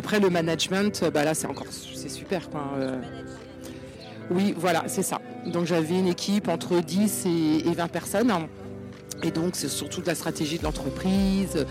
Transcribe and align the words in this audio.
après, 0.00 0.18
le 0.18 0.30
management, 0.30 1.04
bah 1.12 1.24
là, 1.24 1.34
c'est 1.34 1.46
encore 1.46 1.66
c'est 1.70 2.08
super. 2.08 2.48
Quoi. 2.48 2.62
Euh. 2.78 2.96
oui, 4.30 4.54
voilà, 4.56 4.84
c'est 4.86 5.02
ça. 5.02 5.20
Donc 5.44 5.66
j'avais 5.66 5.98
une 5.98 6.06
équipe 6.06 6.48
entre 6.48 6.80
10 6.80 7.26
et, 7.66 7.74
20 7.74 7.88
personnes. 7.88 8.32
Et 9.22 9.30
donc, 9.30 9.56
c'est 9.56 9.68
surtout 9.68 10.00
de 10.00 10.06
la 10.06 10.14
stratégie 10.14 10.58
de 10.58 10.64
l'entreprise. 10.64 11.66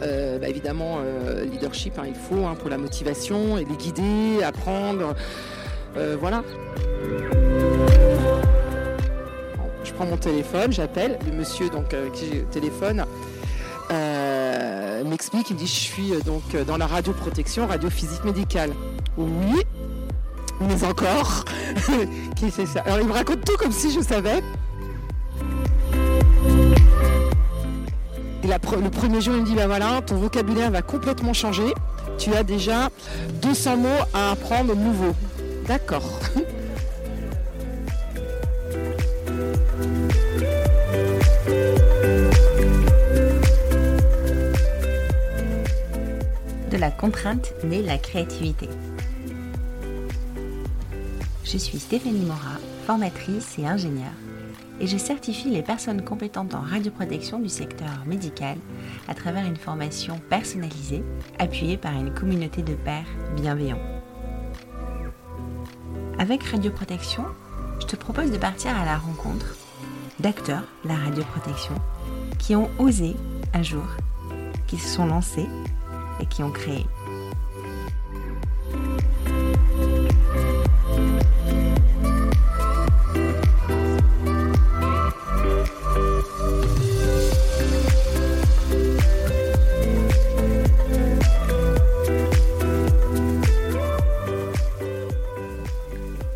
Euh, 0.00 0.38
bah, 0.38 0.48
évidemment, 0.48 0.96
euh, 1.00 1.44
leadership, 1.44 1.98
hein, 1.98 2.04
il 2.06 2.14
faut 2.14 2.46
hein, 2.46 2.54
pour 2.58 2.70
la 2.70 2.78
motivation 2.78 3.58
et 3.58 3.66
les 3.66 3.76
guider, 3.76 4.42
apprendre. 4.42 5.14
voilà. 6.18 6.42
Je 9.84 9.92
prends 9.92 10.06
mon 10.06 10.16
téléphone, 10.16 10.72
j'appelle 10.72 11.18
le 11.26 11.32
monsieur 11.32 11.68
donc 11.68 11.94
qui 12.14 12.44
téléphone 12.50 13.04
m'explique, 15.14 15.50
il 15.50 15.56
dit 15.56 15.66
je 15.68 15.72
suis 15.72 16.12
euh, 16.12 16.20
donc 16.22 16.42
euh, 16.56 16.64
dans 16.64 16.76
la 16.76 16.88
radioprotection, 16.88 17.68
radio 17.68 17.88
physique 17.88 18.24
médicale. 18.24 18.72
Oui, 19.16 19.62
mais 20.60 20.82
encore. 20.82 21.44
Ça? 22.50 22.80
Alors 22.80 22.98
il 23.00 23.06
me 23.06 23.12
raconte 23.12 23.44
tout 23.44 23.56
comme 23.56 23.70
si 23.70 23.92
je 23.92 24.00
savais. 24.00 24.42
Et 28.42 28.48
le 28.48 28.90
premier 28.90 29.20
jour, 29.20 29.34
il 29.36 29.42
me 29.42 29.46
dit 29.46 29.54
ben 29.54 29.68
voilà, 29.68 30.02
ton 30.02 30.16
vocabulaire 30.16 30.72
va 30.72 30.82
complètement 30.82 31.32
changer. 31.32 31.72
Tu 32.18 32.34
as 32.34 32.42
déjà 32.42 32.90
200 33.40 33.76
mots 33.76 33.88
à 34.12 34.32
apprendre 34.32 34.74
nouveaux. 34.74 35.14
D'accord. 35.68 36.20
contrainte 47.04 47.52
naît 47.64 47.82
la 47.82 47.98
créativité. 47.98 48.66
Je 51.44 51.58
suis 51.58 51.78
Stéphanie 51.78 52.24
Mora, 52.24 52.56
formatrice 52.86 53.58
et 53.58 53.66
ingénieure, 53.66 54.16
et 54.80 54.86
je 54.86 54.96
certifie 54.96 55.50
les 55.50 55.60
personnes 55.60 56.02
compétentes 56.02 56.54
en 56.54 56.62
radioprotection 56.62 57.40
du 57.40 57.50
secteur 57.50 58.06
médical 58.06 58.56
à 59.06 59.12
travers 59.14 59.44
une 59.44 59.58
formation 59.58 60.18
personnalisée 60.30 61.04
appuyée 61.38 61.76
par 61.76 61.92
une 61.92 62.14
communauté 62.14 62.62
de 62.62 62.72
pairs 62.72 63.04
bienveillants. 63.36 63.82
Avec 66.18 66.42
Radioprotection, 66.42 67.26
je 67.80 67.84
te 67.86 67.96
propose 67.96 68.30
de 68.30 68.38
partir 68.38 68.74
à 68.74 68.86
la 68.86 68.96
rencontre 68.96 69.56
d'acteurs 70.20 70.64
de 70.84 70.88
la 70.88 70.96
radioprotection 70.96 71.74
qui 72.38 72.56
ont 72.56 72.70
osé 72.78 73.14
un 73.52 73.62
jour, 73.62 73.84
qui 74.66 74.78
se 74.78 74.88
sont 74.88 75.04
lancés 75.04 75.48
qui 76.26 76.42
ont 76.42 76.50
créé. 76.50 76.86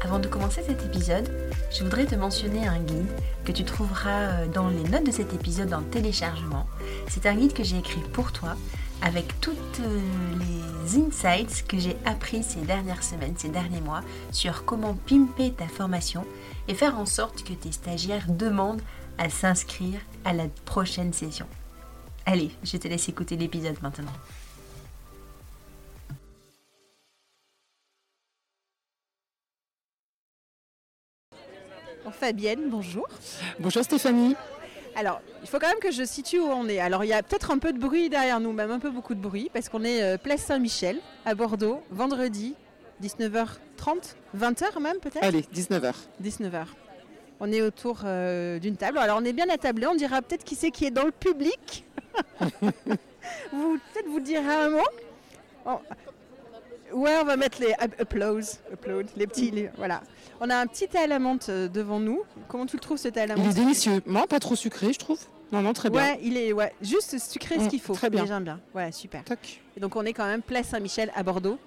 Avant 0.00 0.18
de 0.18 0.26
commencer 0.26 0.62
cet 0.66 0.84
épisode, 0.84 1.28
je 1.70 1.84
voudrais 1.84 2.06
te 2.06 2.14
mentionner 2.14 2.66
un 2.66 2.80
guide 2.80 3.06
que 3.44 3.52
tu 3.52 3.64
trouveras 3.64 4.08
euh, 4.10 4.46
dans 4.46 4.68
les 4.68 4.82
notes 4.84 5.06
de 5.06 5.10
cet 5.10 5.32
épisode 5.34 5.72
en 5.72 5.82
téléchargement. 5.82 6.66
C'est 7.08 7.26
un 7.26 7.34
guide 7.34 7.52
que 7.52 7.62
j'ai 7.62 7.78
écrit 7.78 8.00
pour 8.12 8.32
toi 8.32 8.56
avec 9.02 9.40
toutes 9.40 9.80
euh, 9.80 10.00
les 10.38 10.98
insights 10.98 11.66
que 11.66 11.78
j'ai 11.78 11.96
appris 12.04 12.42
ces 12.42 12.60
dernières 12.60 13.02
semaines, 13.02 13.34
ces 13.36 13.48
derniers 13.48 13.80
mois 13.80 14.02
sur 14.32 14.64
comment 14.64 14.94
pimper 14.94 15.52
ta 15.52 15.68
formation 15.68 16.26
et 16.66 16.74
faire 16.74 16.98
en 16.98 17.06
sorte 17.06 17.44
que 17.44 17.52
tes 17.52 17.72
stagiaires 17.72 18.26
demandent 18.28 18.82
à 19.18 19.30
s'inscrire 19.30 20.00
à 20.24 20.32
la 20.32 20.44
prochaine 20.64 21.12
session. 21.12 21.46
Allez, 22.26 22.50
je 22.62 22.76
te 22.76 22.88
laisse 22.88 23.08
écouter 23.08 23.36
l'épisode 23.36 23.80
maintenant. 23.82 24.12
Fabienne, 32.10 32.70
bonjour. 32.70 33.06
Bonjour 33.60 33.84
Stéphanie. 33.84 34.34
Alors, 34.98 35.20
il 35.42 35.48
faut 35.48 35.60
quand 35.60 35.68
même 35.68 35.78
que 35.78 35.92
je 35.92 36.02
situe 36.02 36.40
où 36.40 36.46
on 36.46 36.66
est. 36.68 36.80
Alors, 36.80 37.04
il 37.04 37.08
y 37.08 37.12
a 37.12 37.22
peut-être 37.22 37.52
un 37.52 37.58
peu 37.58 37.72
de 37.72 37.78
bruit 37.78 38.08
derrière 38.08 38.40
nous, 38.40 38.52
même 38.52 38.72
un 38.72 38.80
peu 38.80 38.90
beaucoup 38.90 39.14
de 39.14 39.20
bruit, 39.20 39.48
parce 39.54 39.68
qu'on 39.68 39.84
est 39.84 40.02
euh, 40.02 40.18
place 40.18 40.40
Saint-Michel, 40.40 40.98
à 41.24 41.36
Bordeaux, 41.36 41.80
vendredi, 41.92 42.56
19h30, 43.00 44.16
20h 44.36 44.80
même 44.80 44.98
peut-être? 44.98 45.22
Allez, 45.22 45.42
19h. 45.54 45.94
19h. 46.20 46.64
On 47.38 47.52
est 47.52 47.62
autour 47.62 48.00
euh, 48.04 48.58
d'une 48.58 48.76
table. 48.76 48.98
Alors, 48.98 49.20
on 49.22 49.24
est 49.24 49.32
bien 49.32 49.48
attablé. 49.48 49.86
On 49.86 49.94
dira 49.94 50.20
peut-être 50.20 50.42
qui 50.42 50.56
c'est 50.56 50.72
qui 50.72 50.86
est 50.86 50.90
dans 50.90 51.04
le 51.04 51.12
public. 51.12 51.84
vous, 53.52 53.78
peut-être 53.78 54.08
vous 54.08 54.18
direz 54.18 54.52
un 54.52 54.70
mot. 54.70 55.78
Ouais, 56.92 57.16
on 57.20 57.24
va 57.24 57.36
mettre 57.36 57.60
les 57.60 57.72
applause, 57.74 58.58
les 59.16 59.26
petits, 59.26 59.66
voilà. 59.76 60.02
On 60.40 60.50
a 60.50 60.56
un 60.56 60.66
petit 60.66 60.86
thé 60.86 60.98
à 60.98 61.06
la 61.06 61.18
menthe 61.18 61.48
euh, 61.48 61.68
devant 61.68 61.98
nous. 61.98 62.22
Comment 62.46 62.66
tu 62.66 62.76
le 62.76 62.80
trouves 62.80 62.98
ce 62.98 63.08
thé 63.08 63.20
à 63.20 63.26
la 63.26 63.36
menthe 63.36 63.46
Il 63.46 63.50
est 63.50 63.54
délicieux. 63.54 64.02
Non, 64.06 64.26
pas 64.26 64.38
trop 64.38 64.54
sucré, 64.54 64.92
je 64.92 64.98
trouve. 64.98 65.18
Non, 65.50 65.62
non, 65.62 65.72
très 65.72 65.90
bien. 65.90 66.00
Ouais, 66.00 66.20
il 66.22 66.36
est 66.36 66.52
ouais, 66.52 66.72
juste 66.80 67.18
sucré 67.18 67.56
ce 67.58 67.64
mm, 67.64 67.68
qu'il 67.68 67.80
faut. 67.80 67.94
Très 67.94 68.10
bien. 68.10 68.26
J'aime 68.26 68.44
bien. 68.44 68.60
Ouais, 68.74 68.92
super. 68.92 69.22
Et 69.76 69.80
donc 69.80 69.96
on 69.96 70.04
est 70.04 70.12
quand 70.12 70.26
même 70.26 70.42
place 70.42 70.68
Saint-Michel 70.68 71.10
à 71.14 71.22
Bordeaux. 71.22 71.58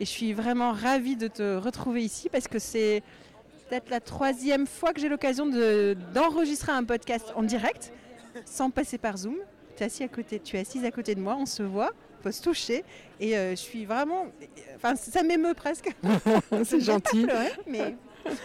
Et 0.00 0.04
je 0.04 0.10
suis 0.10 0.32
vraiment 0.32 0.72
ravie 0.72 1.16
de 1.16 1.28
te 1.28 1.56
retrouver 1.56 2.02
ici 2.02 2.28
parce 2.28 2.46
que 2.46 2.58
c'est 2.58 3.02
peut-être 3.68 3.90
la 3.90 4.00
troisième 4.00 4.66
fois 4.66 4.92
que 4.92 5.00
j'ai 5.00 5.08
l'occasion 5.08 5.46
d'enregistrer 6.14 6.72
un 6.72 6.84
podcast 6.84 7.32
en 7.34 7.42
direct 7.42 7.92
sans 8.44 8.70
passer 8.70 8.98
par 8.98 9.16
Zoom. 9.16 9.36
Tu 9.76 9.82
es, 9.82 9.86
assis 9.86 10.02
à 10.02 10.08
côté, 10.08 10.40
tu 10.40 10.56
es 10.56 10.60
assise 10.60 10.84
à 10.84 10.90
côté 10.90 11.14
de 11.14 11.20
moi, 11.20 11.36
on 11.38 11.46
se 11.46 11.62
voit 11.62 11.92
faut 12.22 12.32
se 12.32 12.42
toucher. 12.42 12.84
Et 13.20 13.36
euh, 13.36 13.50
je 13.50 13.56
suis 13.56 13.84
vraiment. 13.84 14.26
Enfin, 14.76 14.96
ça 14.96 15.22
m'émeut 15.22 15.54
presque. 15.54 15.94
c'est 16.64 16.80
gentil. 16.80 17.26
mais 17.66 17.96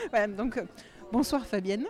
voilà, 0.09 0.28
donc, 0.28 0.57
euh, 0.57 0.63
bonsoir 1.11 1.45
Fabienne. 1.45 1.85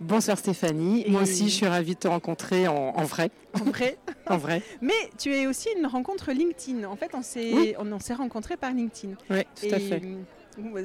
Bonsoir 0.00 0.38
Stéphanie. 0.38 1.04
Moi 1.08 1.22
aussi, 1.22 1.44
je 1.44 1.54
suis 1.54 1.66
ravie 1.66 1.94
de 1.94 2.00
te 2.00 2.08
rencontrer 2.08 2.66
en, 2.66 2.92
vrai. 3.04 3.30
En 3.54 3.64
vrai. 3.64 3.98
en 4.26 4.38
vrai. 4.38 4.62
Mais 4.80 4.94
tu 5.18 5.34
es 5.34 5.46
aussi 5.46 5.68
une 5.78 5.86
rencontre 5.86 6.32
LinkedIn. 6.32 6.84
En 6.84 6.96
fait, 6.96 7.10
on 7.14 7.22
s'est 7.22 7.76
on, 7.78 7.98
s'est 7.98 8.14
rencontrés 8.14 8.56
par 8.56 8.72
LinkedIn. 8.72 9.14
Oui, 9.30 9.42
tout 9.54 9.74
à 9.74 9.78
fait. 9.78 10.02
Euh, 10.58 10.84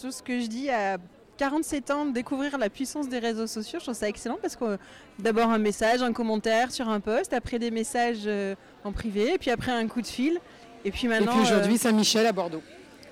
tout 0.00 0.10
ce 0.10 0.22
que 0.22 0.40
je 0.40 0.46
dis 0.46 0.70
à 0.70 0.96
47 1.40 1.90
ans 1.90 2.04
de 2.04 2.12
découvrir 2.12 2.58
la 2.58 2.68
puissance 2.68 3.08
des 3.08 3.18
réseaux 3.18 3.46
sociaux. 3.46 3.78
Je 3.78 3.84
trouve 3.86 3.94
ça 3.94 4.06
excellent 4.06 4.36
parce 4.42 4.56
que 4.56 4.76
d'abord 5.18 5.48
un 5.48 5.56
message, 5.56 6.02
un 6.02 6.12
commentaire 6.12 6.70
sur 6.70 6.86
un 6.90 7.00
post, 7.00 7.32
après 7.32 7.58
des 7.58 7.70
messages 7.70 8.24
euh, 8.26 8.54
en 8.84 8.92
privé, 8.92 9.32
et 9.32 9.38
puis 9.38 9.50
après 9.50 9.72
un 9.72 9.88
coup 9.88 10.02
de 10.02 10.06
fil. 10.06 10.38
Et 10.84 10.90
puis 10.90 11.08
maintenant. 11.08 11.32
Et 11.32 11.34
puis 11.36 11.40
aujourd'hui, 11.40 11.76
euh, 11.76 11.78
Saint-Michel 11.78 12.26
à 12.26 12.32
Bordeaux. 12.32 12.62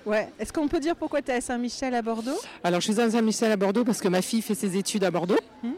Ouais. 0.04 0.28
Est-ce 0.38 0.52
qu'on 0.52 0.68
peut 0.68 0.78
dire 0.78 0.94
pourquoi 0.94 1.22
tu 1.22 1.30
es 1.30 1.36
à 1.36 1.40
Saint-Michel 1.40 1.94
à 1.94 2.02
Bordeaux? 2.02 2.38
Alors 2.62 2.82
je 2.82 2.92
suis 2.92 3.00
à 3.00 3.10
Saint-Michel 3.10 3.50
à 3.50 3.56
Bordeaux 3.56 3.84
parce 3.84 4.02
que 4.02 4.08
ma 4.08 4.20
fille 4.20 4.42
fait 4.42 4.54
ses 4.54 4.76
études 4.76 5.04
à 5.04 5.10
Bordeaux. 5.10 5.38
Hum. 5.64 5.72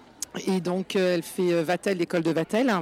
Et 0.47 0.61
donc, 0.61 0.95
euh, 0.95 1.17
elle 1.17 1.23
fait 1.23 1.53
euh, 1.53 1.63
Vatel, 1.63 1.99
l'école 1.99 2.23
de 2.23 2.31
Vatel. 2.31 2.73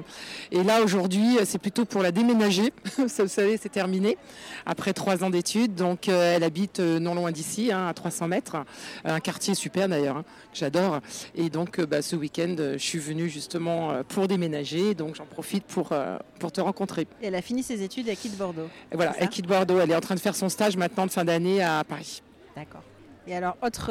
Et 0.52 0.62
là, 0.62 0.82
aujourd'hui, 0.82 1.38
euh, 1.38 1.42
c'est 1.46 1.58
plutôt 1.58 1.86
pour 1.86 2.02
la 2.02 2.12
déménager. 2.12 2.72
vous 2.98 3.08
savez, 3.08 3.56
c'est 3.56 3.70
terminé. 3.70 4.18
Après 4.66 4.92
trois 4.92 5.24
ans 5.24 5.30
d'études. 5.30 5.74
Donc, 5.74 6.08
elle 6.08 6.42
habite 6.42 6.80
non 6.80 7.14
loin 7.14 7.32
d'ici, 7.32 7.72
hein, 7.72 7.86
à 7.86 7.94
300 7.94 8.28
mètres. 8.28 8.56
Un 9.04 9.20
quartier 9.20 9.54
super 9.54 9.88
d'ailleurs, 9.88 10.18
hein, 10.18 10.24
que 10.52 10.58
j'adore. 10.58 11.00
Et 11.34 11.48
donc, 11.48 11.80
bah, 11.80 12.02
ce 12.02 12.16
week-end, 12.16 12.54
je 12.58 12.78
suis 12.78 12.98
venue 12.98 13.28
justement 13.28 14.02
pour 14.08 14.28
déménager. 14.28 14.94
Donc, 14.94 15.14
j'en 15.14 15.24
profite 15.24 15.64
pour, 15.64 15.92
pour 16.38 16.52
te 16.52 16.60
rencontrer. 16.60 17.06
Et 17.22 17.28
elle 17.28 17.34
a 17.34 17.42
fini 17.42 17.62
ses 17.62 17.82
études, 17.82 18.08
elle 18.08 18.16
quitte 18.16 18.36
Bordeaux. 18.36 18.68
Et 18.92 18.96
voilà, 18.96 19.14
elle 19.18 19.28
quitte 19.28 19.46
Bordeaux. 19.46 19.80
Elle 19.80 19.90
est 19.90 19.96
en 19.96 20.00
train 20.00 20.14
de 20.14 20.20
faire 20.20 20.36
son 20.36 20.48
stage 20.48 20.76
maintenant 20.76 21.06
de 21.06 21.10
fin 21.10 21.24
d'année 21.24 21.62
à 21.62 21.82
Paris. 21.84 22.22
D'accord. 22.54 22.82
Et 23.26 23.34
alors, 23.34 23.56
autre 23.62 23.90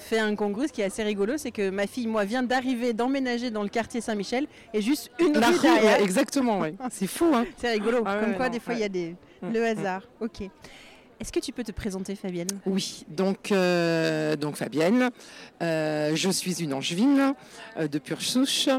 fait 0.00 0.18
incongru, 0.18 0.68
ce 0.68 0.72
qui 0.72 0.80
est 0.80 0.84
assez 0.84 1.02
rigolo, 1.02 1.34
c'est 1.36 1.50
que 1.50 1.70
ma 1.70 1.86
fille, 1.86 2.06
moi, 2.06 2.24
vient 2.24 2.42
d'arriver, 2.42 2.92
d'emménager 2.92 3.50
dans 3.50 3.62
le 3.62 3.68
quartier 3.68 4.00
Saint-Michel 4.00 4.46
et 4.74 4.82
juste 4.82 5.10
une 5.18 5.36
rue 5.36 5.58
derrière. 5.60 6.00
exactement, 6.00 6.60
ouais. 6.60 6.74
c'est 6.90 7.06
fou. 7.06 7.30
Hein 7.34 7.46
c'est 7.56 7.72
rigolo. 7.72 8.02
Ah 8.04 8.18
Comme 8.20 8.34
quoi, 8.34 8.48
des 8.48 8.60
fois, 8.60 8.74
il 8.74 8.80
y 8.80 8.84
a 8.84 8.88
des... 8.88 9.14
le 9.42 9.64
hasard. 9.64 10.02
Ok. 10.20 10.42
Est-ce 11.20 11.32
que 11.32 11.40
tu 11.40 11.52
peux 11.52 11.64
te 11.64 11.72
présenter, 11.72 12.14
Fabienne? 12.14 12.48
Oui, 12.64 13.04
donc, 13.06 13.52
euh, 13.52 14.36
donc 14.36 14.56
Fabienne, 14.56 15.10
euh, 15.62 16.16
je 16.16 16.30
suis 16.30 16.62
une 16.62 16.72
angevine 16.72 17.34
euh, 17.76 17.88
de 17.88 17.98
pure 17.98 18.22
souche, 18.22 18.70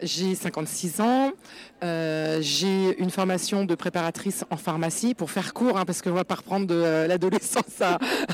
j'ai 0.00 0.34
56 0.34 1.02
ans, 1.02 1.32
j'ai 1.82 3.00
une 3.00 3.10
formation 3.10 3.64
de 3.64 3.74
préparatrice 3.74 4.44
en 4.50 4.56
pharmacie 4.56 5.14
pour 5.14 5.30
faire 5.30 5.52
court, 5.54 5.78
hein, 5.78 5.84
parce 5.84 6.02
qu'on 6.02 6.10
ne 6.10 6.14
va 6.14 6.24
pas 6.24 6.36
reprendre 6.36 6.66
de 6.66 7.06
l'adolescence 7.06 7.82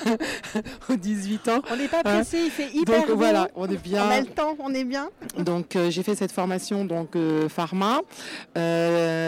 aux 0.89 0.97
18 0.97 1.49
ans. 1.49 1.63
On 1.71 1.77
n'est 1.77 1.89
pas 1.89 2.03
pressé, 2.03 2.39
il 2.45 2.51
fait 2.51 2.71
hyper 2.75 3.07
donc, 3.07 3.17
voilà, 3.17 3.49
on 3.55 3.69
est 3.69 3.83
bien. 3.83 4.07
On 4.07 4.11
a 4.11 4.21
le 4.21 4.27
temps, 4.27 4.57
on 4.61 4.75
est 4.75 4.85
bien. 4.85 5.09
Donc 5.39 5.77
j'ai 5.89 6.03
fait 6.03 6.15
cette 6.15 6.33
formation 6.33 6.85
donc 6.85 7.17
pharma. 7.49 8.01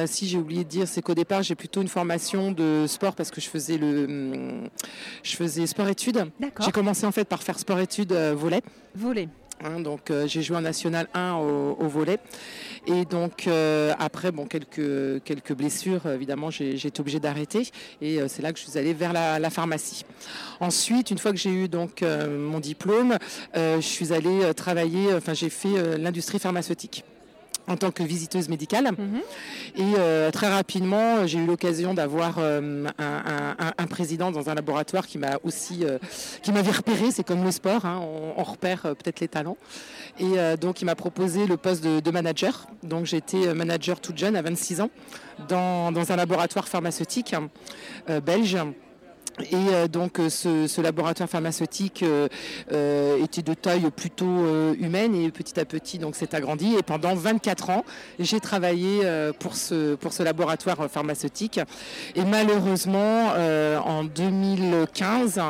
si 0.06 0.28
j'ai 0.28 0.38
oublié 0.38 0.64
de 0.64 0.68
dire, 0.68 0.88
c'est 0.88 1.02
qu'au 1.02 1.14
départ 1.14 1.42
j'ai 1.42 1.54
plutôt 1.54 1.82
une 1.82 1.88
formation 1.88 2.52
de 2.52 2.84
sport 2.86 3.14
parce 3.14 3.30
que 3.30 3.40
je 3.40 3.48
faisais 3.48 3.78
le 3.78 4.68
je 5.22 5.36
faisais 5.36 5.66
sport-études. 5.66 6.30
J'ai 6.60 6.72
commencé 6.72 7.06
en 7.06 7.12
fait 7.12 7.24
par 7.24 7.42
faire 7.42 7.58
sport-études 7.58 8.12
euh, 8.12 8.34
volet. 8.34 8.62
Volet. 8.94 9.28
Hein, 9.64 9.80
donc 9.80 10.10
euh, 10.10 10.26
j'ai 10.26 10.42
joué 10.42 10.56
en 10.56 10.62
national 10.62 11.06
1 11.12 11.34
au, 11.34 11.88
volet 11.88 12.18
et 12.86 13.04
donc 13.04 13.46
euh, 13.46 13.92
après 13.98 14.32
bon 14.32 14.46
quelques 14.46 15.22
quelques 15.24 15.52
blessures 15.52 16.06
évidemment 16.06 16.50
j'ai 16.50 16.74
été 16.74 17.00
obligée 17.00 17.20
d'arrêter. 17.20 17.68
Et 18.00 18.20
c'est 18.28 18.42
là 18.42 18.52
que 18.52 18.58
je 18.58 18.64
suis 18.64 18.78
allée 18.78 18.94
vers 18.94 19.12
la, 19.12 19.50
pharmacie. 19.50 20.04
Ensuite 20.60 21.10
une 21.10 21.18
fois 21.18 21.32
que 21.32 21.38
j'ai 21.38 21.50
eu 21.50 21.68
donc 21.68 22.02
mon 22.02 22.60
diplôme 22.60 23.18
je 23.54 23.80
suis 23.80 24.12
allée 24.12 24.54
travailler 24.54 25.12
enfin 25.14 25.34
j'ai 25.34 25.50
fait 25.50 25.98
l'industrie 25.98 26.38
pharmaceutique 26.38 27.04
en 27.70 27.76
tant 27.76 27.90
que 27.90 28.02
visiteuse 28.02 28.48
médicale. 28.48 28.90
Mhm. 28.90 29.20
Et 29.76 29.94
euh, 29.98 30.30
très 30.30 30.48
rapidement, 30.48 31.26
j'ai 31.26 31.38
eu 31.38 31.46
l'occasion 31.46 31.94
d'avoir 31.94 32.36
euh, 32.38 32.86
un, 32.98 33.86
président 33.86 34.30
dans 34.30 34.50
un 34.50 34.54
laboratoire 34.54 35.06
qui 35.06 35.18
m'a 35.18 35.38
aussi, 35.44 35.84
euh, 35.84 35.98
qui 36.42 36.52
m'avait 36.52 36.72
repéré. 36.72 37.10
C'est 37.12 37.22
comme 37.22 37.44
le 37.44 37.52
sport, 37.52 37.84
hein, 37.84 38.00
on, 38.36 38.42
repère 38.42 38.82
peut-être 38.82 39.20
les 39.20 39.28
talents. 39.28 39.56
Et 40.18 40.34
donc, 40.60 40.82
il 40.82 40.86
m'a 40.86 40.96
proposé 40.96 41.46
le 41.46 41.56
poste 41.56 41.84
de, 41.84 42.10
manager. 42.10 42.66
Donc, 42.82 43.06
j'étais 43.06 43.54
manager 43.54 44.00
toute 44.00 44.18
jeune, 44.18 44.34
à 44.34 44.42
26 44.42 44.80
ans, 44.80 44.90
dans, 45.48 45.92
dans 45.92 46.10
un 46.10 46.16
laboratoire 46.16 46.66
pharmaceutique 46.66 47.34
belge. 48.24 48.56
Et 49.50 49.54
euh, 49.54 49.88
donc 49.88 50.18
euh, 50.18 50.28
ce, 50.28 50.80
laboratoire 50.80 51.28
pharmaceutique 51.28 52.02
euh, 52.02 52.28
était 53.22 53.42
de 53.42 53.54
taille 53.54 53.90
plutôt 53.90 54.74
humaine 54.74 55.14
et 55.14 55.30
petit 55.30 55.58
à 55.60 55.64
petit 55.64 55.98
donc 55.98 56.16
s'est 56.16 56.34
agrandi. 56.34 56.74
Et 56.78 56.82
pendant 56.82 57.14
24 57.14 57.70
ans, 57.70 57.84
j'ai 58.18 58.40
travaillé 58.40 59.02
pour 59.38 59.54
ce, 59.56 59.94
pour 59.94 60.12
ce 60.12 60.22
laboratoire 60.22 60.88
pharmaceutique. 60.90 61.60
Et 62.14 62.24
malheureusement, 62.24 63.32
en 63.84 64.04
2015, 64.04 65.40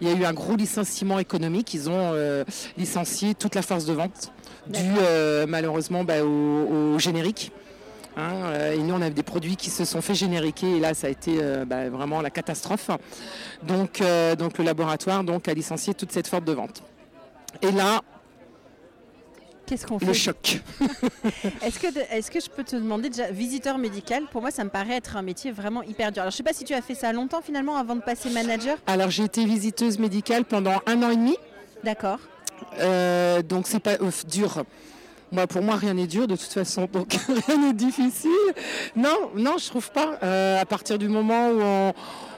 il 0.00 0.08
y 0.08 0.10
a 0.10 0.14
eu 0.14 0.24
un 0.24 0.32
gros 0.32 0.56
licenciement 0.56 1.18
économique. 1.18 1.74
Ils 1.74 1.88
ont 1.90 2.14
licencié 2.76 3.34
toute 3.34 3.54
la 3.54 3.62
force 3.62 3.84
de 3.84 3.92
vente 3.92 4.32
dû 4.66 4.82
malheureusement 5.48 6.04
bah, 6.04 6.24
au 6.24 6.98
générique. 6.98 7.52
Hein, 8.20 8.34
euh, 8.44 8.74
et 8.74 8.78
nous, 8.78 8.94
on 8.94 9.02
a 9.02 9.10
des 9.10 9.22
produits 9.22 9.56
qui 9.56 9.70
se 9.70 9.84
sont 9.84 10.02
fait 10.02 10.14
génériquer 10.14 10.76
et 10.76 10.80
là, 10.80 10.94
ça 10.94 11.06
a 11.06 11.10
été 11.10 11.38
euh, 11.40 11.64
bah, 11.64 11.88
vraiment 11.88 12.20
la 12.20 12.30
catastrophe. 12.30 12.90
Donc, 13.62 14.00
euh, 14.00 14.36
donc 14.36 14.58
le 14.58 14.64
laboratoire 14.64 15.24
donc, 15.24 15.48
a 15.48 15.54
licencié 15.54 15.94
toute 15.94 16.12
cette 16.12 16.26
forme 16.26 16.44
de 16.44 16.52
vente. 16.52 16.82
Et 17.62 17.72
là, 17.72 18.02
Qu'est-ce 19.66 19.86
qu'on 19.86 20.00
fait 20.00 20.06
Le 20.06 20.12
choc. 20.12 20.60
est-ce, 21.62 21.78
que, 21.78 21.86
est-ce 22.12 22.28
que 22.28 22.40
je 22.40 22.50
peux 22.50 22.64
te 22.64 22.74
demander 22.74 23.08
déjà, 23.08 23.30
visiteur 23.30 23.78
médical, 23.78 24.24
pour 24.32 24.40
moi 24.40 24.50
ça 24.50 24.64
me 24.64 24.68
paraît 24.68 24.96
être 24.96 25.16
un 25.16 25.22
métier 25.22 25.52
vraiment 25.52 25.84
hyper 25.84 26.10
dur. 26.10 26.22
Alors 26.22 26.32
je 26.32 26.34
ne 26.34 26.38
sais 26.38 26.42
pas 26.42 26.52
si 26.52 26.64
tu 26.64 26.74
as 26.74 26.82
fait 26.82 26.96
ça 26.96 27.12
longtemps 27.12 27.40
finalement 27.40 27.76
avant 27.76 27.94
de 27.94 28.00
passer 28.00 28.30
manager? 28.30 28.78
Alors 28.88 29.10
j'ai 29.10 29.22
été 29.22 29.44
visiteuse 29.44 30.00
médicale 30.00 30.44
pendant 30.44 30.82
un 30.86 31.02
an 31.04 31.10
et 31.10 31.16
demi. 31.16 31.36
D'accord. 31.84 32.18
donc 33.48 33.68
c'est 33.68 33.78
pas 33.78 33.96
dur. 34.26 34.64
Moi, 35.32 35.46
pour 35.46 35.62
moi, 35.62 35.76
rien 35.76 35.94
n'est 35.94 36.08
dur 36.08 36.26
de 36.26 36.34
toute 36.34 36.52
façon, 36.52 36.88
donc 36.92 37.12
rien 37.46 37.58
n'est 37.58 37.72
difficile. 37.72 38.30
Non, 38.96 39.30
non, 39.36 39.58
je 39.58 39.66
trouve 39.66 39.90
pas. 39.92 40.18
Euh, 40.22 40.60
à 40.60 40.66
partir 40.66 40.98
du 40.98 41.08
moment 41.08 41.50
où 41.50 41.92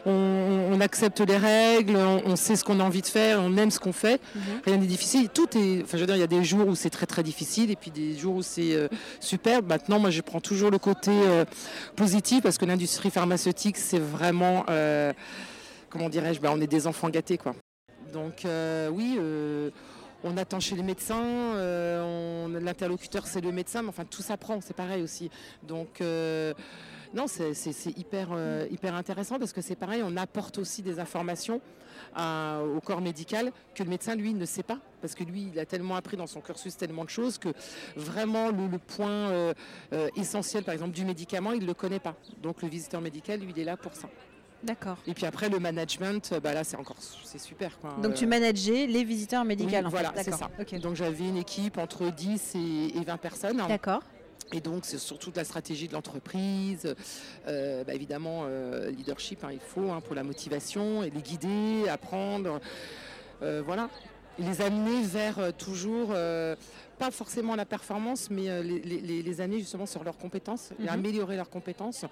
on, 0.05 0.81
accepte 0.81 1.21
les 1.21 1.37
règles, 1.37 1.97
on, 1.97 2.37
sait 2.37 2.57
ce 2.57 2.65
qu'on 2.65 2.81
a 2.81 2.83
envie 2.83 3.03
de 3.03 3.07
faire, 3.07 3.41
on 3.41 3.57
aime 3.57 3.71
ce 3.71 3.79
qu'on 3.79 3.93
fait, 3.93 4.21
mhm. 4.35 4.43
rien 4.65 4.77
n'est 4.77 4.87
difficile. 4.87 5.29
Tout 5.29 5.57
est, 5.57 5.83
enfin, 5.83 5.97
je 5.97 5.99
veux 5.99 6.07
dire, 6.07 6.17
il 6.17 6.21
y 6.21 6.25
a 6.25 6.27
des 6.27 6.43
jours 6.43 6.67
où 6.67 6.75
c'est 6.75 6.91
très 6.91 7.07
très 7.07 7.23
difficile 7.23 7.71
et 7.71 7.77
puis 7.77 7.91
des 7.91 8.17
jours 8.17 8.37
où 8.37 8.43
c'est 8.43 8.75
euh, 8.75 8.89
super. 9.21 9.63
Maintenant, 9.63 10.01
moi, 10.01 10.11
je 10.11 10.21
prends 10.21 10.41
toujours 10.41 10.71
le 10.71 10.79
côté 10.79 11.13
euh, 11.13 11.45
positif 11.97 12.43
parce 12.43 12.59
que 12.59 12.65
l'industrie 12.65 13.11
pharmaceutique, 13.11 13.77
c'est 13.77 14.01
vraiment, 14.01 14.67
comment 15.89 16.09
dirais-je, 16.09 16.41
bah, 16.41 16.51
on 16.53 16.61
est 16.61 16.67
des 16.67 16.87
enfants 16.87 17.09
gâtés, 17.09 17.39
quoi. 17.39 17.55
Donc 18.13 18.45
oui 18.93 19.19
on 20.25 20.37
attend 20.37 20.61
chez 20.61 20.77
les 20.77 20.83
médecins, 20.83 21.25
euh, 21.25 22.61
l'interlocuteur 22.61 23.27
c'est 23.27 23.41
le 23.41 23.53
médecin, 23.53 23.83
mais 23.83 23.89
enfin 23.89 24.05
tout 24.05 24.23
s'apprend, 24.23 24.61
c'est 24.61 24.75
pareil 24.77 25.03
aussi. 25.03 25.31
Donc 25.63 26.01
euh, 26.01 26.55
non, 27.15 27.27
c'est 27.27 27.53
hyper, 27.97 28.29
euh, 28.33 28.67
hyper 28.71 28.95
intéressant 28.95 29.39
parce 29.39 29.53
que 29.53 29.61
c'est 29.61 29.77
pareil, 29.77 30.03
on 30.05 30.17
apporte 30.17 30.59
aussi 30.59 30.83
des 30.83 30.99
informations 30.99 31.61
au 32.15 32.81
corps 32.81 33.01
médical 33.01 33.53
que 33.75 33.83
le 33.83 33.89
médecin 33.89 34.15
lui 34.15 34.35
ne 34.35 34.45
sait 34.45 34.63
pas 34.63 34.79
parce 35.01 35.15
que 35.15 35.25
lui 35.25 35.49
il 35.53 35.59
a 35.59 35.67
tellement 35.67 35.97
appris 35.97 36.17
dans 36.17 36.27
son 36.27 36.41
cursus 36.41 36.77
tellement 36.77 37.05
de 37.05 37.11
choses 37.11 37.39
que 37.39 37.51
vraiment 37.97 38.51
le, 38.51 38.79
point 38.79 39.53
essentiel 40.17 40.65
par 40.65 40.73
exemple 40.73 40.93
du 40.93 41.05
médicament 41.05 41.53
il 41.53 41.63
ne 41.63 41.67
le 41.67 41.75
connaît 41.75 42.01
pas. 42.01 42.17
Donc 42.43 42.63
le 42.63 42.69
visiteur 42.69 43.01
médical 43.01 43.41
lui 43.41 43.53
il 43.55 43.61
est 43.61 43.65
là 43.65 43.77
pour 43.77 43.95
ça. 43.95 44.09
D'accord. 44.63 44.97
Et 45.07 45.15
puis 45.15 45.27
après, 45.27 45.49
le 45.49 45.59
management, 45.59 46.35
bah 46.43 46.55
là, 46.55 46.65
c'est 46.65 46.77
encore 46.77 46.97
c'est 47.25 47.39
super. 47.39 47.79
Donc 48.03 48.15
tu 48.15 48.27
manageais 48.27 48.87
les 48.87 49.05
visiteurs 49.05 49.45
médicaux 49.45 49.75
en 49.75 49.89
voilà, 49.89 50.13
c'est 50.17 50.33
ça. 50.33 50.51
Donc 50.81 50.95
j'avais 50.95 51.29
une 51.29 51.39
équipe 51.39 51.79
entre 51.79 52.11
10 52.11 52.55
et, 52.95 53.05
20 53.05 53.17
personnes. 53.17 53.63
D'accord. 53.69 54.03
Et 54.53 54.61
donc, 54.61 54.85
c'est 54.85 54.99
surtout 54.99 55.33
la 55.35 55.45
stratégie 55.45 55.89
de 55.89 55.95
l'entreprise, 55.95 56.95
euh, 57.49 57.85
bah, 57.85 57.95
évidemment, 57.95 58.43
euh, 58.45 58.91
leadership, 58.91 59.45
hein, 59.45 59.49
il 59.51 59.61
faut 59.61 59.91
hein, 59.91 60.03
pour 60.03 60.15
la 60.15 60.25
motivation, 60.25 61.03
et 61.03 61.09
les 61.09 61.23
guider, 61.23 61.89
apprendre, 61.89 62.61
euh, 63.43 63.63
voilà. 63.65 63.89
les 64.39 64.61
amener 64.61 65.03
vers 65.05 65.55
toujours, 65.57 66.09
pas 66.99 67.11
forcément 67.11 67.57
la 67.57 67.65
performance, 67.65 68.29
mais 68.31 68.63
les, 68.63 69.23
les, 69.23 69.41
amener 69.41 69.59
justement 69.59 69.87
sur 69.87 70.05
leurs 70.05 70.19
compétences, 70.19 70.73
et 70.79 70.83
mhm. 70.83 70.89
améliorer 70.89 71.37
leurs 71.37 71.51
compétences 71.51 72.05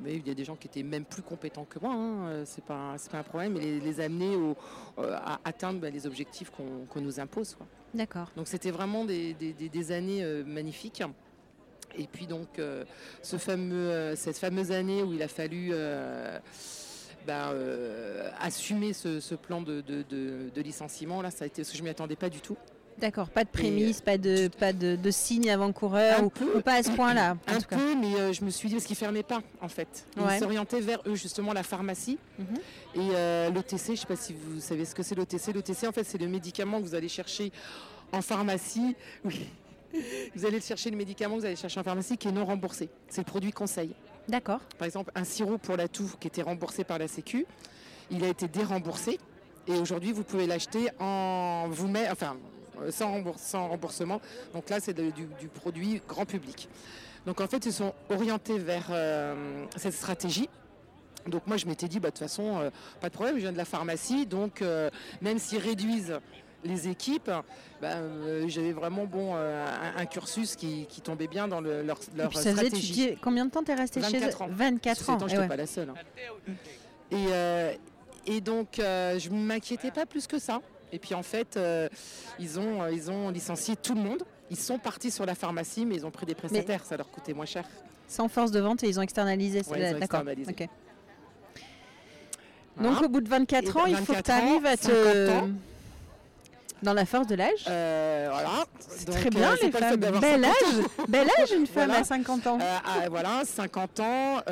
mais 0.00 0.14
il 0.14 0.26
y 0.26 0.30
a 0.30 0.34
des 0.34 0.44
gens 0.44 0.56
qui 0.56 0.68
étaient 0.68 0.82
même 0.82 1.04
plus 1.04 1.22
compétents 1.22 1.64
que 1.64 1.78
moi, 1.78 1.92
hein. 1.92 2.28
euh, 2.28 2.42
c'est 2.46 2.64
pas, 2.64 2.96
pas 3.10 3.18
un 3.18 3.22
problème, 3.22 3.56
et 3.56 3.80
les, 3.80 4.00
amener 4.00 4.34
euh, 4.34 4.54
à 5.14 5.40
atteindre 5.44 5.80
bah, 5.80 5.90
les 5.90 6.06
objectifs 6.06 6.50
qu'on 6.50 7.00
nous 7.00 7.20
impose. 7.20 7.56
D'accord. 7.94 8.30
Donc 8.36 8.48
c'était 8.48 8.70
vraiment 8.70 9.04
des, 9.04 9.92
années 9.92 10.22
euh, 10.22 10.44
magnifiques. 10.44 11.02
Et 11.98 12.06
puis 12.06 12.26
donc 12.26 12.60
ce 13.22 13.38
fameux, 13.38 14.14
cette 14.16 14.36
fameuse 14.36 14.70
année 14.70 15.02
où 15.02 15.14
il 15.14 15.22
a 15.22 15.28
fallu 15.28 15.72
bah, 17.26 17.54
assumer 18.38 18.92
ce, 18.92 19.34
plan 19.34 19.62
de, 19.62 19.80
de, 19.80 20.60
licenciement, 20.60 21.22
là 21.22 21.30
ça 21.30 21.44
a 21.44 21.46
été 21.46 21.64
ce 21.64 21.72
que 21.72 21.78
je 21.78 21.82
m'y 21.82 21.88
attendais 21.88 22.16
pas 22.16 22.28
du 22.28 22.40
tout. 22.42 22.58
D'accord, 22.98 23.28
pas 23.28 23.44
de 23.44 23.50
prémisse, 23.50 24.00
pas 24.00 24.16
de 24.16 24.48
pas 24.48 24.72
de, 24.72 24.96
de 24.96 25.10
signe 25.10 25.50
avant-coureur 25.50 26.24
ou, 26.24 26.60
pas 26.60 26.74
à 26.74 26.82
ce 26.82 26.90
point-là. 26.90 27.36
Un 27.46 27.60
peu, 27.60 27.94
mais 27.94 28.14
euh, 28.14 28.32
je 28.32 28.42
me 28.42 28.50
suis 28.50 28.68
dit 28.68 28.74
parce 28.74 28.86
qu'ils 28.86 28.96
fermaient 28.96 29.22
pas 29.22 29.42
en 29.60 29.68
fait. 29.68 30.06
Ils 30.16 30.38
s'orientaient 30.38 30.80
vers 30.80 31.00
eux 31.06 31.14
justement 31.14 31.52
la 31.52 31.62
pharmacie 31.62 32.18
mhm. 32.38 32.46
et 32.94 33.10
euh, 33.14 33.50
l'OTC. 33.50 33.86
Je 33.86 33.90
ne 33.92 33.96
sais 33.96 34.06
pas 34.06 34.16
si 34.16 34.32
vous 34.32 34.60
savez 34.60 34.84
ce 34.86 34.94
que 34.94 35.02
c'est 35.02 35.14
l'OTC. 35.14 35.52
L'OTC 35.54 35.86
en 35.86 35.92
fait 35.92 36.04
c'est 36.04 36.18
le 36.18 36.28
médicament 36.28 36.80
que 36.80 36.86
vous 36.86 36.94
allez 36.94 37.08
chercher 37.08 37.52
en 38.12 38.22
pharmacie. 38.22 38.96
Oui. 39.24 39.46
Vous 40.34 40.44
allez 40.44 40.60
chercher 40.60 40.90
le 40.90 40.96
médicament 40.96 41.36
que 41.36 41.40
vous 41.40 41.46
allez 41.46 41.56
chercher 41.56 41.80
en 41.80 41.84
pharmacie 41.84 42.18
qui 42.18 42.28
est 42.28 42.32
non 42.32 42.44
remboursé. 42.44 42.90
C'est 43.08 43.22
le 43.22 43.24
produit 43.24 43.52
conseil. 43.52 43.94
D'accord. 44.28 44.60
Par 44.78 44.86
exemple, 44.86 45.10
un 45.14 45.24
sirop 45.24 45.58
pour 45.58 45.76
la 45.76 45.88
toux 45.88 46.10
qui 46.20 46.26
était 46.26 46.42
remboursé 46.42 46.84
par 46.84 46.98
la 46.98 47.08
Sécu, 47.08 47.46
il 48.10 48.24
a 48.24 48.28
été 48.28 48.48
déremboursé. 48.48 49.18
Et 49.68 49.78
aujourd'hui, 49.78 50.12
vous 50.12 50.22
pouvez 50.22 50.46
l'acheter 50.46 50.88
en 50.98 51.68
vous 51.68 51.88
met, 51.88 52.08
enfin, 52.10 52.36
euh, 52.82 52.90
sans, 52.90 53.68
remboursement. 53.68 54.20
Donc 54.52 54.70
là, 54.70 54.80
c'est 54.80 54.94
du, 54.94 55.48
produit 55.48 56.02
grand 56.08 56.26
public. 56.26 56.68
Donc 57.26 57.40
en 57.40 57.46
fait, 57.46 57.64
ils 57.66 57.72
sont 57.72 57.92
orientés 58.08 58.58
vers 58.58 58.86
euh, 58.90 59.64
cette 59.76 59.94
stratégie. 59.94 60.48
Donc 61.26 61.46
moi, 61.46 61.56
je 61.56 61.66
m'étais 61.66 61.88
dit, 61.88 61.98
bah, 61.98 62.08
de 62.08 62.12
toute 62.12 62.20
façon, 62.20 62.58
euh, 62.58 62.70
pas 63.00 63.08
de 63.08 63.14
problème, 63.14 63.36
je 63.36 63.40
viens 63.40 63.52
de 63.52 63.56
la 63.56 63.64
pharmacie. 63.64 64.26
Donc 64.26 64.62
même 65.20 65.38
s'ils 65.38 65.58
réduisent 65.58 66.18
les 66.64 66.88
équipes, 66.88 67.30
bah, 67.80 67.96
j'avais 68.46 68.72
vraiment 68.72 69.04
bon 69.04 69.34
un, 69.34 70.06
cursus 70.06 70.56
qui, 70.56 70.86
tombait 71.02 71.28
bien 71.28 71.48
dans 71.48 71.60
leur, 71.60 71.98
leur 72.16 72.36
stratégie. 72.36 73.16
combien 73.22 73.46
de 73.46 73.50
temps 73.50 73.62
tu 73.62 73.70
es 73.70 73.74
resté 73.74 74.02
chez 74.02 74.18
eux 74.18 74.30
24 74.48 75.10
ans. 75.10 75.18
je 75.20 75.34
n'étais 75.34 75.48
pas 75.48 75.56
la 75.56 75.66
seule. 75.66 75.90
Hein. 75.90 76.52
Et, 77.10 78.36
et, 78.36 78.40
donc, 78.40 78.74
je 78.76 79.28
ne 79.30 79.38
m'inquiétais 79.38 79.90
pas 79.90 80.06
plus 80.06 80.26
que 80.26 80.38
ça. 80.38 80.60
Et 80.92 80.98
puis 80.98 81.14
en 81.14 81.22
fait, 81.22 81.56
euh, 81.56 81.88
ils, 82.38 82.58
ont, 82.58 82.82
euh, 82.82 82.92
ils 82.92 83.10
ont 83.10 83.30
licencié 83.30 83.76
tout 83.76 83.94
le 83.94 84.00
monde. 84.00 84.22
Ils 84.50 84.56
sont 84.56 84.78
partis 84.78 85.10
sur 85.10 85.26
la 85.26 85.34
pharmacie, 85.34 85.84
mais 85.84 85.96
ils 85.96 86.06
ont 86.06 86.10
pris 86.10 86.26
des 86.26 86.34
prestataires, 86.34 86.84
ça 86.84 86.96
leur 86.96 87.10
coûtait 87.10 87.34
moins 87.34 87.46
cher. 87.46 87.64
Sans 88.08 88.28
force 88.28 88.52
de 88.52 88.60
vente 88.60 88.84
et 88.84 88.88
ils 88.88 88.98
ont 88.98 89.02
externalisé. 89.02 89.62
D'accord. 89.98 90.22
Donc 92.80 93.02
au 93.02 93.08
bout 93.08 93.20
de 93.20 93.28
24 93.28 93.76
ans, 93.76 93.86
il 93.86 93.96
faut 93.96 94.12
que 94.12 94.20
tu 94.20 94.30
arrives 94.30 94.66
à 94.66 94.76
te... 94.76 95.30
Dans 96.82 96.92
la 96.92 97.06
force 97.06 97.26
de 97.26 97.34
l'âge 97.34 97.64
euh, 97.68 98.28
Voilà. 98.30 98.64
C'est 98.86 99.06
très 99.06 99.30
bien 99.30 99.54
les 99.60 99.72
femmes. 99.72 99.96
Bel 99.96 100.44
âge, 100.44 100.52
bel 101.08 101.26
âge 101.40 101.52
une 101.56 101.66
femme 101.74 101.90
à 101.90 102.04
50 102.04 102.46
ans. 102.46 102.58
Ah, 102.60 103.08
voilà, 103.08 103.42
50 103.44 104.00
ans 104.00 104.42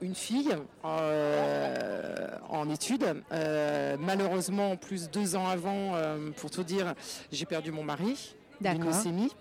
une 0.00 0.14
fille 0.14 0.54
en 0.82 2.70
études. 2.70 3.22
malheureusement, 3.30 4.76
plus 4.76 5.10
deux 5.10 5.36
ans 5.36 5.46
avant, 5.46 5.92
pour 6.36 6.50
tout 6.50 6.64
dire, 6.64 6.94
j'ai 7.32 7.46
perdu 7.46 7.72
mon 7.72 7.82
mari 7.82 8.34
d'une 8.60 8.84
leucémie. 8.84 9.32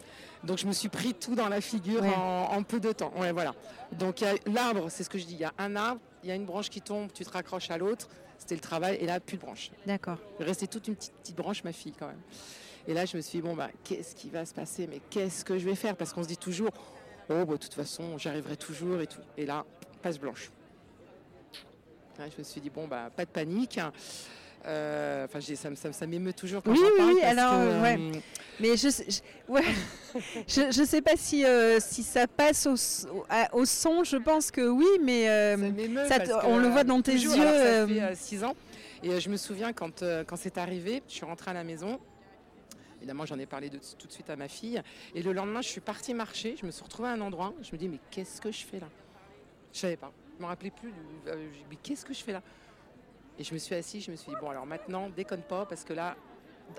Donc 0.44 0.60
je 0.60 0.68
me 0.68 0.74
suis 0.74 0.90
pris 0.90 1.14
tout 1.14 1.34
dans 1.34 1.50
la 1.50 1.60
figure 1.60 2.04
en, 2.04 2.62
peu 2.64 2.80
de 2.80 2.92
temps. 2.92 3.12
Ouais, 3.18 3.32
voilà. 3.32 3.54
Donc 3.94 4.24
l'arbre, 4.46 4.90
c'est 4.90 5.04
ce 5.04 5.10
que 5.10 5.18
je 5.18 5.26
dis, 5.26 5.34
il 5.34 5.40
y 5.40 5.46
a 5.46 5.54
un 5.58 5.76
arbre, 5.76 6.02
il 6.24 6.30
y 6.30 6.32
a 6.32 6.36
une 6.36 6.46
branche 6.46 6.70
qui 6.70 6.82
tombe, 6.82 7.12
tu 7.14 7.26
te 7.26 7.32
raccroches 7.32 7.72
à 7.72 7.78
l'autre, 7.78 8.08
c'était 8.38 8.56
le 8.56 8.62
travail, 8.62 8.98
et 9.00 9.06
là, 9.06 9.20
plus 9.20 9.38
de 9.38 9.42
branche. 9.42 9.72
D'accord. 9.86 10.18
Restait 10.40 10.68
toute 10.68 10.88
une 10.88 10.96
petite, 10.96 11.14
petite, 11.14 11.36
branche, 11.36 11.64
ma 11.64 11.72
fille, 11.72 11.94
quand 11.98 12.08
même. 12.08 12.22
Et 12.88 12.94
là, 12.94 13.06
je 13.06 13.18
me 13.18 13.22
suis 13.22 13.40
dit, 13.40 13.48
bon, 13.48 13.56
bah, 13.56 13.70
qu'est-ce 13.84 14.16
qui 14.16 14.30
va 14.30 14.46
se 14.46 14.54
passer? 14.54 14.88
Mais 14.88 15.02
qu'est-ce 15.10 15.44
que 15.44 15.58
je 15.58 15.66
vais 15.66 15.76
faire? 15.76 15.96
Parce 15.96 16.14
qu'on 16.14 16.24
se 16.24 16.28
dit 16.28 16.38
toujours, 16.38 16.70
oh, 17.30 17.46
bah, 17.46 17.46
de 17.46 17.58
toute 17.58 17.74
façon, 17.74 18.18
j'arriverai 18.18 18.58
toujours 18.58 19.02
et 19.02 19.08
tout. 19.08 19.22
Et 19.38 19.46
là, 19.46 19.66
passe 20.06 20.20
blanche. 20.20 20.52
je 22.20 22.38
me 22.38 22.44
suis 22.44 22.62
dit, 22.62 22.70
bon, 22.70 22.88
bah, 22.88 23.10
pas 23.16 23.26
de 23.26 23.32
panique. 23.32 23.80
Euh, 24.68 25.26
enfin, 25.26 25.42
ça, 25.42 25.76
ça, 25.76 25.92
ça 25.92 26.06
m'émeut 26.06 26.34
toujours 26.34 26.62
quand 26.62 26.72
oui, 26.72 26.80
oui, 27.00 27.14
oui, 27.16 27.22
alors, 27.24 27.82
ouais. 27.82 27.98
Euh, 28.00 28.20
Mais 28.60 28.78
je, 28.78 28.90
je, 28.90 29.52
ouais. 29.52 29.64
je, 30.48 30.72
je, 30.72 30.84
sais 30.84 31.02
pas 31.02 31.16
si, 31.16 31.44
euh, 31.44 31.80
si 31.80 32.04
ça 32.04 32.28
passe 32.28 32.68
au, 32.68 32.76
au, 33.54 33.66
son, 33.66 34.04
je 34.04 34.18
pense 34.18 34.52
que 34.52 34.68
oui, 34.68 34.86
mais 35.04 35.26
ça 36.08 36.20
on 36.44 36.60
le 36.60 36.68
voit 36.68 36.84
dans 36.84 37.02
tes 37.02 37.14
yeux. 37.14 37.30
ça 37.30 37.88
fait 37.88 38.16
6 38.16 38.44
ans. 38.44 38.56
Et 39.02 39.20
je 39.20 39.30
me 39.30 39.38
souviens 39.38 39.74
quand, 39.74 40.04
quand 40.28 40.36
c'est 40.36 40.60
arrivé, 40.60 41.02
je 41.08 41.16
suis 41.16 41.26
rentrée 41.26 41.50
à 41.50 41.56
la 41.56 41.64
maison. 41.64 42.00
Évidemment, 42.98 43.26
j'en 43.26 43.40
ai 43.40 43.48
parlé 43.48 43.70
de, 43.70 43.80
tout 43.98 44.08
de 44.08 44.12
suite 44.12 44.30
à 44.30 44.36
ma 44.36 44.48
fille. 44.48 44.82
Et 45.16 45.24
le 45.24 45.34
lendemain, 45.34 45.62
je 45.62 45.68
suis 45.68 45.82
partie 45.82 46.14
marcher. 46.14 46.56
Je 46.60 46.66
me 46.66 46.72
suis 46.72 46.84
retrouvée 46.84 47.10
à 47.10 47.14
un 47.14 47.22
endroit. 47.22 47.56
Je 47.64 47.72
me 47.72 47.78
dis, 47.78 47.88
mais 47.88 48.00
qu'est-ce 48.12 48.40
que 48.40 48.52
je 48.52 48.64
fais 48.66 48.80
là? 48.80 48.88
Je 49.76 49.82
savais 49.82 49.98
pas. 49.98 50.12
Je 50.38 50.42
me 50.42 50.48
rappelais 50.48 50.72
plus. 50.72 50.94
mais 51.70 51.76
qu'est-ce 51.84 52.06
que 52.06 52.14
je 52.14 52.24
fais 52.24 52.32
là? 52.32 52.42
Et 53.38 53.44
je 53.44 53.54
me 53.54 53.60
suis 53.60 53.76
assise, 53.76 54.06
je 54.06 54.12
me 54.12 54.16
suis 54.16 54.32
dit, 54.32 54.38
bon, 54.40 54.50
alors 54.50 54.66
maintenant, 54.66 55.10
déconne 55.10 55.42
pas, 55.42 55.66
parce 55.66 55.84
que 55.84 55.92
là, 55.92 56.16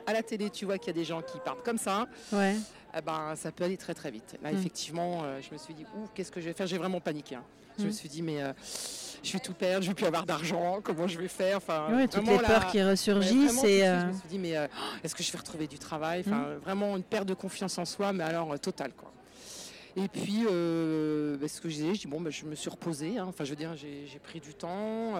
à 0.07 0.15
la 0.15 0.23
télé, 0.23 0.49
tu 0.49 0.65
vois 0.65 0.79
qu'il 0.79 0.88
y 0.88 0.91
a 0.91 0.95
des 0.95 1.05
gens 1.05 1.21
qui 1.21 1.38
partent 1.38 1.62
comme 1.62 1.76
ça. 1.76 2.07
Ouais. 2.33 2.57
Eh 2.97 3.00
ben, 3.03 3.35
ça 3.37 3.53
peut 3.53 3.65
aller 3.65 3.76
très 3.76 3.93
très 3.93 4.11
vite. 4.11 4.38
Là, 4.43 4.50
mm. 4.50 4.57
effectivement, 4.57 5.21
euh, 5.25 5.41
je 5.43 5.53
me 5.53 5.59
suis 5.59 5.75
dit, 5.75 5.85
ouh, 5.95 6.07
qu'est-ce 6.15 6.33
que 6.33 6.41
je 6.41 6.47
vais 6.47 6.55
faire? 6.55 6.67
J'ai 6.67 6.79
vraiment 6.79 7.00
paniqué. 7.00 7.35
Hein. 7.35 7.45
Je 7.79 7.85
me 7.85 7.91
mm. 7.91 7.93
suis 7.93 8.09
dit, 8.09 8.23
mais 8.23 8.43
euh, 8.43 8.55
je 9.23 9.33
vais 9.35 9.41
tout 9.41 9.53
perdre, 9.53 9.83
je 9.83 9.88
vais 9.88 9.95
plus 9.95 10.07
avoir 10.07 10.25
d'argent, 10.25 10.81
comment 10.83 11.07
je 11.07 11.19
vais 11.19 11.29
faire? 11.29 11.59
Enfin, 11.59 11.88
Toutes 12.11 12.26
les 12.26 12.38
peurs 12.38 12.67
qui 12.69 12.83
ressurgissent. 12.83 13.62
et 13.65 13.87
euh, 13.87 14.00
Je 14.00 14.07
me 14.07 14.12
suis 14.12 14.29
dit, 14.29 14.38
mais 14.38 14.55
est-ce 15.05 15.15
que 15.15 15.23
je 15.23 15.31
vais 15.31 15.38
retrouver 15.38 15.67
du 15.67 15.79
travail? 15.79 16.25
Enfin, 16.26 16.55
mm. 16.55 16.59
Vraiment 16.65 16.97
une 16.97 17.05
perte 17.05 17.26
de 17.26 17.35
confiance 17.35 17.76
en 17.76 17.85
soi, 17.85 18.15
mais 18.15 18.25
alors 18.25 18.59
totale. 18.59 18.93
Quoi. 18.97 19.12
Et 19.97 20.09
puis, 20.09 20.45
bah, 20.45 21.49
ce 21.49 21.61
que 21.61 21.69
je 21.69 21.75
disais, 21.75 21.95
je 21.95 22.00
dis, 22.00 22.07
bon, 22.07 22.21
bah, 22.21 22.31
je 22.31 22.45
me 22.45 22.55
suis 22.55 22.71
reposée. 22.71 23.19
Hein. 23.19 23.26
Enfin, 23.29 23.45
je 23.45 23.50
veux 23.50 23.57
dire, 23.57 23.75
j'ai 23.76 24.19
pris 24.23 24.41
du 24.41 24.55
temps. 24.55 25.15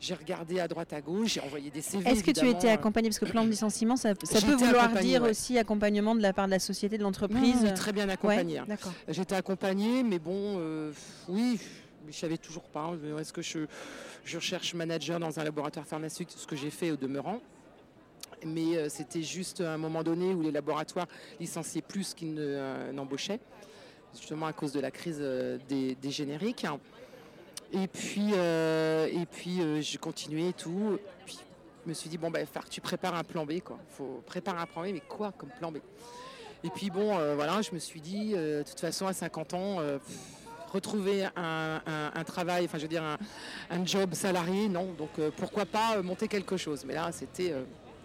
J'ai 0.00 0.14
regardé 0.14 0.58
à 0.60 0.66
droite 0.66 0.94
à 0.94 1.02
gauche, 1.02 1.34
j'ai 1.34 1.40
envoyé 1.40 1.70
des 1.70 1.82
CV. 1.82 2.08
Est-ce 2.08 2.24
que 2.24 2.30
tu 2.30 2.46
as 2.46 2.48
été 2.48 2.70
accompagné 2.70 3.10
Parce 3.10 3.18
que 3.18 3.26
plan 3.26 3.44
de 3.44 3.50
licenciement, 3.50 3.96
ça, 3.96 4.14
peut 4.14 4.54
vouloir 4.54 4.88
dire 4.94 5.22
aussi 5.22 5.58
accompagnement 5.58 6.14
de 6.14 6.22
la 6.22 6.32
part 6.32 6.46
de 6.46 6.52
la 6.52 6.58
société, 6.58 6.96
de 6.96 7.02
l'entreprise 7.02 7.70
Très 7.76 7.92
bien 7.92 8.08
accompagné. 8.08 8.58
Hein. 8.58 8.66
J'étais 9.08 9.34
accompagné, 9.34 10.02
mais 10.02 10.18
bon, 10.18 10.56
euh, 10.58 10.92
oui, 11.28 11.60
je 12.08 12.16
savais 12.16 12.38
toujours 12.38 12.62
pas. 12.62 12.80
Hein. 12.80 13.18
Est-ce 13.18 13.34
que 13.34 13.42
je, 13.42 13.66
je 14.24 14.36
recherche 14.38 14.72
manager 14.72 15.20
dans 15.20 15.38
un 15.38 15.44
laboratoire 15.44 15.86
pharmaceutique, 15.86 16.30
ce 16.34 16.46
que 16.46 16.56
j'ai 16.56 16.70
fait 16.70 16.90
au 16.90 16.96
demeurant 16.96 17.40
mais 18.46 18.78
euh, 18.78 18.88
c'était 18.88 19.22
juste 19.22 19.60
à 19.60 19.74
un 19.74 19.76
moment 19.76 20.02
donné 20.02 20.32
où 20.32 20.40
les 20.40 20.50
laboratoires 20.50 21.08
licenciaient 21.38 21.82
plus 21.82 22.14
qu'ils 22.14 22.32
n'embauchaient, 22.94 23.38
justement 24.14 24.46
à 24.46 24.52
cause 24.52 24.72
de 24.72 24.80
la 24.80 24.90
crise 24.90 25.18
euh, 25.20 25.58
des, 25.68 25.94
des 25.94 26.10
génériques. 26.10 26.66
Et 27.72 27.86
puis, 27.86 28.30
euh, 28.34 29.06
et 29.06 29.26
puis 29.26 29.60
euh, 29.60 29.80
j'ai 29.80 29.98
continué 29.98 30.48
et 30.48 30.52
tout. 30.52 30.98
Puis, 31.24 31.38
je 31.84 31.88
me 31.88 31.94
suis 31.94 32.10
dit, 32.10 32.18
bon, 32.18 32.30
bah, 32.30 32.40
tu 32.68 32.80
prépares 32.80 33.14
un 33.14 33.24
plan 33.24 33.46
B, 33.46 33.60
quoi. 33.60 33.78
faut 33.96 34.22
préparer 34.26 34.58
un 34.58 34.66
plan 34.66 34.82
B, 34.82 34.86
mais 34.92 35.02
quoi 35.08 35.32
comme 35.32 35.50
plan 35.50 35.70
B? 35.70 35.76
Et 36.64 36.70
puis, 36.70 36.90
bon, 36.90 37.16
euh, 37.16 37.34
voilà, 37.34 37.62
je 37.62 37.72
me 37.72 37.78
suis 37.78 38.00
dit, 38.00 38.32
de 38.32 38.62
toute 38.66 38.80
façon, 38.80 39.06
à 39.06 39.12
50 39.12 39.54
ans, 39.54 39.76
retrouver 40.72 41.26
un, 41.36 42.24
travail, 42.26 42.66
enfin, 42.66 42.76
je 42.76 42.82
veux 42.82 42.88
dire, 42.88 43.04
un, 43.70 43.86
job 43.86 44.12
salarié, 44.14 44.68
non. 44.68 44.92
Donc, 44.92 45.10
pourquoi 45.36 45.64
pas 45.64 46.02
monter 46.02 46.28
quelque 46.28 46.56
chose? 46.56 46.84
Mais 46.84 46.94
là, 46.94 47.10
c'était 47.12 47.54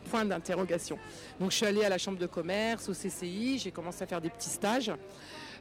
point 0.10 0.24
d'interrogation. 0.24 0.98
Donc, 1.40 1.52
je 1.52 1.58
suis 1.58 1.66
allée 1.66 1.84
à 1.84 1.90
la 1.90 1.98
chambre 1.98 2.18
de 2.18 2.28
commerce, 2.28 2.88
au 2.88 2.94
CCI, 2.94 3.58
j'ai 3.58 3.72
commencé 3.72 4.04
à 4.04 4.08
faire 4.08 4.22
des 4.22 4.30
petits 4.30 4.50
stages. 4.50 4.92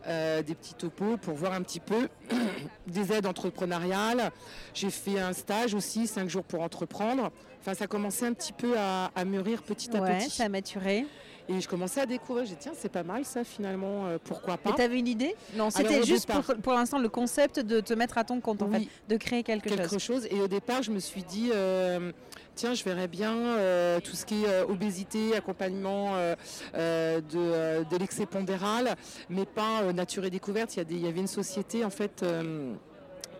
Euh, 0.06 0.42
des 0.42 0.54
petits 0.54 0.74
topos 0.74 1.16
pour 1.16 1.34
voir 1.34 1.54
un 1.54 1.62
petit 1.62 1.80
peu 1.80 2.08
des 2.86 3.10
aides 3.10 3.24
entrepreneuriales. 3.24 4.32
J'ai 4.74 4.90
fait 4.90 5.18
un 5.18 5.32
stage 5.32 5.72
aussi, 5.72 6.06
cinq 6.06 6.28
jours 6.28 6.44
pour 6.44 6.60
entreprendre. 6.60 7.32
Enfin, 7.60 7.72
ça 7.72 7.86
commençait 7.86 8.26
un 8.26 8.34
petit 8.34 8.52
peu 8.52 8.74
à, 8.76 9.24
mûrir 9.24 9.62
petit 9.62 9.96
à 9.96 10.02
petit. 10.02 10.28
ça 10.28 10.44
a 10.44 10.48
maturé. 10.50 11.06
Et 11.48 11.60
je 11.60 11.68
commençais 11.68 12.00
à 12.00 12.06
découvrir, 12.06 12.46
j'ai 12.46 12.52
dit 12.52 12.60
tiens, 12.60 12.72
c'est 12.74 12.88
pas 12.88 13.02
mal 13.02 13.24
ça 13.24 13.44
finalement, 13.44 14.06
euh, 14.06 14.18
pourquoi 14.22 14.56
pas. 14.56 14.70
Et 14.70 14.74
tu 14.74 14.82
avais 14.82 14.98
une 14.98 15.08
idée? 15.08 15.34
Non, 15.54 15.70
c'était 15.70 16.02
juste 16.02 16.30
pour, 16.62 16.72
l'instant 16.72 16.98
le 16.98 17.08
concept 17.08 17.60
de 17.60 17.80
te 17.80 17.92
mettre 17.92 18.16
à 18.16 18.24
ton 18.24 18.40
compte 18.40 18.62
en 18.62 18.70
fait, 18.70 18.88
de 19.08 19.16
créer 19.16 19.42
quelque, 19.42 19.68
quelque 19.68 19.98
chose. 19.98 20.26
Et 20.30 20.40
au 20.40 20.48
départ, 20.48 20.82
je 20.82 20.90
me 20.90 20.98
suis 20.98 21.22
dit, 21.22 21.50
euh, 21.52 22.12
tiens, 22.54 22.72
je 22.72 22.82
verrais 22.82 23.08
bien 23.08 23.36
euh, 23.36 24.00
tout 24.00 24.16
ce 24.16 24.24
qui 24.24 24.44
est 24.44 24.62
obésité, 24.62 25.36
accompagnement 25.36 26.14
euh, 26.14 27.20
de, 27.20 27.96
l'excès 27.98 28.24
pondéral, 28.26 28.96
mais 29.28 29.44
pas 29.44 29.92
nature 29.92 30.24
et 30.24 30.30
découverte. 30.30 30.76
Il 30.76 30.98
y, 30.98 31.06
avait 31.06 31.20
une 31.20 31.26
société 31.26 31.84
en 31.84 31.90
fait. 31.90 32.24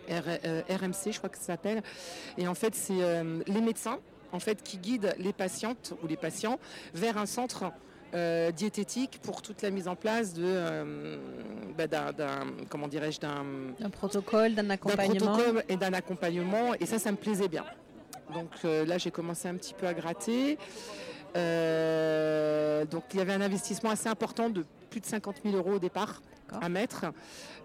RMC, 0.07 1.13
je 1.13 1.17
crois 1.17 1.31
que 1.31 1.39
ça 1.39 1.45
s'appelle. 1.45 1.83
Et 2.37 2.47
en 2.47 2.55
fait, 2.55 2.75
c'est 2.75 3.25
les 3.47 3.61
médecins 3.63 3.99
en 4.33 4.41
fait 4.41 4.63
qui 4.63 4.77
guident 4.77 5.15
les 5.19 5.33
patientes 5.33 5.95
ou 6.03 6.07
les 6.07 6.17
patients 6.17 6.59
vers 6.93 7.17
un 7.17 7.27
centre 7.27 7.73
diététique 8.53 9.21
pour 9.23 9.43
toute 9.43 9.63
la 9.63 9.71
mise 9.71 9.89
en 9.89 9.97
place 9.97 10.35
de 10.35 11.19
bah, 11.77 11.87
d'un 11.87 12.47
comment 12.69 12.87
dirais-je 12.87 13.21
d'un 13.21 13.91
protocole 13.91 14.55
d'un 14.55 14.71
accompagnement 14.71 15.39
et 15.69 15.77
d'un 15.77 15.93
accompagnement 15.93 16.75
et 16.79 16.87
ça 16.87 16.99
ça 17.01 17.11
me 17.11 17.17
plaisait 17.17 17.49
bien 17.49 17.65
donc 18.33 18.51
euh, 18.65 18.85
là, 18.85 18.99
j'ai 18.99 19.11
commencé 19.11 19.49
un 19.49 19.55
petit 19.55 19.75
peu 19.75 19.87
à 19.87 19.95
gratter. 19.95 20.59
Euh, 21.37 22.85
donc 22.85 23.05
il 23.13 23.19
y 23.19 23.21
avait 23.21 23.33
un 23.33 23.41
investissement 23.41 23.91
assez 23.91 24.09
important 24.09 24.51
de 24.51 24.65
plus 24.91 25.01
de 25.01 25.07
50 25.07 25.37
000 25.45 25.57
euros 25.57 25.75
au 25.75 25.79
départ 25.79 26.23
à 26.61 26.69
mettre. 26.69 27.07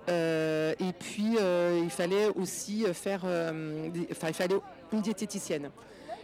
Euh, 0.09 0.73
et 0.79 0.93
puis 0.93 1.35
il 1.83 1.89
fallait 1.89 2.27
aussi 2.35 2.85
faire, 2.93 3.25
enfin 3.25 4.27
il 4.29 4.33
fallait 4.33 4.55
une 4.91 5.01
diététicienne. 5.01 5.69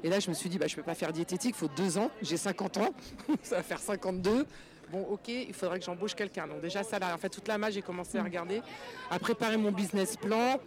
Et 0.03 0.09
là 0.09 0.19
je 0.19 0.29
me 0.29 0.35
suis 0.35 0.49
dit 0.49 0.57
bah, 0.57 0.67
je 0.67 0.73
ne 0.73 0.77
peux 0.77 0.83
pas 0.83 0.95
faire 0.95 1.11
diététique, 1.11 1.55
il 1.55 1.59
faut 1.59 1.69
deux 1.75 1.97
ans, 1.97 2.11
j'ai 2.21 2.37
50 2.37 2.77
ans, 2.77 2.93
ça 3.43 3.57
va 3.57 3.63
faire 3.63 3.79
52. 3.79 4.45
Bon 4.91 5.01
ok, 5.01 5.27
il 5.29 5.53
faudrait 5.53 5.79
que 5.79 5.85
j'embauche 5.85 6.13
quelqu'un. 6.13 6.47
Donc 6.47 6.61
déjà 6.61 6.83
ça 6.83 6.99
là, 6.99 7.13
en 7.13 7.17
fait 7.17 7.29
toute 7.29 7.47
la 7.47 7.57
main 7.57 7.69
j'ai 7.69 7.81
commencé 7.81 8.17
à 8.17 8.21
mm. 8.21 8.25
regarder, 8.25 8.61
à 9.09 9.19
préparer 9.19 9.57
mon 9.57 9.71
business 9.71 10.15
plan. 10.17 10.59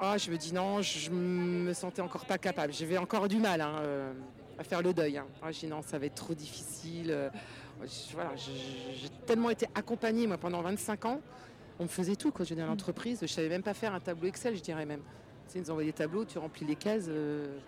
Ah, 0.00 0.18
je 0.18 0.30
me 0.30 0.36
dis 0.36 0.52
non, 0.52 0.82
je 0.82 1.10
me 1.10 1.72
sentais 1.72 2.02
encore 2.02 2.26
pas 2.26 2.38
capable. 2.38 2.72
J'avais 2.72 2.98
encore 2.98 3.28
du 3.28 3.36
mal 3.36 3.60
hein, 3.60 3.76
euh, 3.80 4.12
à 4.58 4.64
faire 4.64 4.82
le 4.82 4.92
deuil. 4.92 5.18
Hein. 5.18 5.26
Ah, 5.42 5.52
je 5.52 5.60
dis 5.60 5.66
non, 5.66 5.82
ça 5.82 5.98
va 5.98 6.06
être 6.06 6.14
trop 6.14 6.34
difficile. 6.34 7.10
Euh, 7.10 7.30
j'ai 7.86 9.08
tellement 9.26 9.50
été 9.50 9.66
accompagnée 9.74 10.26
moi 10.26 10.38
pendant 10.38 10.62
25 10.62 11.04
ans. 11.06 11.20
On 11.78 11.84
me 11.84 11.88
faisait 11.88 12.16
tout 12.16 12.30
quand 12.30 12.44
j'étais 12.44 12.60
dans 12.60 12.66
l'entreprise. 12.66 13.18
Je 13.22 13.26
savais 13.26 13.48
même 13.48 13.62
pas 13.62 13.74
faire 13.74 13.94
un 13.94 14.00
tableau 14.00 14.28
Excel, 14.28 14.56
je 14.56 14.62
dirais 14.62 14.86
même. 14.86 15.00
Tu 15.00 15.52
sais, 15.52 15.58
ils 15.58 15.62
nous 15.62 15.70
envoyaient 15.70 15.90
des 15.90 15.96
tableaux, 15.96 16.24
tu 16.24 16.38
remplis 16.38 16.66
les 16.66 16.76
cases. 16.76 17.06
Euh. 17.08 17.58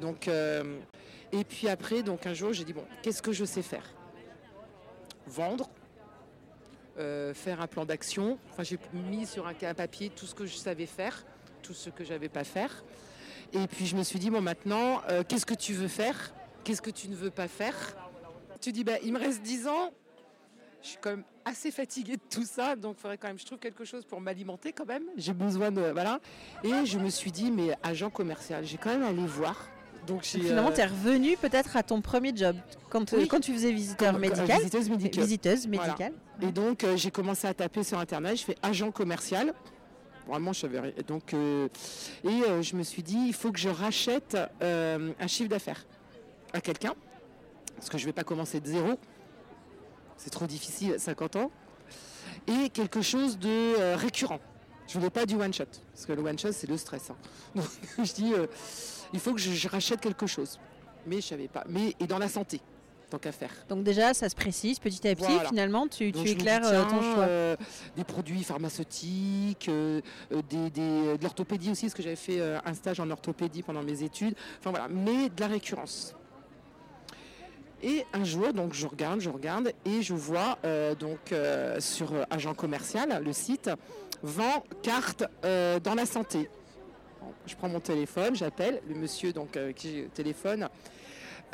Donc, 0.00 0.28
et 0.28 1.44
puis 1.44 1.68
après, 1.68 2.02
donc 2.02 2.26
un 2.26 2.34
jour, 2.34 2.52
j'ai 2.52 2.64
dit 2.64 2.72
bon, 2.72 2.84
qu'est-ce 3.02 3.22
que 3.22 3.32
je 3.32 3.44
sais 3.44 3.62
faire? 3.62 3.84
Vendre, 5.26 5.68
faire 6.96 7.60
un 7.60 7.66
plan 7.66 7.84
d'action. 7.84 8.38
Enfin, 8.50 8.62
j'ai 8.62 8.78
mis 8.92 9.26
sur 9.26 9.46
un 9.46 9.74
papier 9.74 10.10
tout 10.10 10.26
ce 10.26 10.34
que 10.34 10.46
je 10.46 10.56
savais 10.56 10.86
faire 10.86 11.24
tout 11.62 11.72
ce 11.72 11.88
que 11.88 12.04
j'avais 12.04 12.28
pas 12.28 12.44
faire. 12.44 12.84
Et 13.54 13.66
puis 13.66 13.86
je 13.86 13.96
me 13.96 14.02
suis 14.02 14.18
dit, 14.18 14.30
bon 14.30 14.42
maintenant, 14.42 15.00
euh, 15.08 15.22
qu'est-ce 15.26 15.46
que 15.46 15.54
tu 15.54 15.72
veux 15.72 15.88
faire? 15.88 16.34
Qu'est-ce 16.64 16.82
que 16.82 16.90
tu 16.90 17.08
ne 17.08 17.14
veux 17.14 17.30
pas 17.30 17.48
faire? 17.48 17.74
Tu 18.60 18.72
dis, 18.72 18.84
bah, 18.84 18.98
il 19.02 19.12
me 19.12 19.18
reste 19.18 19.42
10 19.42 19.66
ans, 19.66 19.92
je 20.82 20.88
suis 20.88 20.98
quand 21.00 21.10
même 21.10 21.24
assez 21.44 21.70
fatiguée 21.70 22.16
de 22.16 22.22
tout 22.30 22.44
ça, 22.44 22.76
donc 22.76 22.96
il 22.98 23.00
faudrait 23.00 23.18
quand 23.18 23.28
même 23.28 23.38
je 23.38 23.44
trouve 23.44 23.58
quelque 23.58 23.84
chose 23.84 24.04
pour 24.04 24.20
m'alimenter 24.20 24.72
quand 24.72 24.86
même. 24.86 25.04
J'ai 25.16 25.32
besoin 25.32 25.70
de... 25.70 25.80
Voilà. 25.92 26.20
Et 26.62 26.86
je 26.86 26.98
me 26.98 27.08
suis 27.08 27.32
dit, 27.32 27.50
mais 27.50 27.76
agent 27.82 28.10
commercial, 28.10 28.64
j'ai 28.64 28.78
quand 28.78 28.90
même 28.90 29.02
allé 29.02 29.26
voir. 29.26 29.68
Donc, 30.06 30.24
finalement, 30.24 30.70
euh, 30.70 30.74
tu 30.74 30.80
es 30.80 30.86
revenu 30.86 31.36
peut-être 31.36 31.76
à 31.76 31.82
ton 31.82 32.00
premier 32.00 32.34
job, 32.34 32.56
quand, 32.90 33.12
euh, 33.12 33.26
quand 33.28 33.40
tu 33.40 33.52
faisais 33.52 33.70
visiteur 33.72 34.18
médical. 34.18 34.58
visiteuse 34.58 34.90
médicale. 34.90 35.24
Visiteuse 35.24 35.66
médicale. 35.66 36.12
Et 36.40 36.50
donc, 36.50 36.84
j'ai 36.96 37.10
commencé 37.10 37.46
à 37.46 37.54
taper 37.54 37.84
sur 37.84 37.98
Internet, 37.98 38.36
je 38.36 38.44
fais 38.44 38.56
agent 38.62 38.90
commercial. 38.90 39.52
Vraiment, 40.26 40.52
je 40.52 40.60
savais 40.60 40.80
rien. 40.80 40.92
Donc, 41.06 41.34
et 41.34 42.62
je 42.62 42.76
me 42.76 42.82
suis 42.82 43.02
dit, 43.02 43.18
il 43.26 43.34
faut 43.34 43.52
que 43.52 43.58
je 43.58 43.68
rachète 43.68 44.36
un 44.60 45.26
chiffre 45.26 45.48
d'affaires 45.48 45.84
à 46.52 46.60
quelqu'un, 46.60 46.94
parce 47.76 47.88
que 47.88 47.98
je 47.98 48.02
ne 48.02 48.08
vais 48.08 48.12
pas 48.12 48.24
commencer 48.24 48.60
de 48.60 48.66
zéro. 48.66 48.94
C'est 50.16 50.30
trop 50.30 50.46
difficile 50.46 50.94
à 50.94 50.98
50 50.98 51.36
ans. 51.36 51.50
Et 52.46 52.70
quelque 52.70 53.02
chose 53.02 53.38
de 53.38 53.94
récurrent. 53.94 54.40
Je 54.88 54.98
voulais 54.98 55.10
pas 55.10 55.26
du 55.26 55.36
one 55.36 55.54
shot, 55.54 55.64
parce 55.94 56.06
que 56.06 56.12
le 56.12 56.22
one 56.22 56.38
shot 56.38 56.52
c'est 56.52 56.68
le 56.68 56.76
stress. 56.76 57.10
Hein. 57.10 57.16
Donc 57.54 57.66
je 58.04 58.12
dis, 58.12 58.34
il 59.12 59.20
faut 59.20 59.32
que 59.32 59.40
je, 59.40 59.68
rachète 59.68 60.00
quelque 60.00 60.26
chose. 60.26 60.58
Mais 61.06 61.16
je 61.16 61.26
savais 61.26 61.48
pas. 61.48 61.64
Mais 61.68 61.94
et 62.00 62.06
dans 62.06 62.18
la 62.18 62.28
santé, 62.28 62.60
tant 63.10 63.18
qu'à 63.18 63.32
faire. 63.32 63.50
Donc 63.68 63.84
déjà, 63.84 64.14
ça 64.14 64.28
se 64.28 64.34
précise 64.34 64.78
petit 64.78 65.06
à 65.06 65.14
petit. 65.14 65.38
Finalement, 65.48 65.86
tu, 65.88 66.08
éclaires 66.08 66.62
euh, 66.64 66.84
ton 66.84 67.00
choix. 67.00 67.24
Euh, 67.24 67.56
des 67.96 68.04
produits 68.04 68.42
pharmaceutiques, 68.44 69.68
euh, 69.68 70.00
des, 70.48 70.70
de 70.70 71.22
l'orthopédie 71.22 71.70
aussi, 71.70 71.86
parce 71.86 71.94
que 71.94 72.02
j'avais 72.02 72.16
fait 72.16 72.40
un 72.40 72.74
stage 72.74 73.00
en 73.00 73.10
orthopédie 73.10 73.62
pendant 73.62 73.82
mes 73.82 74.02
études. 74.02 74.34
Enfin 74.60 74.70
voilà, 74.70 74.88
mais 74.88 75.28
de 75.28 75.40
la 75.40 75.48
récurrence. 75.48 76.14
Et 77.82 78.06
un 78.12 78.22
jour, 78.22 78.52
donc 78.52 78.74
je 78.74 78.86
regarde, 78.86 79.20
je 79.20 79.28
regarde, 79.28 79.72
et 79.84 80.02
je 80.02 80.14
vois 80.14 80.56
donc 81.00 81.34
sur 81.80 82.12
Agent 82.30 82.54
Commercial, 82.54 83.20
le 83.24 83.32
site, 83.32 83.70
vend 84.22 84.64
carte 84.82 85.24
dans 85.42 85.94
la 85.96 86.06
santé 86.06 86.48
je 87.46 87.54
prends 87.54 87.68
mon 87.68 87.80
téléphone, 87.80 88.34
j'appelle, 88.34 88.80
le 88.88 88.94
monsieur 88.94 89.32
donc, 89.32 89.56
euh, 89.56 89.72
qui 89.72 90.04
téléphone 90.14 90.68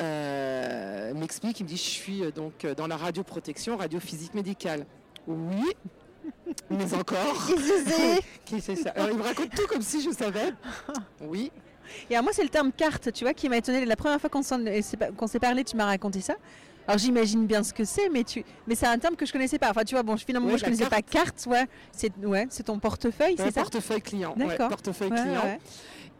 euh, 0.01 1.13
m'explique, 1.13 1.59
il 1.59 1.63
me 1.63 1.67
dit 1.67 1.77
je 1.77 1.81
suis 1.81 2.23
euh, 2.23 2.31
donc 2.31 2.65
dans 2.77 2.87
la 2.87 2.95
radioprotection, 2.95 3.75
radio 3.77 3.99
physique 3.99 4.33
médicale. 4.33 4.85
Oui, 5.27 5.73
mais 6.69 6.93
encore. 6.93 7.47
Qui 8.45 8.61
c'est 8.61 8.75
ça? 8.83 8.91
Alors 8.91 9.09
il 9.09 9.17
me 9.17 9.23
raconte 9.23 9.49
tout 9.51 9.67
comme 9.67 9.81
si 9.81 10.01
je 10.01 10.11
savais. 10.11 10.53
Oui. 11.21 11.51
Et 12.09 12.13
alors 12.13 12.23
moi 12.23 12.33
c'est 12.33 12.43
le 12.43 12.49
terme 12.49 12.71
carte, 12.71 13.11
tu 13.11 13.25
vois, 13.25 13.33
qui 13.33 13.49
m'a 13.49 13.57
étonné. 13.57 13.83
La 13.83 13.95
première 13.95 14.21
fois 14.21 14.29
qu'on 14.29 14.43
s'est 14.43 15.39
parlé, 15.39 15.63
tu 15.63 15.75
m'as 15.75 15.85
raconté 15.85 16.21
ça. 16.21 16.35
Alors 16.89 16.97
j'imagine 16.97 17.45
bien 17.45 17.61
ce 17.61 17.71
que 17.71 17.85
c'est, 17.85 18.09
mais 18.09 18.23
tu, 18.23 18.43
mais 18.65 18.73
c'est 18.73 18.87
un 18.87 18.97
terme 18.97 19.15
que 19.15 19.23
je 19.23 19.31
connaissais 19.31 19.59
pas. 19.59 19.69
Enfin, 19.69 19.83
tu 19.83 19.93
vois, 19.93 20.01
bon, 20.01 20.17
finalement, 20.17 20.47
moi 20.47 20.57
je 20.57 20.63
connaissais 20.63 20.87
pas 20.87 21.03
carte, 21.03 21.45
ouais. 21.45 21.67
C'est, 21.91 22.11
ouais, 22.25 22.47
c'est 22.49 22.63
ton 22.63 22.79
portefeuille, 22.79 23.35
c'est 23.37 23.51
ça? 23.51 23.61
Portefeuille 23.61 24.01
client. 24.01 24.33
D'accord. 24.35 24.69
portefeuille 24.69 25.11
client. 25.11 25.59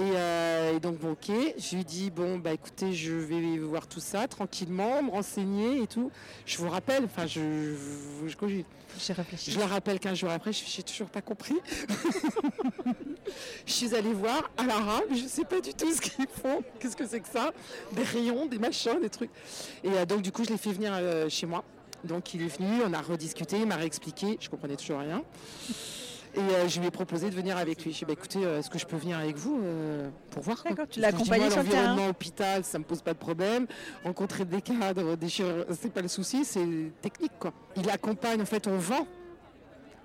Euh, 0.02 0.76
et, 0.76 0.80
donc, 0.80 0.98
bon, 0.98 1.12
ok, 1.12 1.32
je 1.58 1.76
lui 1.76 1.84
dis, 1.84 2.10
bon, 2.10 2.38
bah 2.38 2.54
écoutez, 2.54 2.94
je 2.94 3.12
vais 3.12 3.58
voir 3.58 3.88
tout 3.88 4.00
ça 4.00 4.28
tranquillement, 4.28 5.04
me 5.04 5.12
renseigner 5.12 5.84
et 5.84 5.88
tout. 5.88 6.12
Je 6.46 6.58
vous 6.58 6.70
rappelle, 6.70 7.04
enfin, 7.06 7.28
je, 7.28 7.76
je, 8.26 8.64
j'ai 8.98 9.14
réfléchi. 9.14 9.52
Je 9.52 9.60
le 9.60 9.66
rappelle 9.66 10.00
15 10.00 10.18
jours 10.18 10.30
après, 10.30 10.54
je 10.54 10.64
n'ai 10.64 10.84
toujours 10.84 11.10
pas 11.10 11.22
compris. 11.22 11.56
je 13.66 13.72
suis 13.72 13.94
allée 13.96 14.14
voir 14.14 14.50
à 14.58 14.66
la 14.66 14.80
mais 15.10 15.18
je 15.18 15.24
ne 15.24 15.30
sais 15.30 15.46
pas 15.46 15.62
du 15.62 15.74
tout 15.74 15.92
ce 15.92 16.02
qu'ils 16.02 16.28
font. 16.28 16.64
Qu'est-ce 16.80 16.96
que 16.96 17.08
c'est 17.08 17.20
que 17.20 17.28
ça 17.28 17.52
Des 17.94 18.04
rayons, 18.04 18.46
des 18.46 18.58
machins, 18.58 19.00
des 19.02 19.10
trucs. 19.10 19.32
Et 19.84 19.90
euh, 19.92 20.06
donc, 20.06 20.22
du 20.22 20.32
coup, 20.32 20.44
je 20.44 20.50
l'ai 20.50 20.58
fait 20.58 20.72
venir 20.72 20.92
euh, 20.94 21.30
chez 21.30 21.46
moi. 21.46 21.64
Donc, 22.04 22.34
il 22.34 22.42
est 22.42 22.58
venu, 22.58 22.82
on 22.86 22.94
a 22.94 23.02
rediscuté, 23.02 23.58
il 23.58 23.68
m'a 23.68 23.76
réexpliqué. 23.76 24.38
Je 24.40 24.50
comprenais 24.50 24.78
toujours 24.78 25.00
rien. 25.00 25.24
Et 26.36 26.40
euh, 26.40 26.68
je 26.68 26.80
lui 26.80 26.88
ai 26.88 26.92
proposé 26.92 27.30
de 27.30 27.36
venir 27.36 27.58
avec 27.58 27.84
lui. 27.84 27.92
Je 27.92 27.98
lui 28.00 28.04
ai 28.04 28.06
dit, 28.06 28.06
bah, 28.06 28.14
écoutez, 28.14 28.46
euh, 28.46 28.60
est-ce 28.60 28.70
que 28.70 28.78
je 28.78 28.86
peux 28.86 28.98
venir 28.98 29.18
avec 29.18 29.36
vous 29.36 29.60
euh, 29.64 30.10
pour 30.30 30.44
voir 30.44 30.64
D'accord, 30.64 30.88
tu 30.88 31.00
l'as 31.00 31.08
accompagné 31.08 31.50
sur 31.50 31.64
le 31.64 31.68
terrain 31.68 31.82
L'environnement 31.82 32.10
hôpital, 32.10 32.64
ça 32.64 32.78
me 32.78 32.84
pose 32.84 33.02
pas 33.02 33.14
de 33.14 33.18
problème. 33.18 33.66
Rencontrer 34.04 34.46
des 34.46 34.62
cadres, 34.62 35.16
des 35.16 35.30
chirurgiens, 35.30 35.66
c'est 35.80 35.92
pas 35.92 36.02
le 36.02 36.08
souci, 36.08 36.46
c'est 36.46 36.68
technique. 37.02 37.32
Quoi. 37.40 37.52
Il 37.76 37.90
accompagne, 37.90 38.42
en 38.42 38.46
fait, 38.46 38.68
on 38.68 38.78
vend 38.78 39.08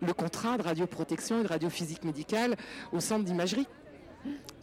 le 0.01 0.13
contrat 0.13 0.57
de 0.57 0.63
radioprotection 0.63 1.41
et 1.41 1.43
de 1.45 1.49
radiophysique 1.49 2.05
médicale 2.05 2.57
au 2.93 3.01
centre 3.01 3.25
d'imagerie 3.25 3.67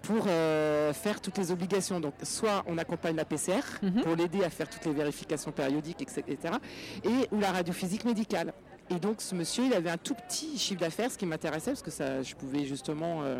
pour 0.01 0.25
faire 0.25 1.21
toutes 1.21 1.37
les 1.37 1.51
obligations. 1.51 1.99
Donc, 1.99 2.13
soit 2.23 2.63
on 2.67 2.77
accompagne 2.79 3.15
la 3.15 3.25
PCR 3.25 3.61
mhm. 3.81 4.01
pour 4.01 4.15
l'aider 4.15 4.43
à 4.43 4.49
faire 4.49 4.67
toutes 4.67 4.85
les 4.85 4.93
vérifications 4.93 5.51
périodiques, 5.51 6.01
etc. 6.01 6.55
Et 7.03 7.27
ou 7.31 7.39
la 7.39 7.51
radiophysique 7.51 8.05
médicale. 8.05 8.53
Et 8.91 8.99
donc 8.99 9.21
ce 9.21 9.33
monsieur, 9.35 9.63
il 9.65 9.73
avait 9.73 9.89
un 9.89 9.97
tout 9.97 10.15
petit 10.15 10.57
chiffre 10.57 10.81
d'affaires, 10.81 11.09
ce 11.09 11.17
qui 11.17 11.25
m'intéressait 11.25 11.71
parce 11.71 11.81
que 11.81 11.91
ça, 11.91 12.21
je 12.21 12.35
pouvais 12.35 12.65
justement 12.65 13.23
euh, 13.23 13.39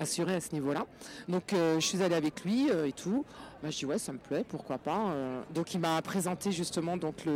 assurer 0.00 0.36
à 0.36 0.40
ce 0.40 0.52
niveau-là. 0.54 0.86
Donc 1.28 1.52
euh, 1.52 1.78
je 1.78 1.86
suis 1.86 2.02
allée 2.02 2.14
avec 2.14 2.42
lui 2.42 2.70
euh, 2.70 2.86
et 2.86 2.92
tout. 2.92 3.26
Bah, 3.62 3.68
je 3.68 3.76
dis 3.76 3.84
ouais, 3.84 3.98
ça 3.98 4.12
me 4.12 4.18
plaît, 4.18 4.44
pourquoi 4.48 4.78
pas. 4.78 5.14
donc 5.54 5.72
il 5.72 5.78
m'a 5.78 6.02
présenté 6.02 6.50
justement 6.50 6.96
donc 6.96 7.26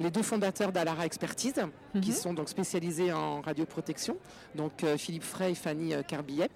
les 0.00 0.10
deux 0.10 0.22
fondateurs 0.22 0.72
d'Alara 0.72 1.06
Expertise, 1.06 1.54
qui 2.02 2.10
mhm. 2.10 2.16
sont 2.16 2.34
donc 2.34 2.48
spécialisés 2.48 3.12
en 3.12 3.40
radioprotection, 3.40 4.16
donc 4.56 4.84
Philippe 4.96 5.22
Frey 5.22 5.52
et 5.52 5.54
Fanny 5.54 5.92
Carbillet. 6.08 6.48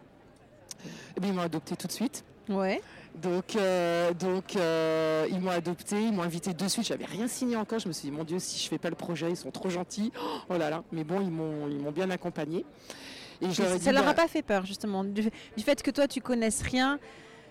Et 1.17 1.21
bien, 1.21 1.31
ils 1.31 1.37
m'ont 1.37 1.43
adopté 1.43 1.77
tout 1.77 1.87
de 1.87 1.93
suite. 1.93 2.25
Ouais. 2.49 2.81
Donc, 3.15 3.57
euh, 3.57 4.13
donc 4.15 4.55
euh, 4.55 5.27
ils 5.31 5.41
m'ont 5.41 5.51
adopté, 5.51 6.01
ils 6.01 6.13
m'ont 6.13 6.23
invité 6.23 6.55
de 6.55 6.69
suite. 6.69 6.87
J'avais 6.87 7.05
rien 7.05 7.27
signé 7.27 7.57
encore. 7.57 7.79
Je 7.79 7.89
me 7.89 7.93
suis 7.93 8.09
dit, 8.09 8.17
mon 8.17 8.25
Dieu, 8.25 8.39
si 8.39 8.63
je 8.63 8.69
fais 8.69 8.79
pas 8.79 8.91
le 8.91 8.97
projet, 8.97 9.31
ils 9.31 9.37
sont 9.37 9.51
trop 9.51 9.69
gentils. 9.69 10.13
Oh 10.49 10.57
là 10.57 10.71
là. 10.71 10.85
Mais 10.93 11.05
bon, 11.05 11.21
ils 11.21 11.31
m'ont, 11.31 11.69
ils 11.69 11.79
m'ont 11.79 11.91
bien 11.91 12.11
accompagné. 12.11 12.65
Et 13.41 13.53
ça 13.53 13.93
leur 13.93 14.03
a 14.03 14.07
bah 14.07 14.15
pas 14.15 14.29
fait 14.29 14.43
peur, 14.43 14.67
justement, 14.67 15.05
du, 15.05 15.31
fait 15.65 15.81
que 15.81 15.93
toi, 15.93 16.09
tu 16.09 16.21
connaisses 16.21 16.63
rien. 16.63 16.99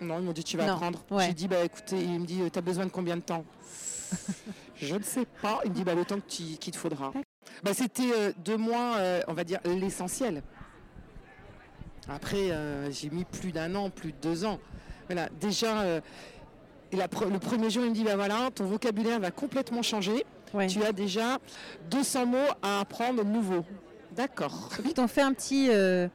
Non, 0.02 0.18
ils 0.18 0.24
m'ont 0.24 0.32
dit, 0.32 0.44
tu 0.44 0.56
vas 0.56 0.72
apprendre. 0.72 1.02
J'ai 1.20 1.32
dit, 1.32 1.48
bah 1.48 1.64
écoutez, 1.64 2.00
il 2.02 2.20
me 2.20 2.26
dit, 2.26 2.40
tu 2.50 2.58
as 2.58 2.62
besoin 2.62 2.84
de 2.84 2.90
combien 2.90 3.16
de 3.16 3.22
temps? 3.22 3.44
Je 4.76 4.94
ne 4.94 5.02
sais 5.02 5.26
pas. 5.42 5.60
Il 5.64 5.70
me 5.70 5.74
dit, 5.74 5.84
bah 5.84 5.94
le 5.94 6.04
temps 6.04 6.20
qu'il 6.26 6.58
te 6.58 6.76
faudra. 6.76 7.12
Bah, 7.62 7.72
c'était 7.74 8.12
euh, 8.14 8.32
deux 8.38 8.56
mois, 8.56 8.96
on 9.28 9.32
va 9.32 9.44
dire, 9.44 9.60
l'essentiel. 9.64 10.42
Après, 12.08 12.50
j'ai 12.90 13.10
mis 13.10 13.24
plus 13.24 13.52
d'un 13.52 13.74
an, 13.74 13.90
plus 13.90 14.12
de 14.12 14.18
deux 14.22 14.44
ans. 14.44 14.58
Voilà, 15.08 15.28
déjà, 15.40 15.80
euh, 15.80 16.00
le 16.92 17.38
premier 17.38 17.70
jour, 17.70 17.84
il 17.84 17.90
me 17.90 17.94
dit, 17.94 18.04
bah 18.04 18.16
voilà, 18.16 18.50
ton 18.54 18.64
vocabulaire 18.64 19.18
va 19.18 19.30
complètement 19.30 19.82
changer. 19.82 20.24
Tu 20.68 20.82
as 20.82 20.92
déjà 20.92 21.38
200 21.90 22.26
mots 22.26 22.38
à 22.62 22.80
apprendre 22.80 23.24
nouveaux. 23.24 23.64
D'accord. 24.12 24.70
Puis 24.82 24.94
t'en 24.94 25.06
fais 25.06 25.20
un 25.20 25.32
petit 25.32 25.68
euh, 25.70 26.08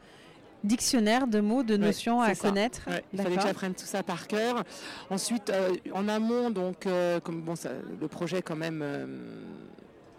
dictionnaire 0.63 1.27
de 1.27 1.39
mots, 1.39 1.63
de 1.63 1.77
notions 1.77 2.19
à 2.21 2.33
connaître. 2.35 2.81
il 3.13 3.21
fallait 3.21 3.35
que 3.35 3.41
j'apprenne 3.41 3.75
tout 3.75 3.85
ça 3.85 4.01
par 4.01 4.27
cœur. 4.27 4.63
Ensuite, 5.09 5.49
euh, 5.49 5.75
en 5.93 6.07
amont, 6.07 6.49
donc, 6.49 6.87
comme 7.23 7.41
bon, 7.41 7.53
le 7.99 8.07
projet 8.07 8.41
quand 8.41 8.55
même 8.55 8.83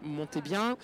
montait 0.02 0.42
bien. 0.42 0.76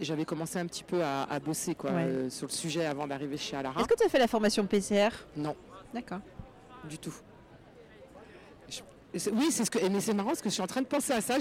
j'avais 0.00 0.24
commencé 0.24 0.58
un 0.58 0.66
petit 0.66 0.84
peu 0.84 1.02
à, 1.02 1.38
bosser 1.38 1.74
quoi, 1.74 1.90
sur 2.28 2.46
le 2.46 2.52
sujet 2.52 2.86
avant 2.86 3.06
d'arriver 3.06 3.36
chez 3.36 3.56
Alara. 3.56 3.80
Est-ce 3.80 3.88
que 3.88 3.96
tu 3.96 4.04
as 4.04 4.08
fait 4.08 4.18
la 4.18 4.28
formation 4.28 4.66
PCR 4.66 5.10
Non. 5.36 5.54
D'accord. 5.94 6.20
Du 6.88 6.98
tout. 6.98 7.14
oui, 9.32 9.48
c'est 9.50 9.64
ce 9.64 9.70
que. 9.70 9.78
Mais 9.88 10.00
c'est 10.00 10.14
marrant 10.14 10.30
parce 10.30 10.40
que 10.42 10.48
je 10.48 10.54
suis 10.54 10.62
en 10.62 10.66
train 10.66 10.82
de 10.82 10.86
penser 10.86 11.12
à 11.12 11.20
ça. 11.20 11.36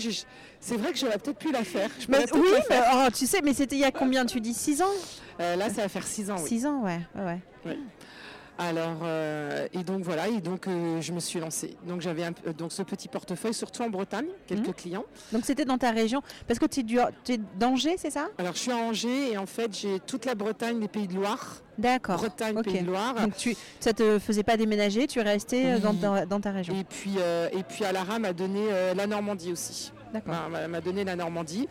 C'est 0.59 0.77
vrai 0.77 0.91
que 0.91 0.97
j'aurais 0.97 1.17
peut-être 1.17 1.39
pu 1.39 1.51
la 1.51 1.63
faire. 1.63 1.89
oui, 2.09 2.49
oh, 2.93 3.07
tu 3.13 3.25
sais, 3.25 3.41
mais 3.41 3.53
c'était 3.53 3.75
il 3.75 3.81
y 3.81 3.85
a 3.85 3.91
combien 3.91 4.25
Tu 4.25 4.41
dis 4.41 4.53
6 4.53 4.81
ans? 4.81 4.85
Euh, 5.39 5.55
Là, 5.55 5.69
ça 5.69 5.83
va 5.83 5.89
faire 5.89 6.05
6 6.05 6.31
ans. 6.31 6.37
6 6.37 6.65
ans, 6.65 6.83
ouais. 6.83 6.99
ouais. 7.15 7.77
Alors, 8.61 8.97
euh, 9.03 9.67
et 9.73 9.83
donc 9.83 10.03
voilà, 10.03 10.27
et 10.27 10.39
donc 10.39 10.67
euh, 10.67 11.01
je 11.01 11.11
me 11.13 11.19
suis 11.19 11.39
lancée. 11.39 11.75
Donc 11.87 12.01
j'avais 12.01 12.23
donc 12.55 12.71
ce 12.71 12.83
petit 12.83 13.07
portefeuille, 13.07 13.55
surtout 13.55 13.81
en 13.81 13.89
Bretagne, 13.89 14.27
quelques 14.45 14.67
mhm. 14.67 14.73
clients. 14.73 15.05
Donc 15.31 15.45
c'était 15.45 15.65
dans 15.65 15.79
ta 15.79 15.89
région, 15.89 16.21
parce 16.47 16.59
que 16.59 16.67
tu 16.67 16.81
es, 16.81 17.37
d'Angers, 17.57 17.95
c'est 17.97 18.11
ça? 18.11 18.27
Alors 18.37 18.53
je 18.53 18.59
suis 18.59 18.71
à 18.71 18.77
Angers 18.77 19.31
et 19.31 19.37
en 19.39 19.47
fait 19.47 19.75
j'ai 19.75 19.99
toute 19.99 20.25
la 20.25 20.35
Bretagne, 20.35 20.79
les 20.79 20.87
Pays 20.87 21.07
de 21.07 21.15
Loire. 21.15 21.61
D'accord. 21.79 22.17
Bretagne, 22.17 22.61
Pays 22.61 22.81
de 22.81 22.85
Loire. 22.85 23.15
Donc 23.15 23.35
tu, 23.35 23.55
ça 23.79 23.93
te 23.93 24.19
faisait 24.19 24.43
pas 24.43 24.57
déménager, 24.57 25.07
tu 25.07 25.19
restais 25.21 25.65
euh, 25.65 25.79
dans, 25.79 26.27
dans, 26.27 26.39
ta 26.39 26.51
région. 26.51 26.75
Et 26.75 26.83
puis, 26.83 27.15
et 27.17 27.63
puis 27.63 27.83
Alara 27.83 28.19
m'a 28.19 28.33
donné 28.33 28.67
la 28.95 29.07
Normandie 29.07 29.51
aussi. 29.51 29.91
D'accord. 30.13 30.35
M'a 30.69 30.81
donné 30.81 31.03
la 31.03 31.15
Normandie. 31.15 31.67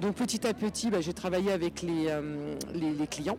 Donc 0.00 0.16
petit 0.16 0.44
à 0.44 0.54
petit, 0.54 0.90
bah, 0.90 1.00
j'ai 1.00 1.14
travaillé 1.14 1.52
avec 1.52 1.82
les, 1.82 2.08
les 2.74 3.06
clients. 3.06 3.38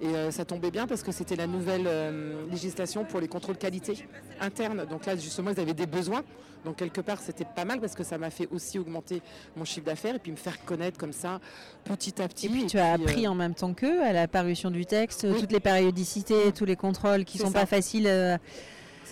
Et 0.00 0.06
euh, 0.06 0.30
ça 0.30 0.44
tombait 0.44 0.70
bien 0.70 0.86
parce 0.86 1.02
que 1.02 1.12
c'était 1.12 1.36
la 1.36 1.46
nouvelle 1.46 1.84
euh, 1.86 2.46
législation 2.50 3.04
pour 3.04 3.20
les 3.20 3.28
contrôles 3.28 3.56
qualité 3.56 4.06
internes. 4.40 4.84
Donc 4.88 5.06
là, 5.06 5.16
justement, 5.16 5.50
ils 5.50 5.60
avaient 5.60 5.74
des 5.74 5.86
besoins. 5.86 6.22
Donc 6.64 6.76
quelque 6.76 7.00
part, 7.00 7.20
c'était 7.20 7.46
pas 7.46 7.64
mal 7.64 7.80
parce 7.80 7.94
que 7.94 8.04
ça 8.04 8.18
m'a 8.18 8.30
fait 8.30 8.48
aussi 8.50 8.78
augmenter 8.78 9.22
mon 9.56 9.64
chiffre 9.64 9.86
d'affaires 9.86 10.16
et 10.16 10.18
puis 10.18 10.30
me 10.30 10.36
faire 10.36 10.62
connaître 10.64 10.98
comme 10.98 11.12
ça 11.12 11.40
petit 11.84 12.20
à 12.20 12.28
petit. 12.28 12.46
Et 12.46 12.50
puis 12.50 12.66
tu 12.66 12.78
as 12.78 12.92
appris 12.92 13.26
euh, 13.26 13.30
en 13.30 13.34
même 13.34 13.54
temps 13.54 13.72
qu'eux 13.72 14.02
à 14.02 14.12
la 14.12 14.28
parution 14.28 14.70
du 14.70 14.84
texte, 14.84 15.26
toutes 15.38 15.52
les 15.52 15.60
périodicités, 15.60 16.52
tous 16.52 16.66
les 16.66 16.76
contrôles 16.76 17.24
qui 17.24 17.38
sont 17.38 17.52
pas 17.52 17.66
faciles 17.66 18.08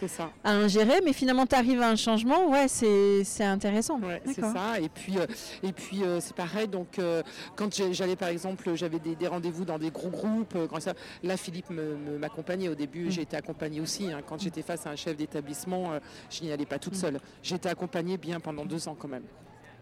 ça. 0.06 0.30
à 0.44 0.52
ingérer, 0.52 1.00
mais 1.04 1.12
finalement 1.12 1.46
tu 1.46 1.56
arrives 1.56 1.80
à 1.82 1.88
un 1.88 1.96
changement, 1.96 2.48
ouais, 2.50 2.68
c'est 2.68 3.44
intéressant. 3.44 4.00
c'est 4.26 4.40
ça. 4.40 4.78
Et 4.80 4.88
puis, 4.88 5.18
euh, 5.18 5.26
et 5.62 5.72
puis 5.72 6.04
euh, 6.04 6.20
c'est 6.20 6.36
pareil, 6.36 6.68
donc 6.68 6.98
euh, 6.98 7.22
quand 7.56 7.82
j'allais 7.92 8.16
par 8.16 8.28
exemple, 8.28 8.74
j'avais 8.76 8.98
des, 8.98 9.26
rendez-vous 9.26 9.64
dans 9.64 9.78
des 9.78 9.90
gros 9.90 10.10
groupes, 10.10 10.56
ça, 10.78 10.94
là 11.22 11.36
Philippe 11.36 11.70
m'accompagnait 11.70 12.68
au 12.68 12.74
début, 12.74 13.06
mm. 13.06 13.10
j'ai 13.10 13.22
été 13.22 13.36
accompagnée 13.36 13.80
aussi, 13.80 14.12
hein. 14.12 14.20
quand 14.26 14.40
j'étais 14.40 14.62
face 14.62 14.86
à 14.86 14.90
un 14.90 14.96
chef 14.96 15.16
d'établissement, 15.16 15.98
je 16.30 16.42
n'y 16.44 16.52
allais 16.52 16.66
pas 16.66 16.78
toute 16.78 16.94
mm. 16.94 17.00
seule. 17.00 17.20
J'étais 17.42 17.68
accompagnée 17.68 18.16
bien 18.16 18.38
pendant 18.40 18.64
deux 18.64 18.88
ans 18.88 18.96
quand 18.98 19.08
même. 19.08 19.24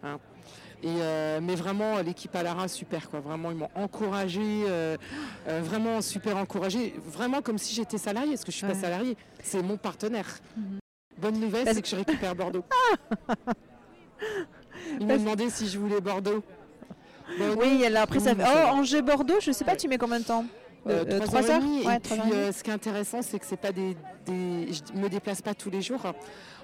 Hein. 0.03 0.19
Et, 0.83 1.01
euh, 1.01 1.39
mais 1.41 1.55
vraiment, 1.55 1.99
l'équipe 2.01 2.35
à 2.35 2.43
Lara, 2.43 2.67
super. 2.67 3.09
Quoi. 3.09 3.19
Vraiment, 3.19 3.51
ils 3.51 3.57
m'ont 3.57 3.69
encouragé, 3.75 4.41
euh, 4.43 4.95
euh, 5.47 5.61
vraiment 5.63 6.01
super 6.01 6.37
encouragé. 6.37 6.93
Vraiment 7.05 7.41
comme 7.41 7.57
si 7.57 7.73
j'étais 7.73 7.97
salarié, 7.97 8.31
parce 8.31 8.43
que 8.43 8.51
je 8.51 8.57
suis 8.57 8.67
pas 8.67 8.75
salarié. 8.75 9.17
C'est 9.43 9.63
mon 9.63 9.77
partenaire. 9.77 10.27
Mhm. 10.55 10.79
Bonne 11.17 11.39
nouvelle, 11.39 11.67
c'est 11.73 11.81
que 11.81 11.87
je 11.87 11.95
récupère 11.95 12.35
Bordeaux. 12.35 12.63
Ils 14.99 15.07
m'ont 15.07 15.17
demandé 15.17 15.49
si 15.49 15.67
je 15.67 15.79
voulais 15.79 15.99
Bordeaux. 15.99 16.43
oui, 17.57 17.81
elle 17.83 17.97
a 17.97 18.03
après 18.03 18.19
ça. 18.19 18.33
Oh, 18.37 18.75
Angers-Bordeaux, 18.75 19.39
je 19.41 19.51
sais 19.51 19.65
pas, 19.65 19.75
tu 19.75 19.87
mets 19.87 19.97
combien 19.97 20.19
de 20.19 20.25
temps? 20.25 20.45
Euh, 20.89 21.19
trois, 21.21 21.49
heures, 21.49 21.61
et 21.63 21.99
puis, 21.99 22.15
ce 22.53 22.63
qui 22.63 22.69
est 22.69 22.73
intéressant, 22.73 23.21
c'est 23.21 23.39
que 23.39 23.45
c'est 23.45 23.57
pas 23.57 23.71
des, 23.71 23.95
des, 24.25 24.67
je 24.73 24.99
me 24.99 25.09
déplace 25.09 25.41
pas 25.41 25.53
tous 25.53 25.69
les 25.69 25.81
jours. 25.81 26.01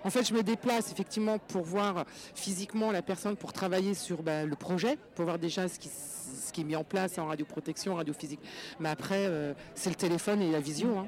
En 0.04 0.10
fait, 0.10 0.28
je 0.28 0.34
me 0.34 0.44
déplace 0.44 0.92
effectivement 0.92 1.38
pour 1.38 1.64
voir 1.64 2.06
physiquement 2.36 2.92
la 2.92 3.02
personne, 3.02 3.36
pour 3.36 3.54
travailler 3.54 3.94
sur 3.94 4.22
bah, 4.22 4.46
le 4.46 4.56
projet, 4.56 4.98
pour 5.16 5.26
voir 5.26 5.40
déjà 5.40 5.68
ce 5.68 5.80
qui, 5.80 5.90
ce 5.90 6.52
qui 6.52 6.62
est 6.62 6.66
mis 6.66 6.76
en 6.76 6.84
place 6.84 7.18
en 7.18 7.28
radioprotection, 7.28 7.94
en 7.94 7.96
radiophysique. 7.96 8.42
Mais 8.80 8.90
après, 8.90 9.26
euh, 9.28 9.54
c'est 9.76 9.90
le 9.90 9.96
téléphone 9.96 10.42
et 10.42 10.52
la 10.52 10.60
visio. 10.60 10.98
Hein. 10.98 11.08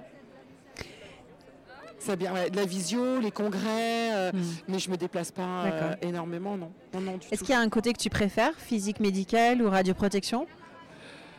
Ça 1.99 2.15
bien, 2.15 2.34
la 2.54 2.65
visio, 2.65 3.19
les 3.19 3.32
congrès, 3.32 4.13
euh, 4.13 4.32
hmm. 4.32 4.43
mais 4.67 4.80
je 4.80 4.91
me 4.91 4.97
déplace 4.97 5.32
pas 5.32 5.65
euh, 5.65 5.95
énormément, 6.04 6.56
non. 6.56 6.71
non, 6.93 7.19
Est-ce 7.32 7.43
qu'il 7.43 7.49
y 7.49 7.58
a 7.58 7.60
un 7.60 7.69
côté 7.69 7.93
que 7.93 7.97
tu 7.97 8.12
préfères, 8.12 8.54
physique 8.58 8.99
médicale 8.99 9.62
ou 9.62 9.69
radioprotection? 9.69 10.45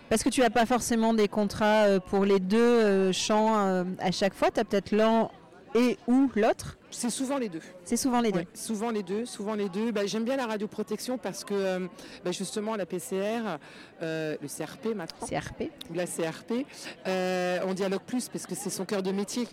Parce 0.09 0.23
que 0.23 0.29
tu 0.29 0.41
n'as 0.41 0.51
pas 0.51 0.67
forcément 0.67 1.15
des 1.15 1.29
contrats 1.29 2.01
pour 2.07 2.25
les 2.25 2.41
deux 2.41 3.13
champs 3.13 3.85
à 3.99 4.11
chaque 4.11 4.35
fois, 4.35 4.51
tu 4.51 4.61
as 4.61 4.65
peut-être 4.65 4.93
l'un 4.93 5.29
et 5.77 5.99
ou 6.07 6.31
l'autre 6.35 6.79
C'est 6.91 7.11
souvent 7.11 7.37
les 7.37 7.51
deux. 7.51 7.61
C'est 7.85 7.99
souvent 7.99 8.21
les 8.21 8.33
deux. 8.33 8.45
souvent 8.55 8.91
les 8.91 9.03
deux, 9.03 9.27
souvent 9.27 9.55
les 9.55 9.69
deux. 9.69 9.93
Bah, 9.93 10.07
j'aime 10.07 10.25
bien 10.25 10.37
la 10.37 10.47
radioprotection 10.47 11.19
parce 11.19 11.45
que 11.45 11.55
euh, 11.55 11.87
bah, 12.25 12.33
justement 12.33 12.77
la 12.77 12.87
PCR, 12.87 13.59
euh, 14.03 14.37
le 14.41 14.49
CRP 14.49 14.95
maintenant. 14.95 15.27
CRP. 15.27 15.71
La 15.95 16.07
CRP, 16.07 16.67
euh, 17.07 17.61
on 17.67 17.75
dialogue 17.75 18.03
plus 18.07 18.29
parce 18.29 18.47
que 18.47 18.55
c'est 18.55 18.71
son 18.71 18.87
cœur 18.87 19.03
de 19.03 19.13
métier. 19.13 19.47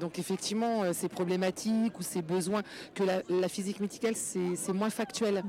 Donc 0.00 0.18
effectivement, 0.18 0.92
ces 0.92 1.08
problématiques 1.08 1.98
ou 1.98 2.02
ces 2.02 2.20
besoins 2.22 2.62
que 2.94 3.02
la, 3.02 3.48
physique 3.48 3.80
médicale, 3.80 4.14
c'est 4.14 4.72
moins 4.72 4.90
factuel. 4.90 5.42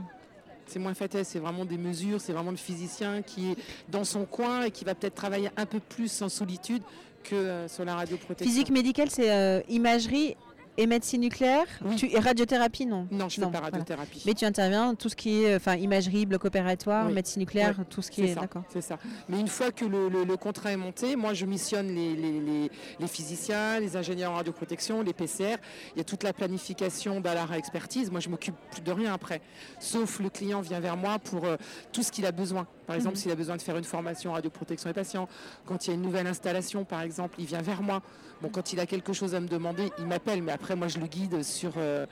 C'est 0.68 0.80
moins 0.80 0.94
factuel, 0.94 1.26
c'est 1.26 1.40
vraiment 1.40 1.66
des 1.66 1.78
mesures, 1.78 2.20
c'est 2.20 2.34
vraiment 2.34 2.52
le 2.52 2.58
physicien 2.58 3.22
qui 3.22 3.52
est 3.52 3.56
dans 3.90 4.04
son 4.04 4.26
coin 4.26 4.64
et 4.64 4.72
qui 4.72 4.84
va 4.84 4.96
peut-être 4.96 5.16
travailler 5.16 5.50
un 5.56 5.66
peu 5.66 5.80
plus 5.80 6.22
en 6.22 6.30
solitude 6.30 6.84
que 7.24 7.36
euh, 7.36 7.68
sur 7.68 7.86
la 7.86 7.96
radioprotection. 7.96 8.46
Physique 8.46 8.70
médicale, 8.70 9.10
c'est 9.10 9.32
euh, 9.32 9.62
imagerie 9.70 10.36
et 10.78 10.88
médecine 10.88 11.22
nucléaire 11.22 11.66
tu, 11.98 12.12
Et 12.12 12.20
radiothérapie, 12.20 12.86
non 12.86 13.08
Non, 13.12 13.30
je 13.30 13.42
ne 13.42 13.46
fais 13.46 13.52
pas 13.52 13.60
radiothérapie. 13.60 14.24
Mais 14.26 14.34
tu 14.34 14.46
interviens 14.46 14.96
tout 14.96 15.10
ce 15.10 15.16
qui 15.16 15.44
est 15.44 15.56
enfin, 15.56 15.76
imagerie, 15.76 16.26
bloc 16.26 16.46
opératoire, 16.46 17.10
médecine 17.10 17.42
nucléaire, 17.42 17.76
tout 17.90 18.02
ce 18.02 18.12
qui 18.12 18.22
est. 18.22 18.36
D'accord. 18.36 18.64
C'est 18.70 18.82
ça. 18.82 18.98
Mais 19.28 19.40
une 19.40 19.48
fois 19.48 19.72
que 19.72 19.86
le, 19.86 20.38
contrat 20.38 20.72
est 20.72 20.78
monté, 20.78 21.16
moi 21.16 21.34
je 21.34 21.46
missionne 21.46 21.88
les, 21.88 22.16
les, 22.16 22.70
les, 23.00 23.08
physiciens, 23.08 23.80
les 23.80 23.98
ingénieurs 23.98 24.32
en 24.32 24.36
radioprotection, 24.36 25.02
les 25.02 25.14
PCR. 25.14 25.58
Il 25.96 25.98
y 25.98 26.02
a 26.02 26.04
toute 26.04 26.24
la 26.24 26.32
planification 26.32 27.20
d'Alara 27.22 27.58
Expertise. 27.58 28.12
Moi 28.12 28.20
je 28.20 28.30
m'occupe 28.30 28.56
plus 28.72 28.82
de 28.82 28.92
rien 28.92 29.14
après. 29.14 29.42
Sauf 29.80 30.20
le 30.20 30.30
client 30.30 30.62
vient 30.62 30.80
vers 30.80 30.96
moi 30.96 31.18
pour 31.18 31.46
euh, 31.46 31.58
tout 31.92 32.04
ce 32.04 32.12
qu'il 32.12 32.26
a 32.26 32.32
besoin. 32.32 32.68
Par 32.86 32.96
exemple, 32.96 33.16
mhm. 33.16 33.22
s'il 33.22 33.32
a 33.32 33.36
besoin 33.36 33.58
de 33.58 33.62
faire 33.62 33.78
une 33.78 33.84
formation 33.84 34.32
en 34.32 34.34
radioprotection 34.34 34.90
des 34.90 34.94
patients, 34.94 35.28
quand 35.66 35.86
il 35.86 35.90
y 35.90 35.92
a 35.92 35.96
une 35.96 36.02
nouvelle 36.02 36.28
installation, 36.28 36.86
par 36.86 37.02
exemple, 37.02 37.36
il 37.40 37.46
vient 37.46 37.62
vers 37.62 37.82
moi. 37.82 38.02
Bon, 38.42 38.50
quand 38.50 38.74
il 38.74 38.80
a 38.80 38.86
quelque 38.86 39.14
chose 39.14 39.34
à 39.34 39.40
me 39.40 39.48
demander, 39.48 39.92
il 39.98 40.06
m'appelle, 40.06 40.44
mais 40.44 40.52
après, 40.52 40.76
moi, 40.76 40.88
je 40.88 41.00
le 41.00 41.08
guide 41.08 41.44
sur, 41.44 41.74
euh, 41.78 42.06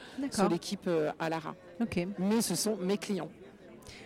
l'équipe 0.49 0.87
euh, 0.87 1.11
à 1.19 1.29
Lara. 1.29 1.55
Mais 2.17 2.41
ce 2.41 2.55
sont 2.55 2.77
mes 2.77 2.97
clients. 2.97 3.29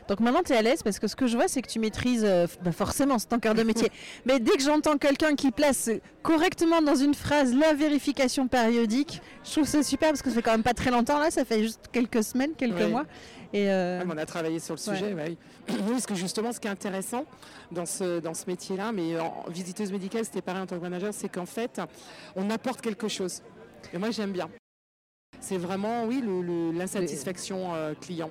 Donc 0.10 0.22
maintenant, 0.22 0.42
tu 0.44 0.54
es 0.54 0.58
à 0.58 0.62
l'aise 0.64 0.82
parce 0.82 0.98
que 0.98 1.08
ce 1.08 1.16
que 1.16 1.28
je 1.28 1.38
vois, 1.38 1.48
c'est 1.48 1.62
que 1.62 1.70
tu 1.70 1.80
maîtrises 1.80 2.26
euh, 2.26 2.48
bah, 2.64 2.72
forcément, 2.72 3.20
c'est 3.20 3.28
ton 3.28 3.40
cœur 3.40 3.54
de 3.54 3.62
métier. 3.62 3.92
Mais 4.26 4.40
dès 4.40 4.54
que 4.54 4.64
j'entends 4.64 4.98
quelqu'un 4.98 5.36
qui 5.36 5.52
place 5.52 5.90
correctement 6.24 6.82
dans 6.82 6.96
une 6.96 7.14
phrase 7.14 7.54
la 7.54 7.74
vérification 7.74 8.48
périodique, 8.48 9.22
je 9.46 9.52
trouve 9.52 9.68
ça 9.68 9.84
super 9.84 10.10
parce 10.10 10.24
que 10.24 10.30
ça 10.30 10.38
fait 10.38 10.42
quand 10.42 10.52
même 10.52 10.64
pas 10.64 10.74
très 10.74 10.90
longtemps 10.90 11.20
là, 11.20 11.30
ça 11.30 11.46
fait 11.46 11.62
juste 11.62 11.90
quelques 11.92 12.24
semaines, 12.24 12.54
quelques 12.58 12.90
mois. 12.90 13.06
Et 13.52 13.70
euh, 13.70 14.04
on 14.06 14.18
a 14.18 14.26
travaillé 14.26 14.60
sur 14.60 14.76
le 14.76 14.80
sujet, 14.80 15.14
oui. 15.28 15.38
parce 15.68 16.06
que 16.06 16.16
justement, 16.16 16.52
ce 16.52 16.60
qui 16.60 16.68
est 16.68 16.72
intéressant 16.72 17.26
dans 17.72 17.86
ce, 17.86 18.20
dans 18.20 18.34
ce 18.34 18.46
métier-là, 18.48 18.92
mais 18.92 19.20
en 19.20 19.46
visiteuse 19.50 19.92
médicale, 19.92 20.24
c'était 20.26 20.42
pareil 20.42 20.62
en 20.62 20.68
tant 20.68 20.78
que 20.78 20.82
manager, 20.82 21.14
c'est 21.14 21.30
qu'en 21.30 21.48
fait, 21.48 21.82
on 22.36 22.50
apporte 22.50 22.82
quelque 22.82 23.08
chose. 23.08 23.42
Et 23.94 23.98
moi, 23.98 24.12
j'aime 24.12 24.32
bien. 24.32 24.50
C'est 25.40 25.58
vraiment, 25.58 26.06
oui, 26.06 26.24
l'insatisfaction 26.76 27.74
euh, 27.74 27.94
client. 28.00 28.30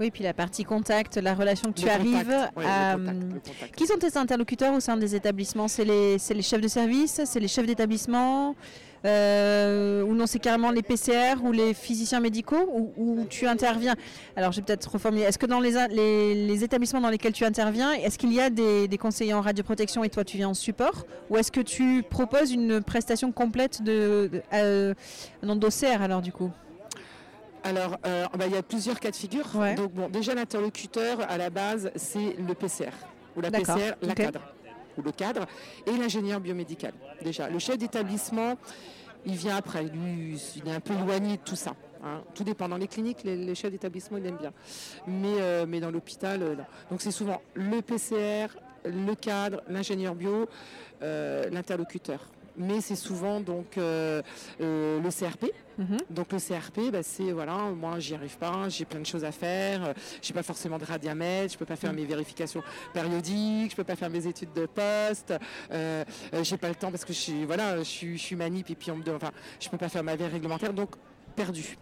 Oui, 0.00 0.10
puis 0.10 0.24
la 0.24 0.34
partie 0.34 0.64
contact, 0.64 1.16
la 1.16 1.34
relation 1.34 1.72
que 1.72 1.80
tu 1.80 1.88
arrives 1.88 2.34
à... 2.64 2.96
Qui 3.76 3.86
sont 3.86 3.96
tes 3.96 4.16
interlocuteurs 4.16 4.74
au 4.74 4.80
sein 4.80 4.96
des 4.96 5.14
établissements? 5.14 5.68
C'est 5.68 5.84
les, 5.84 6.16
les, 6.16 6.42
chefs 6.42 6.60
de 6.60 6.68
service? 6.68 7.20
C'est 7.24 7.38
les 7.38 7.48
chefs 7.48 7.66
d'établissement? 7.66 8.56
Euh, 9.04 10.02
Ou 10.02 10.14
non, 10.14 10.26
c'est 10.26 10.38
carrément 10.38 10.70
les 10.70 10.82
PCR 10.82 11.42
ou 11.42 11.52
les 11.52 11.74
physiciens 11.74 12.20
médicaux 12.20 12.68
Où, 12.96 13.26
tu 13.28 13.46
interviens 13.46 13.94
Alors, 14.36 14.52
je 14.52 14.60
vais 14.60 14.64
peut-être 14.64 14.90
reformuler. 14.90 15.24
Est-ce 15.24 15.38
que 15.38 15.46
dans 15.46 15.60
les, 15.60 15.72
les, 16.34 16.64
établissements 16.64 17.00
dans 17.00 17.10
lesquels 17.10 17.32
tu 17.32 17.44
interviens, 17.44 17.92
est-ce 17.92 18.18
qu'il 18.18 18.32
y 18.32 18.40
a 18.40 18.50
des, 18.50 18.98
conseillers 18.98 19.34
en 19.34 19.40
radioprotection 19.40 20.04
et 20.04 20.08
toi, 20.08 20.24
tu 20.24 20.36
viens 20.36 20.48
en 20.48 20.54
support 20.54 21.04
Ou 21.30 21.36
est-ce 21.36 21.52
que 21.52 21.60
tu 21.60 22.02
proposes 22.08 22.52
une 22.52 22.82
prestation 22.82 23.32
complète 23.32 23.82
de, 23.82 24.30
de 24.32 24.42
euh, 24.52 24.94
d'OCR 25.42 26.02
alors 26.02 26.22
du 26.22 26.32
coup? 26.32 26.50
Alors, 27.64 27.96
euh, 28.06 28.26
bah, 28.38 28.46
il 28.46 28.52
y 28.52 28.56
a 28.58 28.62
plusieurs 28.62 29.00
cas 29.00 29.10
de 29.10 29.16
figure. 29.16 29.46
Donc, 29.76 29.92
bon, 29.92 30.08
déjà, 30.08 30.34
l'interlocuteur, 30.34 31.18
à 31.28 31.38
la 31.38 31.48
base, 31.48 31.90
c'est 31.96 32.36
le 32.38 32.54
PCR. 32.54 32.90
Ou 33.36 33.40
la 33.40 33.50
PCR, 33.50 33.94
la 34.02 34.14
cadre. 34.14 34.40
Ou 34.98 35.02
le 35.02 35.12
cadre. 35.12 35.46
Et 35.86 35.96
l'ingénieur 35.96 36.40
biomédical. 36.40 36.92
Déjà, 37.22 37.48
le 37.48 37.58
chef 37.58 37.78
d'établissement, 37.78 38.54
il 39.26 39.34
vient 39.34 39.56
après. 39.56 39.86
Il 39.86 40.68
est 40.68 40.74
un 40.74 40.80
peu 40.80 40.94
éloigné 40.94 41.36
de 41.36 41.42
tout 41.42 41.56
ça. 41.56 41.74
Hein. 42.02 42.22
Tout 42.34 42.44
dépend. 42.44 42.68
Dans 42.68 42.76
les 42.76 42.88
cliniques, 42.88 43.24
les, 43.24 43.54
chefs 43.54 43.72
d'établissement, 43.72 44.18
ils 44.18 44.26
aiment 44.26 44.36
bien. 44.36 44.52
Mais, 45.06 45.40
euh, 45.40 45.66
mais 45.68 45.80
dans 45.80 45.90
l'hôpital, 45.90 46.42
euh, 46.42 46.54
Donc, 46.90 47.02
c'est 47.02 47.10
souvent 47.10 47.40
le 47.54 47.80
PCR, 47.82 48.48
le 48.84 49.14
cadre, 49.14 49.62
l'ingénieur 49.68 50.14
bio, 50.14 50.48
l'interlocuteur 51.00 52.20
mais 52.56 52.80
c'est 52.80 52.96
souvent 52.96 53.40
donc 53.40 53.78
euh, 53.78 54.22
euh, 54.60 55.00
le 55.00 55.10
CRP. 55.10 55.52
Mhm. 55.76 55.98
Donc 56.10 56.32
le 56.32 56.38
CRP, 56.38 56.92
bah, 56.92 57.02
c'est 57.02 57.32
voilà, 57.32 57.56
moi 57.70 57.98
j'y 57.98 58.14
arrive 58.14 58.38
pas, 58.38 58.68
j'ai 58.68 58.84
plein 58.84 59.00
de 59.00 59.06
choses 59.06 59.24
à 59.24 59.32
faire, 59.32 59.84
je 59.84 59.88
euh, 59.88 59.94
j'ai 60.22 60.32
pas 60.32 60.44
forcément 60.44 60.78
de 60.78 60.84
radiamètre, 60.84 61.52
je 61.52 61.58
peux 61.58 61.64
pas 61.64 61.76
faire 61.76 61.90
mhm. 61.90 62.00
mes 62.00 62.04
vérifications 62.04 62.62
périodiques, 62.92 63.72
je 63.72 63.76
peux 63.76 63.84
pas 63.84 63.96
faire 63.96 64.10
mes 64.10 64.26
études 64.26 64.52
de 64.52 64.66
poste, 64.66 65.34
euh, 65.72 66.04
j'ai 66.42 66.56
pas 66.56 66.68
le 66.68 66.76
temps 66.76 66.90
parce 66.90 67.04
que 67.04 67.12
je 67.12 67.18
suis 67.18 67.44
voilà, 67.44 67.78
je 67.78 68.16
suis, 68.16 68.36
manip 68.36 68.70
et 68.70 68.74
puis 68.74 68.90
on 68.90 68.96
me 68.96 69.14
enfin, 69.14 69.32
je 69.60 69.68
peux 69.68 69.78
pas 69.78 69.88
faire 69.88 70.04
ma 70.04 70.14
veille 70.14 70.28
réglementaire, 70.28 70.72
donc 70.72 70.90
perdu. 71.34 71.76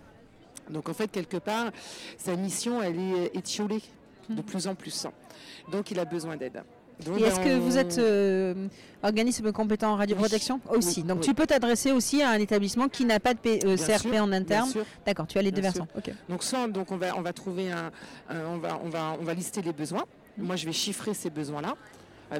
Donc 0.71 0.89
en 0.89 0.95
fait 0.95 1.09
quelque 1.09 1.37
part, 1.37 1.71
sa 2.17 2.35
mission 2.37 2.83
elle 2.83 2.99
est 2.99 3.37
étiolée 3.37 3.83
de 4.29 4.37
mhm. 4.37 4.43
plus 4.43 4.67
en 4.67 4.75
plus. 4.75 5.07
Donc 5.71 5.91
il 5.91 5.99
a 5.99 6.07
besoin 6.07 6.37
d'aide. 6.37 6.63
Est-ce 7.07 7.41
que 7.41 7.59
vous 7.59 7.79
êtes 7.79 7.99
euh, 7.99 8.69
organisme 9.03 9.53
compétent 9.53 9.93
en 9.93 9.97
radioprotection 9.97 10.61
aussi 10.69 11.03
Donc 11.03 11.21
tu 11.21 11.35
peux 11.35 11.47
t'adresser 11.47 11.93
aussi 11.93 12.23
à 12.23 12.31
un 12.31 12.39
établissement 12.39 12.89
qui 12.89 13.05
n'a 13.05 13.21
pas 13.21 13.35
de 13.35 13.41
euh, 13.45 13.77
CRP 13.77 14.15
en 14.21 14.33
interne. 14.33 14.71
D'accord, 15.05 15.27
tu 15.27 15.39
as 15.39 15.43
les 15.43 15.53
deux 15.53 15.63
versants. 15.63 15.89
Donc 16.29 16.43
soit 16.43 16.69
donc 16.69 16.91
on 16.93 16.97
va 16.97 17.17
on 17.17 17.23
va 17.23 17.33
trouver 17.33 17.71
un, 17.71 17.91
on 18.31 18.59
va 18.59 18.81
on 18.85 18.89
va 18.89 19.17
on 19.21 19.25
va 19.25 19.35
lister 19.35 19.63
les 19.63 19.73
besoins. 19.73 20.05
Mmh. 20.39 20.45
Moi 20.45 20.57
je 20.57 20.67
vais 20.67 20.73
chiffrer 20.73 21.15
ces 21.15 21.31
besoins 21.31 21.63
là. 21.63 21.75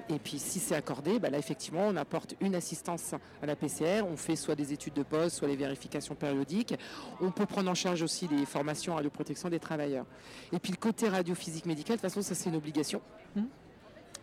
Et 0.09 0.19
puis 0.19 0.39
si 0.39 0.59
c'est 0.59 0.75
accordé, 0.75 1.19
bah 1.19 1.29
là 1.29 1.39
effectivement 1.39 1.87
on 1.87 1.97
apporte 1.97 2.35
une 2.41 2.55
assistance 2.55 3.15
à 3.43 3.47
la 3.47 3.57
PCR, 3.57 4.03
on 4.11 4.17
fait 4.17 4.37
soit 4.37 4.55
des 4.55 4.73
études 4.73 4.95
de 4.95 5.03
poste, 5.03 5.37
soit 5.37 5.49
les 5.49 5.57
vérifications 5.57 6.15
périodiques. 6.15 6.75
On 7.21 7.31
peut 7.31 7.45
prendre 7.45 7.71
en 7.71 7.75
charge 7.75 8.01
aussi 8.03 8.27
les 8.29 8.47
formations 8.47 8.95
à 8.95 8.97
radioprotection 8.97 9.51
des 9.51 9.59
travailleurs. 9.59 10.07
Et 10.53 10.59
puis 10.59 10.73
le 10.73 10.79
côté 10.79 11.09
radiophysique 11.09 11.67
médical, 11.67 11.97
de 11.97 12.01
toute 12.01 12.11
façon 12.11 12.23
ça 12.23 12.35
c'est 12.35 12.49
une 12.49 12.57
obligation. 12.57 13.03
Mmh. 13.37 13.43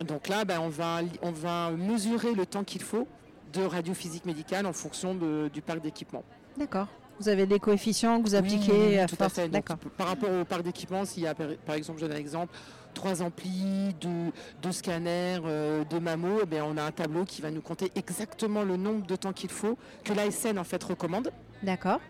Donc 0.06 0.28
là, 0.28 0.44
ben, 0.44 0.60
on, 0.60 0.68
va, 0.68 1.00
on 1.22 1.30
va 1.30 1.70
mesurer 1.70 2.34
le 2.34 2.46
temps 2.46 2.64
qu'il 2.64 2.82
faut 2.82 3.06
de 3.52 3.62
radiophysique 3.62 4.24
médicale 4.24 4.66
en 4.66 4.72
fonction 4.72 5.14
du 5.14 5.62
parc 5.62 5.80
d'équipement. 5.80 6.22
D'accord. 6.56 6.86
Vous 7.18 7.28
avez 7.28 7.44
des 7.44 7.58
coefficients 7.58 8.18
que 8.18 8.28
vous 8.28 8.34
appliquez 8.34 8.98
oui, 8.98 9.06
tout 9.06 9.22
à 9.22 9.28
fait. 9.28 9.50
par 9.98 10.06
rapport 10.06 10.30
au 10.30 10.44
parc 10.46 10.62
d'équipement, 10.62 11.04
s'il 11.04 11.24
y 11.24 11.26
a 11.26 11.34
par 11.34 11.74
exemple, 11.74 12.00
je 12.00 12.06
donne 12.06 12.16
un 12.16 12.18
exemple, 12.18 12.54
trois 12.94 13.22
amplis, 13.22 13.94
deux, 14.00 14.72
scanners, 14.72 15.40
euh, 15.44 15.84
deux 15.84 16.00
mammo, 16.00 16.40
eh 16.50 16.60
on 16.62 16.78
a 16.78 16.82
un 16.82 16.90
tableau 16.92 17.24
qui 17.24 17.42
va 17.42 17.50
nous 17.50 17.60
compter 17.60 17.92
exactement 17.94 18.62
le 18.62 18.78
nombre 18.78 19.06
de 19.06 19.16
temps 19.16 19.34
qu'il 19.34 19.50
faut, 19.50 19.76
que 20.02 20.14
l'ASN 20.14 20.58
en 20.58 20.64
fait 20.64 20.82
recommande. 20.82 21.30
D'accord. 21.62 22.00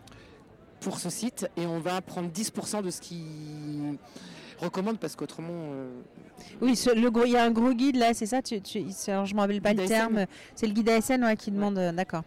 Pour 0.81 1.01
ce 1.01 1.11
site, 1.11 1.49
et 1.57 1.67
on 1.67 1.81
va 1.81 2.01
prendre 2.01 2.31
10% 2.31 2.83
de 2.83 2.91
ce 2.91 3.01
qui 3.01 3.25
recommande 4.61 4.99
parce 4.99 5.17
qu'autrement. 5.17 5.73
Oui, 6.61 6.79
le 6.95 7.11
il 7.27 7.33
y 7.33 7.37
a 7.37 7.45
un 7.45 7.51
gros 7.51 7.73
guide 7.73 7.97
là, 7.97 8.15
c'est 8.15 8.27
ça 8.27 8.43
tu, 8.43 8.61
tu, 8.61 8.81
Je 8.81 9.11
ne 9.11 9.35
me 9.35 9.41
rappelle 9.41 9.61
pas 9.61 9.75
le 9.75 9.87
terme. 9.87 10.27
C'est 10.55 10.67
le 10.67 10.73
guide 10.73 10.89
ASN 10.89 11.37
qui 11.37 11.51
demande. 11.51 11.79
D'accord. 11.95 12.23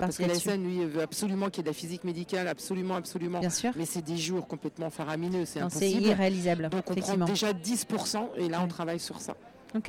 parce 0.00 0.16
que 0.18 0.24
l'ASN, 0.24 0.62
lui, 0.62 0.84
veut 0.84 1.02
absolument 1.02 1.46
qu'il 1.46 1.58
y 1.58 1.60
ait 1.60 1.64
de 1.64 1.68
la 1.68 1.74
physique 1.74 2.04
médicale, 2.04 2.48
absolument, 2.48 2.96
absolument. 2.96 3.40
Bien 3.40 3.50
sûr. 3.50 3.72
Mais 3.76 3.86
c'est 3.86 4.02
des 4.02 4.16
jours 4.16 4.46
complètement 4.46 4.90
faramineux, 4.90 5.44
c'est 5.44 5.60
impossible. 5.60 6.02
C'est 6.02 6.10
irréalisable. 6.10 6.68
Donc 6.68 6.90
on 6.90 6.94
prend 6.94 7.16
déjà 7.16 7.52
10% 7.52 8.28
et 8.38 8.48
là 8.48 8.60
on 8.62 8.68
travaille 8.68 9.00
sur 9.00 9.20
ça. 9.20 9.34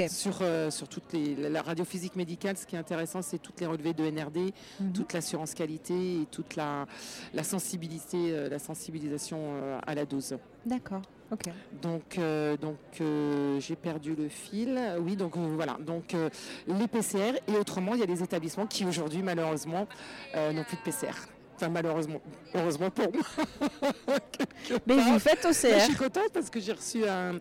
Sur, 0.08 0.40
euh, 0.42 0.72
sur 0.72 0.88
toute 0.88 1.12
les, 1.12 1.50
la 1.50 1.62
radiophysique 1.62 2.16
médicale, 2.16 2.56
ce 2.56 2.66
qui 2.66 2.76
est 2.76 2.80
intéressant, 2.80 3.22
c'est 3.22 3.38
toutes 3.38 3.60
les 3.60 3.66
relevés 3.66 3.94
de 3.94 4.10
NRD, 4.10 4.54
mhm. 4.80 4.94
toute 4.94 5.12
l'assurance 5.12 5.54
qualité 5.54 6.22
et 6.22 6.26
toute 6.32 6.56
la, 6.56 6.86
la 7.34 7.44
sensibilité, 7.44 8.32
euh, 8.32 8.50
la 8.50 8.60
sensibilisation 8.60 9.38
euh, 9.42 9.80
à 9.86 9.94
la 9.94 10.06
dose. 10.06 10.38
D'accord. 10.66 11.02
Ok. 11.34 11.52
Donc, 11.82 12.20
donc 12.62 12.78
j'ai 13.60 13.76
perdu 13.76 14.16
le 14.16 14.30
fil. 14.30 14.80
Oui, 15.00 15.16
donc 15.16 15.36
voilà. 15.36 15.78
Donc 15.80 16.16
les 16.68 16.88
PCR 16.88 17.40
et 17.48 17.58
autrement, 17.58 17.94
il 17.94 18.00
y 18.00 18.04
a 18.04 18.08
des 18.08 18.24
établissements 18.24 18.68
qui 18.68 18.86
aujourd'hui, 18.86 19.22
malheureusement, 19.22 19.88
n'ont 20.36 20.64
plus 20.64 20.78
de 20.78 20.82
PCR 20.82 21.28
malheureusement, 21.70 22.22
heureusement 22.54 22.90
pour 22.90 23.12
moi. 23.14 23.24
Mais 24.88 24.96
vous 24.96 25.20
faites 25.20 25.46
au 25.46 25.50
CR. 25.50 25.80
Je 25.80 25.86
suis 25.86 25.96
contente 25.96 26.32
parce 26.34 26.50
que 26.50 26.60
j'ai 26.60 26.74
reçu 26.74 27.04
un, 27.08 27.40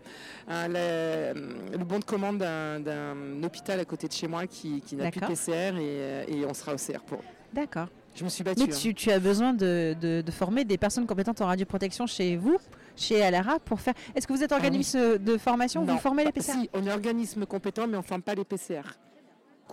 le, 0.68 1.84
bon 1.84 1.98
de 1.98 2.04
commande 2.04 2.38
d'un 2.38 3.42
hôpital 3.42 3.80
à 3.80 3.84
côté 3.84 4.08
de 4.08 4.12
chez 4.12 4.28
moi 4.28 4.46
qui, 4.46 4.82
n'a 4.92 5.10
plus 5.10 5.20
de 5.20 5.26
PCR 5.26 5.76
et, 5.78 6.38
et, 6.38 6.46
on 6.46 6.54
sera 6.54 6.74
au 6.74 6.76
CR 6.76 7.00
pour. 7.06 7.22
D'accord. 7.52 7.88
Je 8.14 8.24
me 8.24 8.28
suis 8.28 8.44
battue. 8.44 8.64
Mais 8.66 8.92
tu, 8.94 9.10
as 9.10 9.18
besoin 9.18 9.54
de, 9.54 10.24
former 10.30 10.64
des 10.64 10.76
personnes 10.76 11.06
compétentes 11.06 11.40
en 11.40 11.46
radioprotection 11.46 12.06
chez 12.06 12.36
vous 12.36 12.58
chez 12.96 13.22
Alara 13.22 13.58
pour 13.60 13.80
faire. 13.80 13.94
Est-ce 14.14 14.26
que 14.26 14.32
vous 14.32 14.42
êtes 14.42 14.52
ah 14.52 14.56
organisme 14.56 15.18
de 15.18 15.36
formation? 15.38 15.84
Vous 15.84 15.98
formez 15.98 16.24
les 16.24 16.32
PCR 16.32 16.52
Si, 16.52 16.70
on 16.72 16.86
est 16.86 16.92
organisme 16.92 17.46
compétent, 17.46 17.86
mais 17.86 17.96
on 17.96 18.00
ne 18.00 18.06
forme 18.06 18.22
pas 18.22 18.34
les 18.34 18.44
PCR 18.44 18.82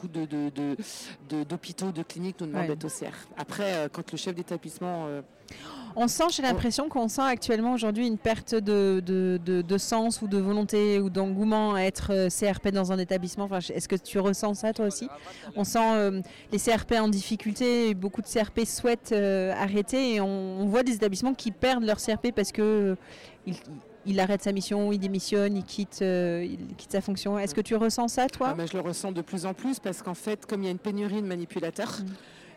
d'hôpitaux, 0.08 1.88
de, 1.88 1.92
de, 1.92 1.98
de, 1.98 2.04
cliniques 2.04 2.40
nous 2.40 2.48
demandent 2.48 2.68
d'être 2.68 2.86
au 2.86 2.90
CR. 2.90 3.14
Après, 3.38 3.74
euh, 3.74 3.90
quand 3.92 4.12
le 4.12 4.18
chef 4.18 4.36
d'établissement... 4.36 5.08
Euh, 5.90 5.94
on 5.96 6.08
sent, 6.08 6.26
j'ai 6.32 6.42
l'impression 6.42 6.90
qu'on 6.90 7.08
sent 7.08 7.22
actuellement 7.22 7.74
aujourd'hui 7.74 8.08
une 8.08 8.18
perte 8.18 8.56
de, 8.56 9.02
de, 9.06 9.78
sens 9.78 10.22
ou 10.22 10.28
de 10.28 10.38
volonté 10.38 11.00
ou 11.00 11.10
d'engouement 11.10 11.74
à 11.76 11.82
être 11.82 12.12
euh, 12.12 12.30
CRP 12.30 12.70
dans 12.70 12.92
un 12.92 12.98
établissement. 12.98 13.46
Enfin, 13.46 13.60
Est-ce 13.60 13.88
que 13.88 13.96
tu 13.96 14.20
ressens 14.20 14.56
ça 14.56 14.74
toi 14.74 14.86
aussi? 14.86 15.08
On 15.56 15.64
sent 15.64 16.22
les 16.52 16.60
CRP 16.60 16.94
en 16.94 17.08
difficulté, 17.08 17.94
beaucoup 17.94 18.22
de 18.22 18.28
CRP 18.28 18.66
souhaitent 18.66 19.14
arrêter 19.14 20.16
et 20.16 20.22
on, 20.22 20.66
voit 20.66 20.84
des 20.84 20.94
établissements 20.94 21.34
qui 21.34 21.52
perdent 21.52 21.84
leur 21.84 21.98
CRP 21.98 22.32
parce 22.36 22.52
que 22.52 22.96
il 24.06 24.20
arrête 24.20 24.42
sa 24.42 24.52
mission, 24.52 24.92
il 24.92 25.00
démissionne, 25.00 25.56
il 25.58 25.64
quitte, 25.64 26.00
euh, 26.02 26.46
il 26.46 26.76
quitte 26.76 26.92
sa 26.92 27.02
fonction. 27.02 27.38
Est-ce 27.38 27.54
que 27.54 27.62
tu 27.62 27.76
ressens 27.76 28.08
ça, 28.10 28.28
toi? 28.28 28.56
Ah, 28.58 28.66
Je 28.66 28.74
le 28.74 28.82
ressens 28.82 29.12
de 29.12 29.22
plus 29.22 29.46
en 29.46 29.54
plus 29.54 29.80
parce 29.80 30.02
qu'en 30.02 30.14
fait, 30.14 30.46
comme 30.46 30.64
il 30.64 30.66
y 30.66 30.68
a 30.68 30.72
une 30.72 30.80
pénurie 30.80 31.22
de 31.22 31.28
manipulateurs, 31.28 32.00
mm. 32.02 32.06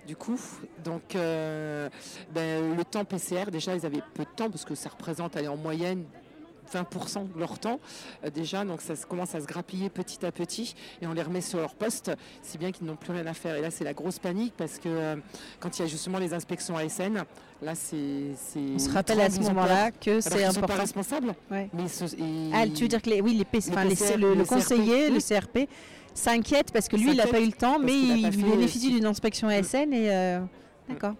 Du 0.07 0.17
coup, 0.17 0.41
donc 0.85 1.15
euh, 1.15 1.89
ben, 2.35 2.77
le 2.77 2.85
temps 2.85 3.05
PCR, 3.05 3.51
déjà, 3.51 3.75
ils 3.75 3.87
avaient 3.87 4.03
peu 4.15 4.25
de 4.25 4.31
temps 4.35 4.51
parce 4.51 4.65
que 4.65 4.75
ça 4.75 4.89
représente 4.89 5.37
en 5.37 5.57
moyenne 5.57 6.05
20% 6.73 7.33
de 7.33 7.39
leur 7.39 7.59
temps 7.59 7.81
euh, 8.25 8.31
déjà, 8.31 8.65
donc 8.65 8.81
ça 8.81 8.95
commence 9.09 9.35
à 9.35 9.41
se 9.41 9.47
grappiller 9.47 9.91
petit 9.91 10.25
à 10.25 10.33
petit 10.33 10.75
et 11.01 11.07
on 11.07 11.13
les 11.13 11.23
remet 11.23 11.41
sur 11.41 11.59
leur 11.59 11.75
poste, 11.75 12.13
si 12.43 12.59
bien 12.59 12.73
qu'ils 12.73 12.87
n'ont 12.87 12.97
plus 12.97 13.13
rien 13.13 13.27
à 13.27 13.35
faire. 13.35 13.57
Et 13.57 13.61
là, 13.61 13.71
c'est 13.71 13.85
la 13.85 13.95
grosse 13.95 14.19
panique 14.19 14.55
parce 14.57 14.79
que 14.79 14.89
euh, 14.89 15.17
quand 15.61 15.79
il 15.79 15.83
y 15.83 15.85
a 15.85 15.89
justement 15.89 16.19
les 16.19 16.33
inspections 16.35 16.77
ASN, 16.77 17.25
là, 17.63 17.75
c'est. 17.75 17.97
On 18.57 18.79
se 18.79 18.91
rappelle 18.91 19.21
à 19.21 19.31
ce 19.31 19.41
moment-là 19.41 19.91
que 19.91 20.21
c'est 20.21 20.45
important. 20.45 20.45
Ils 20.45 20.47
ne 20.47 20.53
sont 20.53 20.61
pas 20.63 20.75
responsables. 20.75 21.35
Mais 21.51 21.69
ah, 22.53 22.67
tu 22.67 22.83
veux 22.83 22.89
dire 22.89 23.03
que 23.03 23.11
les, 23.11 23.21
oui, 23.21 23.35
les, 23.35 23.61
le, 24.17 24.45
conseiller, 24.45 25.11
le 25.11 25.21
CRP, 25.21 25.69
s'inquiète 26.15 26.73
parce 26.73 26.89
que 26.89 26.97
lui, 26.97 27.11
il 27.11 27.17
n'a 27.17 27.27
pas 27.27 27.41
eu 27.41 27.47
le 27.47 27.53
temps, 27.53 27.79
mais 27.79 27.93
il, 27.93 28.31
bénéficie 28.43 28.93
d'une 28.93 29.07
inspection 29.07 29.49
ASN 29.49 29.93
et. 29.93 30.11
Euh, 30.11 30.41
d'accord. 30.89 31.15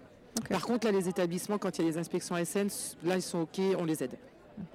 Par 0.49 0.65
contre, 0.65 0.87
là, 0.87 0.91
les 0.91 1.07
établissements, 1.07 1.57
quand 1.57 1.77
il 1.77 1.81
y 1.81 1.87
a 1.87 1.91
les 1.91 1.97
inspections 1.97 2.35
ASN, 2.35 2.67
là, 3.03 3.15
ils 3.15 3.21
sont 3.21 3.39
OK, 3.41 3.59
on 3.77 3.85
les 3.85 4.03
aide. 4.03 4.17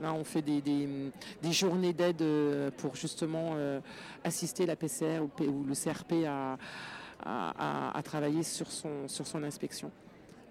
Là, 0.00 0.12
on 0.12 0.24
fait 0.24 0.42
des, 0.42 1.12
journées 1.50 1.92
d'aide 1.92 2.22
euh, 2.22 2.70
pour 2.76 2.96
justement 2.96 3.52
euh, 3.54 3.80
assister 4.24 4.66
la 4.66 4.76
PCR 4.76 5.20
ou, 5.20 5.64
le 5.64 5.74
CRP 5.74 6.26
à, 6.26 8.02
travailler 8.02 8.42
sur 8.42 8.70
son, 8.70 9.08
sur 9.08 9.26
son 9.26 9.42
inspection. 9.42 9.90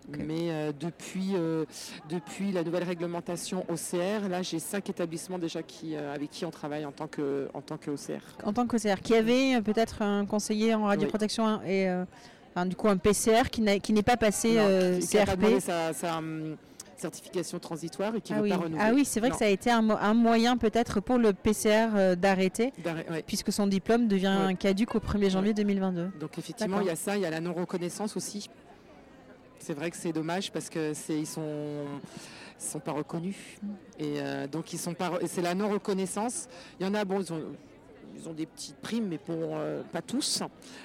Mais 0.07 0.51
euh, 0.51 0.71
depuis, 0.79 1.33
depuis 2.09 2.51
la 2.51 2.63
nouvelle 2.63 2.83
réglementation 2.83 3.65
OCR, 3.69 4.29
là 4.29 4.41
j'ai 4.41 4.59
cinq 4.59 4.89
établissements 4.89 5.39
déjà 5.39 5.63
qui, 5.63 5.95
avec 5.95 6.29
qui 6.29 6.45
on 6.45 6.51
travaille 6.51 6.85
en 6.85 6.91
tant 6.91 7.07
que 7.07 7.49
en 7.53 7.61
tant 7.61 7.77
qu'OCR. 7.77 8.21
En 8.43 8.53
tant 8.53 8.67
qu'OCR, 8.67 9.01
qui 9.01 9.15
avait 9.15 9.61
peut-être 9.61 10.01
un 10.01 10.25
conseiller 10.25 10.73
en 10.75 10.85
radioprotection 10.85 11.61
et 11.63 11.87
du 12.65 12.75
coup 12.75 12.87
un 12.87 12.97
PCR 12.97 13.49
qui 13.51 13.61
n'est 13.61 14.03
pas 14.03 14.17
passé 14.17 14.57
CRP 15.01 15.45
certification 16.99 17.59
transitoire 17.59 18.15
et 18.15 18.21
qui 18.21 18.33
ne 18.33 18.39
ah 18.39 18.41
veut 18.41 18.49
pas 18.49 18.57
renouveler. 18.57 18.83
Ah 18.83 18.91
oui, 18.93 19.05
c'est 19.05 19.19
vrai 19.19 19.29
que 19.29 19.37
ça 19.37 19.45
a 19.45 19.49
été 19.49 19.69
un, 19.71 20.13
moyen 20.13 20.57
peut-être 20.57 20.99
pour 20.99 21.17
le 21.17 21.33
PCR 21.33 21.89
euh, 21.95 22.15
d'arrêter, 22.15 22.73
puisque 23.25 23.51
son 23.51 23.67
diplôme 23.67 24.07
devient 24.07 24.55
caduque 24.59 24.95
au 24.95 24.99
1er 24.99 25.29
janvier 25.29 25.53
2022. 25.53 26.11
Donc 26.19 26.37
effectivement, 26.37 26.81
il 26.81 26.87
y 26.87 26.89
a 26.89 26.95
ça, 26.95 27.15
il 27.15 27.21
y 27.21 27.25
a 27.25 27.29
la 27.29 27.39
non-reconnaissance 27.39 28.17
aussi. 28.17 28.49
C'est 29.59 29.73
vrai 29.73 29.91
que 29.91 29.97
c'est 29.97 30.13
dommage 30.13 30.51
parce 30.51 30.69
que 30.69 30.93
c'est 30.93 31.19
ils 31.19 31.27
sont 31.27 31.85
sont 32.59 32.79
pas 32.79 32.91
reconnus 32.91 33.35
et 33.99 34.19
euh, 34.19 34.47
donc 34.47 34.73
ils 34.73 34.79
sont 34.79 34.95
pas 34.95 35.11
c'est 35.27 35.41
la 35.41 35.53
non 35.53 35.69
reconnaissance. 35.69 36.47
Il 36.79 36.85
y 36.85 36.89
en 36.89 36.93
a 36.93 37.05
bon 37.05 37.21
ils 37.21 37.31
ont 37.31 37.43
ils 38.17 38.27
ont 38.27 38.33
des 38.33 38.45
petites 38.45 38.77
primes, 38.77 39.07
mais 39.07 39.17
pour 39.17 39.35
euh, 39.35 39.83
pas 39.91 40.01
tous. 40.01 40.41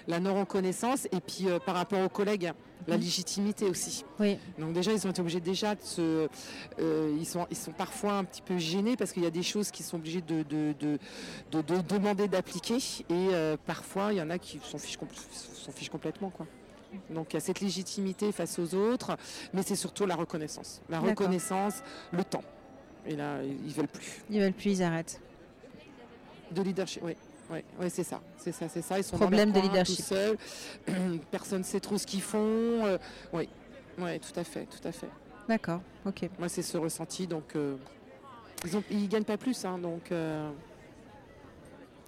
La 0.06 0.20
non-reconnaissance 0.20 1.06
et 1.06 1.20
puis 1.20 1.48
euh, 1.48 1.58
par 1.58 1.74
rapport 1.74 2.00
aux 2.00 2.08
collègues, 2.08 2.52
la 2.86 2.96
légitimité 2.96 3.66
aussi. 3.66 4.04
Oui. 4.18 4.38
Donc 4.58 4.72
déjà, 4.72 4.92
ils 4.92 5.06
ont 5.06 5.10
été 5.10 5.20
obligés 5.20 5.40
déjà 5.40 5.74
de 5.74 5.80
se... 5.82 6.28
Euh, 6.80 7.16
ils, 7.18 7.26
sont, 7.26 7.46
ils 7.50 7.56
sont 7.56 7.72
parfois 7.72 8.14
un 8.14 8.24
petit 8.24 8.42
peu 8.42 8.58
gênés 8.58 8.96
parce 8.96 9.12
qu'il 9.12 9.22
y 9.22 9.26
a 9.26 9.30
des 9.30 9.42
choses 9.42 9.70
qu'ils 9.70 9.86
sont 9.86 9.96
obligés 9.96 10.20
de, 10.20 10.42
de, 10.42 10.98
demander 11.88 12.28
d'appliquer 12.28 12.78
et 13.08 13.28
parfois, 13.66 14.12
il 14.12 14.18
y 14.18 14.22
en 14.22 14.30
a 14.30 14.38
qui 14.38 14.58
s'en 14.64 14.78
fichent, 14.78 14.98
fichent 15.74 15.90
complètement. 15.90 16.30
quoi. 16.30 16.46
Donc 17.10 17.32
il 17.32 17.34
y 17.34 17.36
a 17.36 17.40
cette 17.40 17.60
légitimité 17.60 18.32
face 18.32 18.58
aux 18.58 18.74
autres, 18.74 19.16
mais 19.52 19.62
c'est 19.62 19.76
surtout 19.76 20.06
la 20.06 20.16
reconnaissance. 20.16 20.80
La 20.88 21.00
reconnaissance, 21.00 21.82
le 22.12 22.24
temps. 22.24 22.44
Et 23.06 23.16
là, 23.16 23.42
ils 23.42 23.72
veulent 23.72 23.88
plus. 23.88 24.22
Ils 24.30 24.40
veulent 24.40 24.52
plus, 24.52 24.70
ils 24.70 24.82
arrêtent. 24.82 25.20
De 26.50 26.62
leadership, 26.62 27.02
oui. 27.04 27.16
Oui, 27.50 27.90
c'est 27.90 28.04
ça, 28.04 28.20
c'est 28.38 28.52
ça, 28.52 28.68
c'est 28.68 28.82
ça. 28.82 28.98
Ils 28.98 29.04
sont 29.04 29.16
problème 29.16 29.52
de 29.52 29.60
leadership. 29.60 30.00
seuls. 30.00 30.38
Personne 31.30 31.58
ne 31.58 31.64
sait 31.64 31.80
trop 31.80 31.98
ce 31.98 32.06
qu'ils 32.06 32.22
font. 32.22 32.38
Euh, 32.38 32.98
oui, 33.32 33.48
oui, 33.98 34.18
tout 34.20 34.38
à 34.38 34.44
fait, 34.44 34.66
tout 34.66 34.86
à 34.86 34.92
fait. 34.92 35.10
D'accord, 35.48 35.80
ok. 36.06 36.30
Moi, 36.38 36.48
c'est 36.48 36.62
ce 36.62 36.78
ressenti, 36.78 37.26
donc 37.26 37.56
euh, 37.56 37.76
ils, 38.90 39.02
ne 39.02 39.06
gagnent 39.06 39.24
pas 39.24 39.36
plus, 39.36 39.64
hein, 39.64 39.78
donc. 39.78 40.12
Euh, 40.12 40.50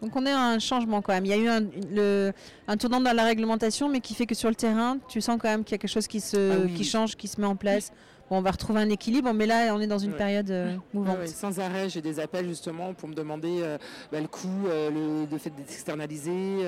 donc 0.03 0.17
on 0.17 0.27
est 0.27 0.33
à 0.33 0.41
un 0.41 0.59
changement 0.59 1.01
quand 1.03 1.13
même. 1.13 1.25
Il 1.25 1.31
y 1.31 1.35
a 1.35 1.37
eu 1.37 1.49
un, 1.49 1.61
le, 1.91 2.33
un, 2.69 2.77
tournant 2.77 3.01
dans 3.01 3.15
la 3.15 3.25
réglementation, 3.25 3.89
mais 3.89 4.01
qui 4.01 4.15
fait 4.15 4.27
que 4.27 4.35
sur 4.35 4.49
le 4.49 4.55
terrain, 4.55 4.99
tu 5.09 5.21
sens 5.21 5.39
quand 5.41 5.49
même 5.49 5.65
qu'il 5.65 5.73
y 5.73 5.77
a 5.77 5.79
quelque 5.79 5.91
chose 5.91 6.07
qui, 6.07 6.21
se, 6.21 6.65
ah 6.65 6.69
qui 6.77 6.85
change, 6.85 7.17
qui 7.17 7.29
se 7.29 7.41
met 7.41 7.47
en 7.47 7.57
place 7.57 7.93
on 8.31 8.41
va 8.41 8.51
retrouver 8.51 8.81
un 8.81 8.91
équilibre, 8.91 9.33
mais 9.33 9.47
là, 9.47 9.75
on 9.75 9.81
est 9.81 9.87
dans 9.87 9.99
une 9.99 10.13
période 10.13 10.51
euh, 10.51 10.77
mouvante. 10.93 11.27
sans 11.29 11.61
arrêt, 11.61 11.89
j'ai 11.89 12.01
des 12.01 12.21
appels 12.21 12.49
justement 12.49 12.95
pour 12.95 13.09
me 13.09 13.15
demander 13.15 13.61
euh, 13.63 13.79
bah, 14.11 14.21
le 14.21 14.27
coût, 14.27 14.67
euh, 14.67 15.27
le, 15.31 15.39
fait 15.39 15.51
d'externaliser. 15.51 16.65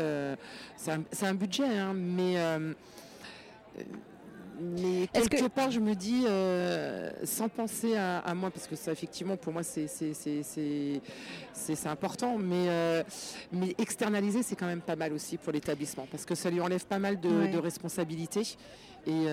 c'est 0.76 1.26
un, 1.26 1.34
budget, 1.34 1.78
hein, 1.78 1.92
mais. 1.94 2.36
Mais 4.58 5.06
quelque 5.12 5.48
part, 5.48 5.70
je 5.70 5.80
me 5.80 5.94
dis, 5.94 6.24
sans 7.24 7.48
penser 7.48 7.96
à, 7.96 8.34
moi, 8.34 8.50
parce 8.50 8.66
que 8.66 8.76
ça, 8.76 8.92
effectivement, 8.92 9.36
pour 9.36 9.52
moi, 9.52 9.62
c'est 9.62 9.86
important, 11.86 12.38
mais, 12.38 13.04
mais 13.52 13.74
externaliser, 13.78 14.42
c'est 14.42 14.56
quand 14.56 14.66
même 14.66 14.80
pas 14.80 14.96
mal 14.96 15.12
aussi 15.12 15.36
pour 15.36 15.52
l'établissement, 15.52 16.06
parce 16.10 16.24
que 16.24 16.34
ça 16.34 16.50
lui 16.50 16.60
enlève 16.60 16.86
pas 16.86 16.98
mal 16.98 17.20
de, 17.20 17.52
de 17.52 17.58
responsabilités. 17.58 18.56
Et 19.06 19.26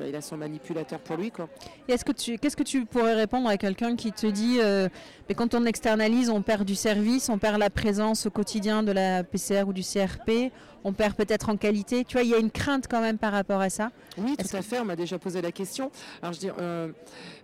bah, 0.00 0.06
il 0.08 0.16
a 0.16 0.22
son 0.22 0.38
manipulateur 0.38 0.98
pour 0.98 1.18
lui. 1.18 1.30
Quoi. 1.30 1.46
est-ce 1.86 2.06
que 2.06 2.12
tu, 2.12 2.38
qu'est-ce 2.38 2.56
que 2.56 2.62
tu 2.62 2.86
pourrais 2.86 3.12
répondre 3.12 3.50
à 3.50 3.58
quelqu'un 3.58 3.96
qui 3.96 4.12
te 4.12 4.26
dit, 4.26 4.56
euh, 4.58 4.88
mais 5.28 5.34
quand 5.34 5.54
on 5.54 5.66
externalise, 5.66 6.30
on 6.30 6.40
perd 6.40 6.64
du 6.64 6.74
service, 6.74 7.28
on 7.28 7.36
perd 7.36 7.58
la 7.58 7.68
présence 7.68 8.24
au 8.24 8.30
quotidien 8.30 8.82
de 8.82 8.92
la 8.92 9.24
PCR 9.24 9.64
ou 9.66 9.74
du 9.74 9.82
CRP, 9.82 10.52
on 10.84 10.94
perd 10.94 11.16
peut-être 11.16 11.50
en 11.50 11.58
qualité. 11.58 12.06
Tu 12.06 12.14
vois, 12.14 12.22
il 12.22 12.30
y 12.30 12.34
a 12.34 12.38
une 12.38 12.50
crainte 12.50 12.86
quand 12.88 13.02
même 13.02 13.18
par 13.18 13.32
rapport 13.32 13.60
à 13.60 13.68
ça. 13.68 13.90
Oui, 14.16 14.38
tout 14.38 14.56
à 14.56 14.62
fait. 14.62 14.80
On 14.80 14.86
m'a 14.86 14.96
déjà 14.96 15.18
posé 15.18 15.42
la 15.42 15.52
question. 15.52 15.90
Alors 16.22 16.32
je 16.32 16.38
dis, 16.38 16.50
euh, 16.58 16.90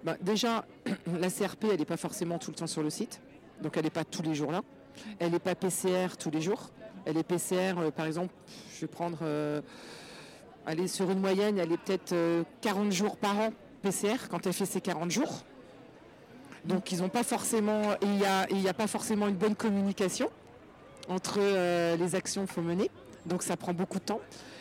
bah, 0.03 0.17
déjà, 0.23 0.65
la 1.21 1.29
CRP, 1.29 1.65
elle 1.73 1.79
n'est 1.81 1.85
pas 1.85 1.99
forcément 1.99 2.39
tout 2.39 2.51
le 2.51 2.57
temps 2.57 2.67
sur 2.67 2.83
le 2.83 2.89
site, 2.89 3.21
donc 3.63 3.77
elle 3.77 3.85
n'est 3.85 3.91
pas 3.91 4.05
tous 4.05 4.23
les 4.23 4.35
jours 4.35 4.51
là. 4.51 4.63
Elle 5.19 5.33
n'est 5.33 5.41
pas 5.41 5.55
PCR 5.55 6.17
tous 6.19 6.31
les 6.31 6.41
jours. 6.41 6.71
Elle 7.05 7.19
est 7.19 7.23
PCR, 7.23 7.75
euh, 7.77 7.91
par 7.91 8.07
exemple, 8.07 8.33
je 8.75 8.81
vais 8.81 8.87
prendre 8.87 9.19
elle 10.67 10.81
est 10.81 10.89
sur 10.89 11.11
une 11.11 11.21
moyenne, 11.21 11.59
elle 11.59 11.73
est 11.73 11.79
peut-être 11.79 12.15
40 12.61 12.87
euh, 12.87 12.91
jours 12.91 13.17
par 13.17 13.39
an 13.39 13.53
PCR 13.83 14.29
quand 14.31 14.47
elle 14.47 14.53
fait 14.53 14.67
ses 14.67 14.81
40 14.81 15.11
jours. 15.11 15.45
Donc 16.65 16.91
ils 16.91 16.99
n'ont 16.99 17.09
pas 17.09 17.23
forcément, 17.23 17.83
il 18.03 18.11
n'y 18.61 18.69
a, 18.69 18.75
pas 18.75 18.89
forcément 18.89 19.29
une 19.29 19.37
bonne 19.37 19.55
communication 19.55 20.29
entre 21.09 21.39
les 21.97 22.15
actions 22.17 22.45
qu'il 22.45 22.55
faut 22.55 22.63
mener. 22.63 22.91
Donc 23.27 23.45
ça 23.45 23.57
prend 23.57 23.73
beaucoup 23.73 23.99
de 23.99 24.05
temps. 24.05 24.21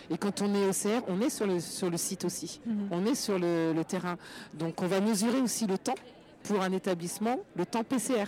Et 0.10 0.18
quand 0.18 0.41
on 0.41 0.54
est 0.54 0.65
au 0.65 0.72
CR, 0.72 1.04
on 1.08 1.22
est 1.22 1.30
sur 1.30 1.48
le, 1.48 1.60
sur 1.60 1.89
le 1.89 1.98
site 1.98 2.26
aussi. 2.26 2.60
Mhm. 2.65 2.88
On 2.91 3.06
est 3.06 3.15
sur 3.15 3.39
le, 3.39 3.74
terrain. 3.88 4.18
Donc 4.54 4.82
on 4.82 4.88
va 4.88 5.02
mesurer 5.02 5.39
aussi 5.39 5.68
le 5.68 5.78
temps 5.78 5.96
pour 6.44 6.62
un 6.62 6.72
établissement, 6.72 7.39
le 7.56 7.65
temps 7.65 7.84
PCR. 7.84 8.26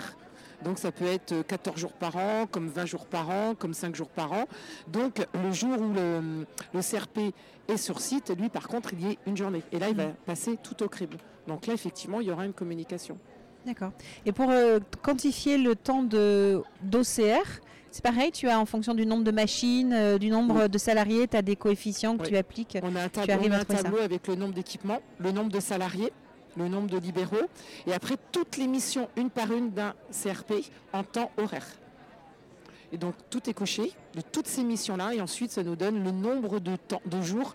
Donc 0.63 0.80
ça 0.80 0.91
peut 0.91 1.06
être 1.06 1.43
14 1.46 1.78
jours 1.78 1.93
par 1.93 2.15
an, 2.15 2.48
comme 2.50 2.67
20 2.67 2.86
jours 2.86 3.06
par 3.06 3.30
an, 3.30 3.56
comme 3.58 3.74
5 3.74 3.96
jours 3.96 4.10
par 4.10 4.32
an. 4.34 4.46
Donc 4.88 5.26
le 5.34 5.52
jour 5.52 5.80
où 5.80 5.93
le, 5.93 6.82
CRP 6.82 7.34
est 7.67 7.78
sur 7.78 8.00
site, 8.02 8.34
lui 8.38 8.50
par 8.50 8.67
contre, 8.67 8.93
il 8.93 9.08
y 9.08 9.12
est 9.12 9.17
une 9.28 9.38
journée. 9.38 9.63
Et 9.72 9.80
là, 9.80 9.89
il 9.89 9.96
va 9.96 10.08
mhm. 10.08 10.13
passer 10.26 10.58
tout 10.62 10.82
au 10.84 10.89
crible. 10.89 11.17
Donc 11.48 11.67
là, 11.67 11.74
effectivement, 11.74 12.22
il 12.22 12.28
y 12.28 12.32
aura 12.32 12.46
une 12.46 12.54
communication. 12.54 13.17
D'accord. 13.65 13.91
Et 14.26 14.32
pour 14.32 14.50
euh, 14.50 14.80
quantifier 15.02 15.58
le 15.58 15.76
temps 15.76 16.04
d'OCR, 16.04 17.62
c'est 17.91 18.04
pareil, 18.04 18.32
tu 18.32 18.48
as 18.48 18.60
en 18.60 18.65
fonction 18.65 18.93
du 18.93 19.06
nombre 19.06 19.24
de 19.24 19.32
machines, 19.32 19.93
euh, 19.93 20.17
du 20.17 20.30
nombre 20.30 20.67
de 20.67 20.78
salariés, 20.78 21.28
tu 21.28 21.36
as 21.38 21.41
des 21.41 21.56
coefficients 21.56 22.17
que 22.17 22.28
tu 22.28 22.38
appliques. 22.38 22.78
On 22.82 22.96
a 22.96 23.04
un 23.04 23.10
tableau, 23.10 23.98
avec 23.98 24.28
le 24.28 24.36
nombre 24.36 24.54
d'équipements, 24.54 25.02
le 25.20 25.32
nombre 25.32 25.52
de 25.52 25.60
salariés, 25.60 26.12
le 26.58 26.67
nombre 26.67 26.89
de 26.89 26.98
libéraux, 26.98 27.48
et 27.86 27.93
après 27.93 28.15
toutes 28.32 28.58
les 28.58 28.67
missions, 28.67 29.10
une 29.15 29.30
par 29.30 29.52
une 29.52 29.72
d'un 29.72 29.93
CRP 30.12 30.54
en 30.93 31.04
temps 31.04 31.32
horaire. 31.38 31.67
Et 32.91 32.98
donc 32.98 33.15
tout 33.30 33.50
est 33.50 33.54
coché 33.54 33.91
de 34.15 34.22
toutes 34.22 34.48
ces 34.48 34.63
missions-là, 34.63 35.13
et 35.13 35.22
ensuite 35.22 35.52
ça 35.52 35.63
nous 35.63 35.76
donne 35.76 36.04
le 36.04 36.12
nombre 36.12 36.60
de, 36.60 36.76
temps, 36.76 37.02
de 37.06 37.22
jours 37.22 37.54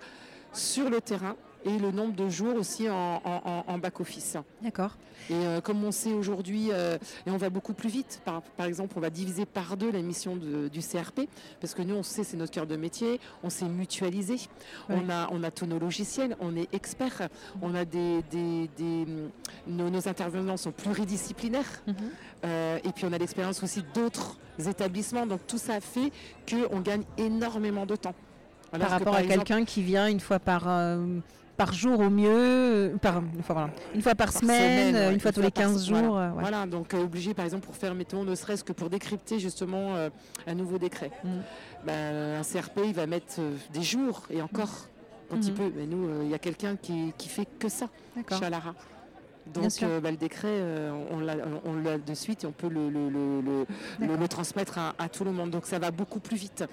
sur 0.53 0.91
le 0.91 1.01
terrain 1.01 1.37
et 1.65 1.79
le 1.79 1.91
nombre 1.91 2.15
de 2.15 2.29
jours 2.29 2.57
aussi 2.57 2.89
en, 2.89 3.79
back-office. 3.79 4.37
D'accord. 4.63 4.97
Et 5.31 5.35
euh, 5.35 5.61
comme 5.61 5.85
on 5.85 5.93
sait 5.93 6.13
aujourd'hui, 6.13 6.69
euh, 6.73 6.99
et 7.27 7.31
on 7.31 7.37
va 7.37 7.51
beaucoup 7.51 7.75
plus 7.75 7.89
vite, 7.89 8.23
par, 8.25 8.67
exemple, 8.67 8.95
on 8.97 9.01
va 9.01 9.11
diviser 9.11 9.47
par 9.47 9.77
deux 9.77 9.91
la 9.91 10.03
mission 10.03 10.37
du 10.37 10.81
CRP, 10.81 11.29
parce 11.61 11.75
que 11.75 11.83
nous, 11.83 11.95
on 11.95 12.03
sait, 12.03 12.25
c'est 12.25 12.37
notre 12.37 12.53
cœur 12.53 12.67
de 12.67 12.77
métier, 12.77 13.21
on 13.43 13.51
s'est 13.51 13.69
mutualisé, 13.69 14.37
on, 14.89 15.09
a, 15.09 15.29
on 15.31 15.43
a 15.43 15.51
tous 15.51 15.67
nos 15.67 15.79
logiciels, 15.79 16.37
on 16.41 16.57
est 16.57 16.73
experts, 16.75 17.29
on 17.61 17.75
a 17.75 17.85
des, 17.85 18.23
nos, 19.67 20.09
intervenants 20.09 20.57
sont 20.57 20.73
pluridisciplinaires, 20.73 21.83
mhm. 21.87 21.95
euh, 22.45 22.79
et 22.85 22.93
puis 22.93 23.05
on 23.05 23.13
a 23.13 23.19
l'expérience 23.19 23.63
aussi 23.63 23.85
d'autres 23.95 24.39
établissements, 24.67 25.27
donc 25.27 25.47
tout 25.47 25.59
ça 25.59 25.81
fait 25.81 26.11
qu'on 26.49 26.81
gagne 26.81 27.05
énormément 27.17 27.87
de 27.87 27.97
temps. 27.97 28.15
Par 28.79 28.91
rapport 28.91 29.15
à 29.15 29.23
quelqu'un 29.23 29.65
qui 29.65 29.83
vient 29.83 30.09
une 30.09 30.21
fois 30.21 30.39
par 30.39 30.67
par 31.57 31.73
jour 31.73 32.01
au 32.01 32.11
mieux, 32.11 32.29
euh, 32.31 32.97
par, 32.97 33.19
une, 33.19 33.43
fois, 33.43 33.71
une 33.95 34.03
fois 34.03 34.15
par, 34.15 34.33
semaine, 34.33 35.13
une 35.13 35.21
fois 35.21 35.33
tous 35.33 35.43
les 35.43 35.51
15 35.51 35.87
jours. 35.87 36.19
Euh, 36.19 36.31
voilà, 36.31 36.67
donc 36.67 36.95
euh, 36.95 37.05
obligé 37.05 37.35
par 37.35 37.45
exemple 37.45 37.67
pour 37.67 37.77
faire, 37.77 37.95
mettons, 37.95 38.25
ne 38.25 38.35
serait-ce 38.35 38.65
que 38.65 38.73
pour 38.73 38.91
décrypter 38.91 39.39
justement 39.39 39.95
un 40.47 40.55
nouveau 40.55 40.79
décret. 40.79 41.11
Mm. 41.25 41.29
Ben, 41.87 42.41
un 42.41 42.43
CRP, 42.43 42.81
il 42.87 42.95
va 42.95 43.07
mettre 43.07 43.41
des 43.73 43.83
jours 43.83 44.23
et 44.31 44.43
encore 44.43 44.89
quand 45.31 45.37
il 45.37 45.53
mm-hmm. 45.53 45.55
peut. 45.55 45.73
Mais 45.77 45.87
nous, 45.87 46.23
il 46.23 46.31
y 46.31 46.35
a 46.35 46.39
quelqu'un 46.39 46.77
qui, 46.77 47.13
qui 47.19 47.29
fait 47.29 47.47
que 47.59 47.69
ça 47.69 47.89
chez 48.17 48.45
Donc 49.47 49.73
ben, 49.81 50.11
le 50.11 50.17
décret, 50.17 50.61
on 51.11 51.21
l'a 51.21 51.99
de 51.99 52.15
suite 52.15 52.45
et 52.45 52.47
on 52.47 52.53
peut 52.53 52.69
le, 52.69 52.91
le, 52.91 54.29
transmettre 54.29 54.79
à, 54.79 54.95
à, 54.99 55.09
tout 55.09 55.25
le 55.25 55.33
monde. 55.33 55.51
Donc 55.51 55.67
ça 55.67 55.79
va 55.79 55.91
beaucoup 55.91 56.21
plus 56.21 56.37
vite. 56.37 56.65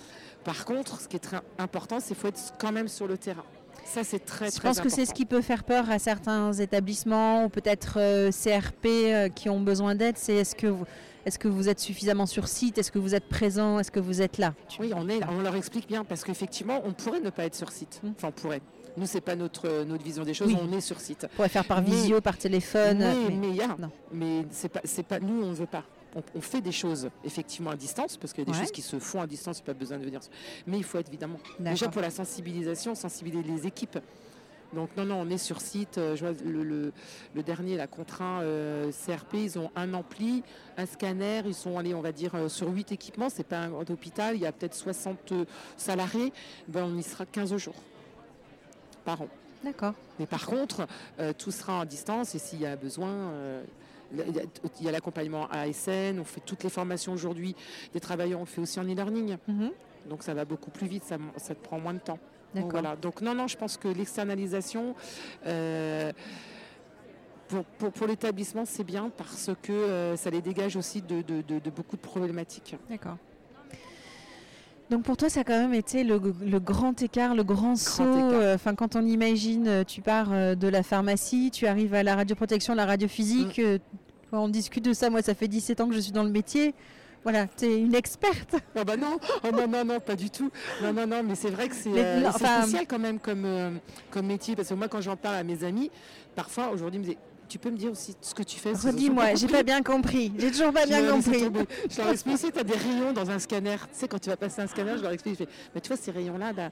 Par 0.43 0.65
contre, 0.65 1.01
ce 1.01 1.07
qui 1.07 1.15
est 1.15 1.19
très 1.19 1.39
important, 1.57 1.99
c'est 1.99 2.09
qu'il 2.09 2.15
faut 2.17 2.27
être 2.27 2.53
quand 2.59 2.71
même 2.71 2.87
sur 2.87 3.07
le 3.07 3.17
terrain. 3.17 3.43
Ça, 3.85 4.03
c'est 4.03 4.19
très, 4.19 4.51
Je 4.51 4.59
pense 4.59 4.79
que 4.79 4.89
c'est 4.89 5.05
ce 5.05 5.13
qui 5.13 5.25
peut 5.25 5.41
faire 5.41 5.63
peur 5.63 5.89
à 5.89 5.97
certains 5.97 6.53
établissements 6.53 7.45
ou 7.45 7.49
peut-être 7.49 7.97
euh, 7.97 8.29
CRP 8.31 8.85
euh, 8.85 9.29
qui 9.29 9.49
ont 9.49 9.59
besoin 9.59 9.95
d'aide. 9.95 10.15
C'est 10.15 10.35
est-ce 10.35 10.55
que 10.55 10.67
vous, 10.67 10.85
est-ce 11.25 11.39
que 11.39 11.47
vous 11.47 11.69
êtes 11.69 11.79
suffisamment 11.79 12.27
sur 12.27 12.47
site? 12.47 12.77
Est-ce 12.77 12.91
que 12.91 12.99
vous 12.99 13.15
êtes 13.15 13.27
présent? 13.27 13.79
Est-ce 13.79 13.89
que 13.89 13.99
vous 13.99 14.21
êtes 14.21 14.37
là? 14.37 14.53
Oui, 14.79 14.91
on 14.95 15.09
est. 15.09 15.19
On 15.27 15.41
leur 15.41 15.55
explique 15.55 15.87
bien 15.87 16.03
parce 16.03 16.23
qu'effectivement, 16.23 16.81
on 16.85 16.93
pourrait 16.93 17.19
ne 17.19 17.31
pas 17.31 17.45
être 17.45 17.55
sur 17.55 17.71
site. 17.71 17.99
Hum. 18.03 18.13
Enfin, 18.15 18.27
on 18.27 18.31
pourrait. 18.31 18.61
Nous, 18.99 19.05
c'est 19.05 19.21
pas 19.21 19.35
notre, 19.35 19.83
notre 19.85 20.03
vision 20.03 20.23
des 20.23 20.33
choses. 20.33 20.53
On 20.53 20.71
est 20.71 20.81
sur 20.81 20.99
site. 20.99 21.25
On 21.31 21.35
pourrait 21.35 21.49
faire 21.49 21.65
par 21.65 21.81
visio, 21.81 22.21
par 22.21 22.37
téléphone. 22.37 22.99
mais, 22.99 23.35
mais, 23.35 23.51
y 23.51 23.61
a, 23.61 23.75
mais 24.11 24.45
c'est 24.51 24.69
pas, 24.69 24.81
c'est 24.83 25.03
pas. 25.03 25.19
Nous, 25.19 25.43
on 25.43 25.49
ne 25.49 25.55
veut 25.55 25.65
pas 25.65 25.83
on, 26.35 26.41
fait 26.41 26.61
des 26.61 26.71
choses 26.71 27.09
effectivement 27.23 27.71
à 27.71 27.75
distance, 27.75 28.17
parce 28.17 28.33
qu'il 28.33 28.47
y 28.47 28.49
a 28.49 28.51
des 28.51 28.57
choses 28.57 28.71
qui 28.71 28.81
se 28.81 28.99
font 28.99 29.21
à 29.21 29.27
distance, 29.27 29.59
il 29.59 29.61
n'y 29.61 29.69
a 29.69 29.73
pas 29.73 29.79
besoin 29.79 29.97
de 29.97 30.03
venir. 30.03 30.19
Mais 30.67 30.77
il 30.77 30.83
faut 30.83 30.97
être 30.97 31.09
évidemment, 31.09 31.39
déjà 31.59 31.89
pour 31.89 32.01
la 32.01 32.09
sensibilisation, 32.09 32.95
sensibiliser 32.95 33.43
les 33.43 33.67
équipes. 33.67 33.99
Donc 34.73 34.89
non, 34.95 35.05
non, 35.05 35.21
on 35.21 35.29
est 35.31 35.39
sur 35.39 35.61
site. 35.61 35.97
Euh, 35.97 36.15
je 36.15 36.23
vois 36.23 36.35
le, 36.45 36.93
dernier, 37.41 37.75
la 37.75 37.87
contraint 37.87 38.41
euh, 38.41 38.91
CRP, 38.91 39.33
ils 39.33 39.57
ont 39.57 39.71
un 39.75 39.95
ampli, 39.95 40.43
un 40.77 40.85
scanner, 40.85 41.41
ils 41.45 41.55
sont 41.55 41.79
allés, 41.79 41.95
on 41.95 42.01
va 42.01 42.11
dire, 42.11 42.35
euh, 42.35 42.49
sur 42.49 42.69
8 42.69 42.91
équipements. 42.91 43.29
C'est 43.29 43.47
pas 43.47 43.57
un 43.57 43.69
grand 43.69 43.89
hôpital, 43.89 44.35
il 44.35 44.41
y 44.41 44.45
a 44.45 44.51
peut-être 44.51 44.75
60 44.75 45.33
salariés. 45.75 46.31
Ben, 46.67 46.83
on 46.83 46.95
y 46.95 47.01
sera 47.01 47.25
15 47.25 47.57
jours 47.57 47.75
par 49.09 49.21
an. 49.21 49.27
D'accord. 49.63 49.93
Mais 50.19 50.25
par 50.25 50.45
contre, 50.45 50.87
tout 51.37 51.51
sera 51.51 51.81
en 51.81 51.85
distance 51.85 52.33
et 52.33 52.39
s'il 52.39 52.61
y 52.61 52.65
a 52.65 52.77
besoin, 52.77 53.33
il 54.13 54.85
y 54.85 54.87
a 54.87 54.91
l'accompagnement 54.91 55.49
ASN, 55.49 56.17
on 56.19 56.23
fait 56.23 56.41
toutes 56.45 56.63
les 56.63 56.69
formations 56.69 57.11
aujourd'hui 57.11 57.55
des 57.93 57.99
travailleurs, 57.99 58.39
on 58.39 58.45
fait 58.45 58.61
aussi 58.61 58.79
en 58.79 58.85
e-learning. 58.85 59.37
Mhm. 59.47 59.71
Donc 60.09 60.23
ça 60.23 60.33
va 60.33 60.45
beaucoup 60.45 60.71
plus 60.71 60.87
vite, 60.87 61.03
ça, 61.03 61.17
ça 61.35 61.55
te 61.55 61.61
prend 61.61 61.77
moins 61.77 61.93
de 61.93 61.99
temps. 61.99 62.19
Donc, 62.55 62.71
voilà. 62.71 62.95
Donc 62.95 63.21
non, 63.21 63.35
non, 63.35 63.47
je 63.47 63.57
pense 63.57 63.77
que 63.77 63.87
l'externalisation, 63.87 64.95
euh, 65.45 66.11
pour, 67.47 67.91
pour, 67.91 68.07
l'établissement, 68.07 68.65
c'est 68.65 68.83
bien 68.83 69.11
parce 69.15 69.51
que 69.61 69.71
euh, 69.71 70.15
ça 70.15 70.29
les 70.29 70.41
dégage 70.41 70.75
aussi 70.75 71.01
de, 71.01 71.21
beaucoup 71.69 71.95
de 71.95 72.01
problématiques. 72.01 72.75
D'accord. 72.89 73.17
Donc 74.89 75.03
pour 75.03 75.17
toi, 75.17 75.29
ça 75.29 75.41
a 75.41 75.43
quand 75.43 75.59
même 75.59 75.73
été 75.73 76.03
le, 76.03 76.17
grand 76.59 77.01
écart, 77.01 77.35
le 77.35 77.43
grand, 77.43 77.75
saut. 77.75 78.03
Euh, 78.03 78.55
enfin, 78.55 78.73
quand 78.73 78.95
on 78.95 79.05
imagine, 79.05 79.83
tu 79.85 80.01
pars 80.01 80.29
de 80.29 80.67
la 80.67 80.81
pharmacie, 80.81 81.51
tu 81.51 81.67
arrives 81.67 81.93
à 81.93 82.03
la 82.03 82.15
radioprotection, 82.15 82.73
la 82.73 82.85
radiophysique. 82.85 83.59
Mm. 83.59 83.77
on 84.31 84.49
discute 84.49 84.85
de 84.85 84.93
ça. 84.93 85.09
Moi, 85.09 85.21
ça 85.21 85.35
fait 85.35 85.47
17 85.47 85.81
ans 85.81 85.87
que 85.87 85.95
je 85.95 85.99
suis 85.99 86.11
dans 86.11 86.23
le 86.23 86.31
métier. 86.31 86.73
Voilà, 87.23 87.47
tu 87.47 87.65
es 87.65 87.79
une 87.79 87.95
experte. 87.95 88.55
Ah 88.75 88.83
bah 88.85 88.95
non, 88.95 89.19
oh 89.43 89.51
non, 89.51 89.67
non, 89.67 89.83
non, 89.83 89.99
pas 89.99 90.15
du 90.15 90.29
tout. 90.29 90.49
Non, 90.81 90.93
non, 90.93 91.05
non, 91.05 91.21
mais 91.21 91.35
c'est 91.35 91.49
vrai 91.49 91.67
que 91.67 91.75
c'est 91.75 91.89
euh, 91.89 92.31
spécial 92.31 92.85
quand 92.87 92.99
même 92.99 93.19
comme, 93.19 93.43
euh, 93.43 93.71
comme 94.09 94.27
métier. 94.27 94.55
Parce 94.55 94.69
que 94.69 94.73
moi, 94.73 94.87
quand 94.87 95.01
j'en 95.01 95.17
parle 95.17 95.35
à 95.35 95.43
mes 95.43 95.63
amis, 95.63 95.91
parfois, 96.35 96.69
aujourd'hui, 96.69 96.99
ils 96.99 97.03
me 97.03 97.07
disent 97.07 97.21
tu 97.49 97.57
peux 97.57 97.71
me 97.71 97.77
dire 97.77 97.91
aussi 97.91 98.15
ce 98.21 98.33
que 98.33 98.43
tu 98.43 98.59
fais 98.59 98.71
Redis-moi, 98.73 99.35
j'ai 99.35 99.47
pas 99.47 99.63
bien 99.63 99.81
compris. 99.81 100.31
J'ai 100.37 100.51
toujours 100.51 100.71
pas 100.71 100.85
bien 100.85 101.05
compris. 101.11 101.39
Je 101.89 101.97
leur 101.97 102.09
explique, 102.11 102.37
tu 102.37 102.59
as 102.59 102.63
des 102.63 102.73
rayons 102.73 103.11
dans 103.11 103.29
un 103.29 103.39
scanner. 103.39 103.75
Tu 103.91 103.99
sais, 103.99 104.07
quand 104.07 104.19
tu 104.19 104.29
vas 104.29 104.37
passer 104.37 104.61
un 104.61 104.67
scanner, 104.67 104.93
je 104.97 105.01
leur 105.01 105.11
explique, 105.11 105.33
je 105.39 105.45
fais, 105.45 105.51
mais 105.73 105.81
tu 105.81 105.87
vois, 105.87 105.97
ces 105.97 106.11
rayons-là, 106.11 106.53
bah, 106.53 106.69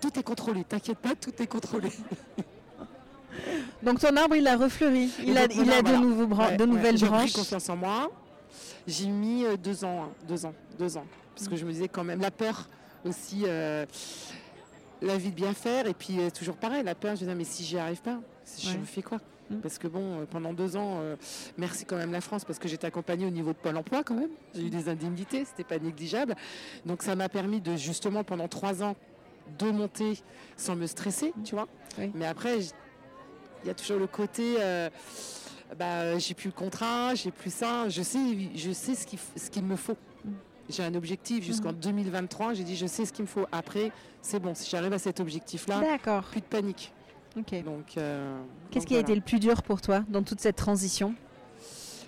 tout 0.00 0.18
est 0.18 0.22
contrôlé. 0.22 0.64
T'inquiète 0.64 0.98
pas, 0.98 1.14
tout 1.14 1.32
est 1.42 1.46
contrôlé. 1.46 1.90
Donc 3.82 4.00
ton 4.00 4.16
arbre, 4.16 4.36
il 4.36 4.46
a 4.46 4.56
refleuri. 4.56 5.10
Il 5.24 5.36
a, 5.36 5.44
il 5.44 5.70
a 5.70 5.82
de, 5.82 5.96
nouveaux 5.96 6.26
de 6.26 6.64
nouvelles 6.64 6.98
branches. 6.98 7.26
J'ai 7.26 7.32
pris 7.32 7.32
confiance 7.32 7.68
en 7.68 7.76
moi. 7.76 8.10
J'ai 8.86 9.08
mis 9.08 9.44
euh, 9.44 9.56
deux 9.56 9.84
ans, 9.84 10.04
hein, 10.04 10.08
deux 10.26 10.46
ans, 10.46 10.54
deux 10.78 10.96
ans. 10.96 11.04
Parce 11.34 11.48
que 11.48 11.56
je 11.56 11.64
me 11.64 11.72
disais 11.72 11.88
quand 11.88 12.04
même, 12.04 12.20
la 12.20 12.30
peur 12.30 12.68
aussi, 13.04 13.42
euh, 13.46 13.84
la 15.02 15.18
vie 15.18 15.30
de 15.30 15.34
bien 15.34 15.52
faire. 15.52 15.86
Et 15.86 15.94
puis 15.94 16.20
euh, 16.20 16.30
toujours 16.30 16.56
pareil, 16.56 16.82
la 16.82 16.94
peur, 16.94 17.16
je 17.16 17.24
me 17.24 17.26
disais, 17.26 17.34
mais 17.34 17.44
si 17.44 17.64
j'y 17.64 17.78
arrive 17.78 18.00
pas, 18.00 18.18
je 18.58 18.70
fais 18.84 19.02
quoi? 19.02 19.18
Mm. 19.50 19.60
Parce 19.60 19.78
que 19.78 19.88
bon, 19.88 20.26
pendant 20.30 20.52
deux 20.52 20.76
ans, 20.76 21.00
merci 21.58 21.84
quand 21.84 21.96
même 21.96 22.12
la 22.12 22.20
France, 22.20 22.44
parce 22.44 22.58
que 22.58 22.68
j'étais 22.68 22.86
accompagnée 22.86 23.26
au 23.26 23.30
niveau 23.30 23.52
de 23.52 23.58
Pôle 23.58 23.76
emploi 23.76 24.02
quand 24.04 24.14
même. 24.14 24.30
J'ai 24.54 24.62
eu 24.62 24.70
des 24.70 24.88
indemnités, 24.88 25.44
c'était 25.44 25.64
pas 25.64 25.78
négligeable. 25.78 26.34
Donc 26.84 27.02
ça 27.02 27.16
m'a 27.16 27.28
permis 27.28 27.60
de 27.60 27.76
justement 27.76 28.24
pendant 28.24 28.48
trois 28.48 28.82
ans 28.82 28.96
de 29.58 29.70
monter 29.70 30.18
sans 30.56 30.76
me 30.76 30.86
stresser, 30.86 31.32
tu 31.44 31.54
vois. 31.54 31.68
Mais 32.14 32.26
après, 32.26 32.58
il 32.58 33.68
y 33.68 33.70
a 33.70 33.74
toujours 33.74 33.98
le 33.98 34.06
côté 34.06 34.56
bah, 35.78 36.18
j'ai 36.18 36.34
plus 36.34 36.48
le 36.48 36.52
contrat, 36.52 37.14
j'ai 37.14 37.30
plus 37.30 37.52
ça, 37.52 37.88
je 37.88 38.02
sais, 38.02 38.18
je 38.54 38.70
sais 38.70 38.94
ce 38.94 39.06
qu'il 39.06 39.18
ce 39.18 39.60
me 39.60 39.76
faut. 39.76 39.96
J'ai 40.68 40.82
un 40.82 40.94
objectif 40.94 41.44
jusqu'en 41.44 41.72
2023, 41.72 42.48
mhm. 42.48 42.54
j'ai 42.54 42.64
dit 42.64 42.76
je 42.76 42.86
sais 42.86 43.04
ce 43.04 43.12
qu'il 43.12 43.24
me 43.24 43.28
faut. 43.28 43.46
Après, 43.52 43.92
c'est 44.20 44.40
bon, 44.40 44.54
si 44.54 44.68
j'arrive 44.68 44.92
à 44.92 44.98
cet 44.98 45.20
objectif-là, 45.20 45.80
plus 46.30 46.40
de 46.40 46.46
panique. 46.46 46.92
Donc, 47.36 47.98
euh, 47.98 48.40
Qu'est-ce 48.70 48.86
qui 48.86 48.96
a 48.96 49.00
été 49.00 49.14
le 49.14 49.20
plus 49.20 49.38
dur 49.38 49.62
pour 49.62 49.82
toi 49.82 50.02
dans 50.08 50.22
toute 50.22 50.40
cette 50.40 50.56
transition 50.56 51.14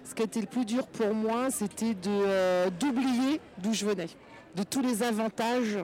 Ce 0.04 0.14
qui 0.14 0.22
a 0.22 0.24
été 0.24 0.40
le 0.40 0.46
plus 0.46 0.64
dur 0.64 0.86
pour 0.86 1.12
moi, 1.14 1.50
c'était 1.50 1.92
de 1.92 2.08
euh, 2.08 2.70
d'oublier 2.70 3.38
d'où 3.58 3.74
je 3.74 3.84
venais, 3.84 4.08
de 4.56 4.62
tous 4.62 4.80
les 4.80 5.02
avantages 5.02 5.78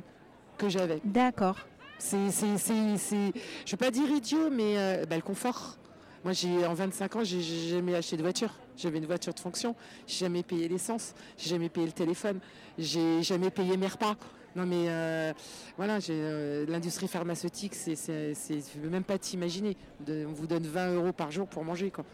que 0.57 0.71
j'avais. 0.71 1.01
D'accord. 1.05 1.59
C'est, 1.99 2.17
je 2.31 3.15
ne 3.15 3.71
vais 3.71 3.77
pas 3.77 3.91
dire 3.91 4.09
idiot, 4.11 4.49
mais 4.51 4.79
euh, 4.79 5.05
bah, 5.05 5.17
le 5.17 5.23
confort. 5.23 5.77
Moi, 6.25 6.33
j'ai 6.33 6.65
en 6.65 6.73
25 6.73 7.17
ans, 7.17 7.25
j'ai 7.25 7.43
jamais 7.43 7.95
acheté 7.95 8.17
de 8.17 8.23
voiture. 8.23 8.55
J'avais 8.79 8.97
une 8.97 9.05
voiture 9.07 9.35
de 9.35 9.41
fonction. 9.41 9.77
J'ai 10.07 10.25
jamais 10.25 10.43
payé 10.43 10.69
l'essence. 10.69 11.15
J'ai 11.37 11.51
jamais 11.51 11.69
payé 11.69 11.87
le 11.87 11.93
téléphone. 11.93 12.41
J'ai 12.79 13.23
jamais 13.23 13.51
payé 13.51 13.77
mes 13.77 13.89
repas. 13.89 14.17
Non 14.57 14.67
mais 14.67 14.87
euh, 14.89 15.33
voilà, 15.77 15.99
euh, 16.11 16.65
l'industrie 16.69 17.09
pharmaceutique, 17.09 17.75
c'est, 17.75 17.93
ne 17.93 18.83
peux 18.83 18.89
même 18.89 19.03
pas 19.03 19.19
t'imaginer. 19.19 19.77
on 20.09 20.33
vous 20.33 20.47
donne 20.47 20.65
20 20.65 20.95
euros 20.95 21.13
par 21.13 21.31
jour 21.33 21.49
pour 21.49 21.65
manger 21.65 21.91
quoi. 21.91 22.05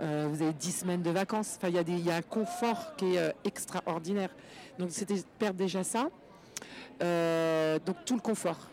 Euh, 0.00 0.26
vous 0.30 0.42
avez 0.42 0.52
10 0.52 0.72
semaines 0.72 1.02
de 1.02 1.10
vacances. 1.10 1.58
Enfin, 1.58 1.68
il 1.68 2.04
y, 2.04 2.10
a 2.10 2.14
un 2.14 2.22
confort 2.22 2.96
qui 2.96 3.14
est 3.14 3.18
euh, 3.18 3.30
extraordinaire. 3.44 4.30
Donc, 4.78 4.90
c'était 4.90 5.16
perdre 5.38 5.58
déjà 5.58 5.84
ça. 5.84 6.08
donc, 7.86 7.96
tout 8.06 8.14
le 8.14 8.20
confort. 8.20 8.68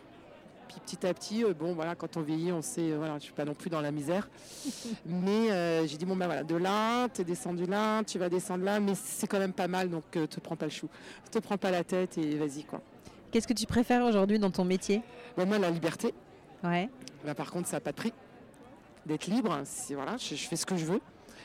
Puis 0.69 0.79
petit 0.95 1.07
à 1.07 1.13
petit, 1.15 1.43
bon 1.59 1.73
voilà, 1.73 1.95
quand 1.95 2.15
on 2.15 2.21
vieillit, 2.21 2.51
on 2.51 2.61
sait, 2.61 2.91
voilà, 2.91 3.17
je 3.17 3.23
suis 3.23 3.33
pas 3.33 3.43
non 3.43 3.55
plus 3.55 3.71
dans 3.71 3.81
la 3.81 3.91
misère. 3.91 4.29
mais 5.07 5.87
j'ai 5.87 5.97
dit 5.97 6.05
bon 6.05 6.15
ben 6.15 6.27
voilà, 6.27 6.43
de 6.43 6.55
là, 6.55 7.09
tu 7.09 7.21
es 7.21 7.23
descendu 7.23 7.65
là, 7.65 8.03
tu 8.03 8.19
vas 8.19 8.29
descendre 8.29 8.63
là, 8.63 8.79
mais 8.79 8.93
c'est 8.93 9.25
quand 9.25 9.39
même 9.39 9.51
pas 9.51 9.67
mal, 9.67 9.89
donc 9.89 10.11
te 10.11 10.39
prends 10.39 10.55
pas 10.55 10.65
le 10.65 10.71
chou, 10.71 10.87
te 11.31 11.39
prends 11.39 11.57
pas 11.57 11.71
la 11.71 11.83
tête 11.83 12.19
et 12.19 12.37
vas-y 12.37 12.65
quoi. 12.65 12.81
Qu'est-ce 13.31 13.47
que 13.47 13.53
tu 13.53 13.65
préfères 13.65 14.03
aujourd'hui 14.03 14.39
dans 14.39 14.51
ton 14.51 14.65
métier 14.65 15.01
ben, 15.37 15.45
Moi, 15.45 15.59
la 15.59 15.69
liberté. 15.69 16.13
Ouais. 16.63 16.89
Là, 17.25 17.35
par 17.35 17.51
contre, 17.51 17.67
ça 17.67 17.77
n'a 17.77 17.81
pas 17.81 17.91
de 17.91 17.97
prix. 17.97 18.13
D'être 19.05 19.27
libre, 19.27 19.57
voilà, 19.91 20.17
je, 20.17 20.35
fais 20.35 20.55
ce 20.55 20.65
que 20.65 20.75
je 20.75 20.85
veux. 20.85 21.01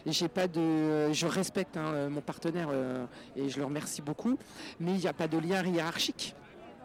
Et 0.07 0.13
j'ai 0.13 0.29
pas 0.29 0.49
de, 0.49 1.13
je 1.13 1.27
respecte 1.27 1.77
hein, 1.77 2.09
mon 2.11 2.21
partenaire 2.21 2.69
euh, 2.71 3.07
et 3.37 3.49
je 3.49 3.59
le 3.59 3.65
remercie 3.65 4.03
beaucoup, 4.03 4.37
mais 4.79 4.93
il 4.93 4.99
n'y 4.99 5.07
a 5.07 5.15
pas 5.15 5.29
de 5.29 5.39
lien 5.39 5.65
hiérarchique 5.65 6.35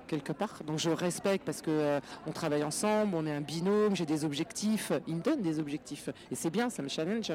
quelque 0.10 0.34
part. 0.34 0.62
Donc 0.66 0.80
je 0.80 0.90
respecte 0.90 1.46
parce 1.46 1.62
que 1.62 1.70
euh, 1.70 2.00
on 2.28 2.32
travaille 2.32 2.64
ensemble, 2.64 3.16
on 3.16 3.26
est 3.26 3.32
un 3.32 3.42
binôme, 3.42 3.96
j'ai 3.96 4.06
des 4.06 4.26
objectifs, 4.26 4.92
il 5.08 5.18
me 5.18 5.22
donne 5.22 5.42
des 5.42 5.60
objectifs 5.60 6.10
et 6.32 6.36
c'est 6.36 6.50
bien, 6.50 6.70
ça 6.70 6.82
me 6.82 6.90
challenge, 6.90 7.32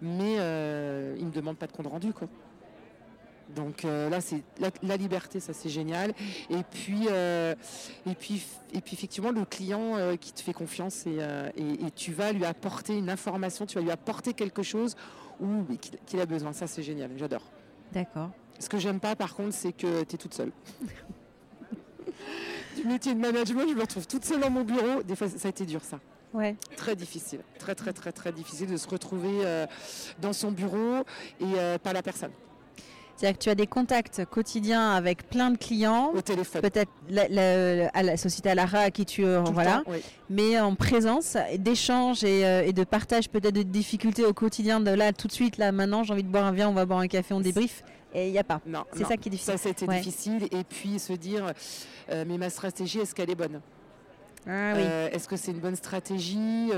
mais 0.00 0.36
euh, 0.38 1.14
il 1.18 1.26
me 1.26 1.32
demande 1.32 1.56
pas 1.56 1.66
de 1.66 1.72
compte 1.72 1.86
rendu 1.86 2.12
quoi. 2.12 2.28
Donc 3.50 3.84
euh, 3.84 4.08
là, 4.08 4.20
c'est 4.20 4.42
la, 4.82 4.96
liberté, 4.96 5.40
ça 5.40 5.52
c'est 5.52 5.68
génial. 5.68 6.12
Et 6.50 6.62
puis, 6.70 7.06
euh, 7.10 7.54
et 8.06 8.14
puis, 8.14 8.44
et 8.72 8.80
puis 8.80 8.94
effectivement, 8.94 9.30
le 9.30 9.44
client 9.44 9.96
euh, 9.96 10.16
qui 10.16 10.32
te 10.32 10.40
fait 10.40 10.52
confiance 10.52 11.06
et, 11.06 11.90
tu 11.94 12.12
vas 12.12 12.32
lui 12.32 12.44
apporter 12.44 12.96
une 12.96 13.10
information, 13.10 13.66
tu 13.66 13.76
vas 13.76 13.82
lui 13.82 13.90
apporter 13.90 14.34
quelque 14.34 14.62
chose 14.62 14.96
ou 15.40 15.64
qu'il 16.06 16.20
a 16.20 16.26
besoin. 16.26 16.52
Ça 16.52 16.66
c'est 16.66 16.82
génial, 16.82 17.10
j'adore. 17.16 17.42
D'accord. 17.92 18.30
Ce 18.58 18.68
que 18.68 18.78
j'aime 18.78 19.00
pas, 19.00 19.16
par 19.16 19.34
contre, 19.34 19.54
c'est 19.54 19.72
que 19.72 20.04
tu 20.04 20.14
es 20.14 20.18
toute 20.18 20.34
seule. 20.34 20.52
du 22.76 22.84
métier 22.84 23.14
de 23.14 23.20
management, 23.20 23.68
je 23.68 23.74
me 23.74 23.80
retrouve 23.80 24.06
toute 24.06 24.24
seule 24.24 24.40
dans 24.40 24.50
mon 24.50 24.62
bureau. 24.62 25.02
Des 25.02 25.16
fois, 25.16 25.28
ça 25.28 25.48
a 25.48 25.50
été 25.50 25.66
dur, 25.66 25.82
ça. 25.82 26.00
Ouais. 26.32 26.56
Très 26.76 26.96
difficile, 26.96 27.40
très 27.60 27.76
très 27.76 27.92
très 27.92 28.10
très 28.10 28.32
difficile 28.32 28.68
de 28.68 28.76
se 28.76 28.88
retrouver 28.88 29.66
dans 30.20 30.32
son 30.32 30.50
bureau 30.50 31.04
et 31.40 31.78
pas 31.78 31.92
la 31.92 32.02
personne. 32.02 32.32
C'est-à-dire 33.16 33.38
que 33.38 33.44
tu 33.44 33.50
as 33.50 33.54
des 33.54 33.66
contacts 33.66 34.24
quotidiens 34.24 34.90
avec 34.90 35.28
plein 35.28 35.50
de 35.50 35.56
clients. 35.56 36.10
Au 36.14 36.20
téléphone. 36.20 36.62
Peut-être 36.62 36.90
la, 37.08 37.88
à 37.94 38.02
la 38.02 38.16
société 38.16 38.50
Alara 38.50 38.80
à 38.80 38.90
qui 38.90 39.06
tu. 39.06 39.24
Euh, 39.24 39.40
voilà. 39.40 39.82
Mais 40.30 40.58
en 40.58 40.74
présence 40.74 41.36
d'échanges 41.58 42.22
euh, 42.24 42.62
et, 42.62 42.72
de 42.72 42.84
partage 42.84 43.28
peut-être 43.28 43.54
de 43.54 43.62
difficultés 43.62 44.24
au 44.24 44.32
quotidien 44.32 44.80
de 44.80 44.90
là, 44.90 45.12
tout 45.12 45.28
de 45.28 45.32
suite, 45.32 45.58
là, 45.58 45.70
maintenant, 45.70 46.02
j'ai 46.02 46.12
envie 46.12 46.24
de 46.24 46.28
boire 46.28 46.44
un 46.44 46.52
verre, 46.52 46.70
on 46.70 46.74
va 46.74 46.86
boire 46.86 46.98
un 46.98 47.06
café, 47.06 47.34
on 47.34 47.40
débrief. 47.40 47.84
Et 48.14 48.28
il 48.28 48.32
n'y 48.32 48.38
a 48.38 48.44
pas. 48.44 48.60
Non. 48.66 48.84
C'est 48.92 49.04
ça 49.04 49.16
qui 49.16 49.28
est 49.28 49.30
difficile. 49.30 49.58
Ça, 49.58 49.58
c'était 49.58 49.86
difficile. 49.86 50.48
Et 50.50 50.64
puis 50.64 50.98
se 50.98 51.12
dire, 51.12 51.52
euh, 52.10 52.24
mais 52.26 52.38
ma 52.38 52.50
stratégie, 52.50 52.98
est-ce 52.98 53.14
qu'elle 53.14 53.30
est 53.30 53.36
bonne? 53.36 53.60
Ah, 54.46 54.72
oui. 54.74 54.82
Est-ce 55.12 55.28
que 55.28 55.36
c'est 55.36 55.52
une 55.52 55.60
bonne 55.60 55.76
stratégie? 55.76 56.70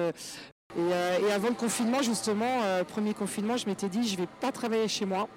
Et, 0.76 1.32
avant 1.32 1.48
le 1.48 1.54
confinement, 1.54 2.02
justement, 2.02 2.60
premier 2.88 3.14
confinement, 3.14 3.56
je 3.56 3.66
m'étais 3.66 3.88
dit, 3.88 4.06
je 4.06 4.14
ne 4.14 4.20
vais 4.20 4.28
pas 4.40 4.52
travailler 4.52 4.88
chez 4.88 5.06
moi 5.06 5.28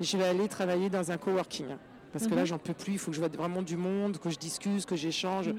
je 0.00 0.16
vais 0.16 0.24
aller 0.24 0.48
travailler 0.48 0.90
dans 0.90 1.10
un 1.10 1.16
coworking. 1.16 1.66
Parce 2.12 2.26
que 2.26 2.34
là, 2.34 2.40
mhm. 2.40 2.46
j'en 2.46 2.58
peux 2.58 2.74
plus. 2.74 2.94
Il 2.94 2.98
faut 2.98 3.10
que 3.10 3.14
je 3.16 3.20
vois 3.20 3.28
vraiment 3.28 3.62
du 3.62 3.76
monde, 3.76 4.18
que 4.18 4.30
je 4.30 4.38
discute, 4.38 4.84
que 4.84 4.96
j'échange. 4.96 5.48
Mhm. 5.48 5.58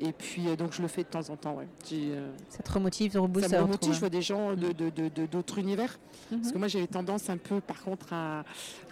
Et 0.00 0.12
puis, 0.12 0.48
euh, 0.48 0.56
donc, 0.56 0.72
je 0.72 0.82
le 0.82 0.88
fais 0.88 1.02
de 1.02 1.08
temps 1.08 1.30
en 1.30 1.36
temps. 1.36 1.54
Ouais. 1.54 1.68
Euh, 1.92 2.32
ça 2.48 2.62
te 2.62 2.72
remotive, 2.72 3.12
ça 3.12 3.20
rebooste. 3.20 3.48
Ça 3.48 3.58
me 3.58 3.62
remotive. 3.62 3.92
Je 3.92 4.00
vois 4.00 4.08
des 4.08 4.22
gens 4.22 4.54
d'autres 4.54 5.54
de, 5.54 5.60
univers. 5.60 5.98
Parce 6.30 6.48
que 6.48 6.54
mhm. 6.54 6.58
moi, 6.58 6.68
j'avais 6.68 6.86
tendance 6.86 7.30
un 7.30 7.36
peu, 7.36 7.60
par 7.60 7.82
contre, 7.82 8.12
à. 8.12 8.42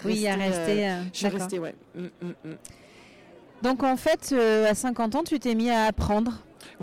Oui, 0.05 0.27
à 0.27 0.37
rester. 0.37 0.89
Euh, 0.89 1.03
je 1.13 1.19
suis 1.19 1.29
restée, 1.29 1.59
ouais. 1.59 1.75
Mm, 1.95 2.05
mm, 2.05 2.35
mm. 2.45 2.57
Donc, 3.63 3.83
en 3.83 3.97
fait, 3.97 4.33
à 4.33 4.75
50 4.75 5.17
ans, 5.17 5.25
tu 5.25 5.39
t'es 5.39 5.55
mis 5.55 5.71
à 5.71 5.87
apprendre 5.87 6.39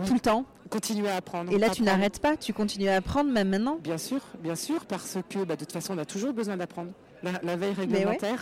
tout 0.06 0.14
le 0.14 0.20
temps 0.20 0.44
continuer 0.68 1.08
à 1.08 1.16
apprendre. 1.16 1.50
Et 1.50 1.58
là, 1.58 1.70
tu 1.70 1.82
n'arrêtes 1.82 2.20
pas, 2.20 2.36
tu 2.36 2.52
continues 2.52 2.88
à 2.88 2.96
apprendre 2.96 3.30
même 3.30 3.48
maintenant 3.48 3.78
Bien 3.82 3.96
sûr, 3.96 4.20
bien 4.42 4.54
sûr, 4.54 4.84
parce 4.84 5.16
que 5.28 5.44
bah, 5.44 5.54
de 5.54 5.60
toute 5.60 5.72
façon, 5.72 5.94
on 5.94 5.98
a 5.98 6.04
toujours 6.04 6.34
besoin 6.34 6.58
d'apprendre 6.58 6.90
la, 7.22 7.56
veille 7.56 7.74
réglementaire. 7.74 8.40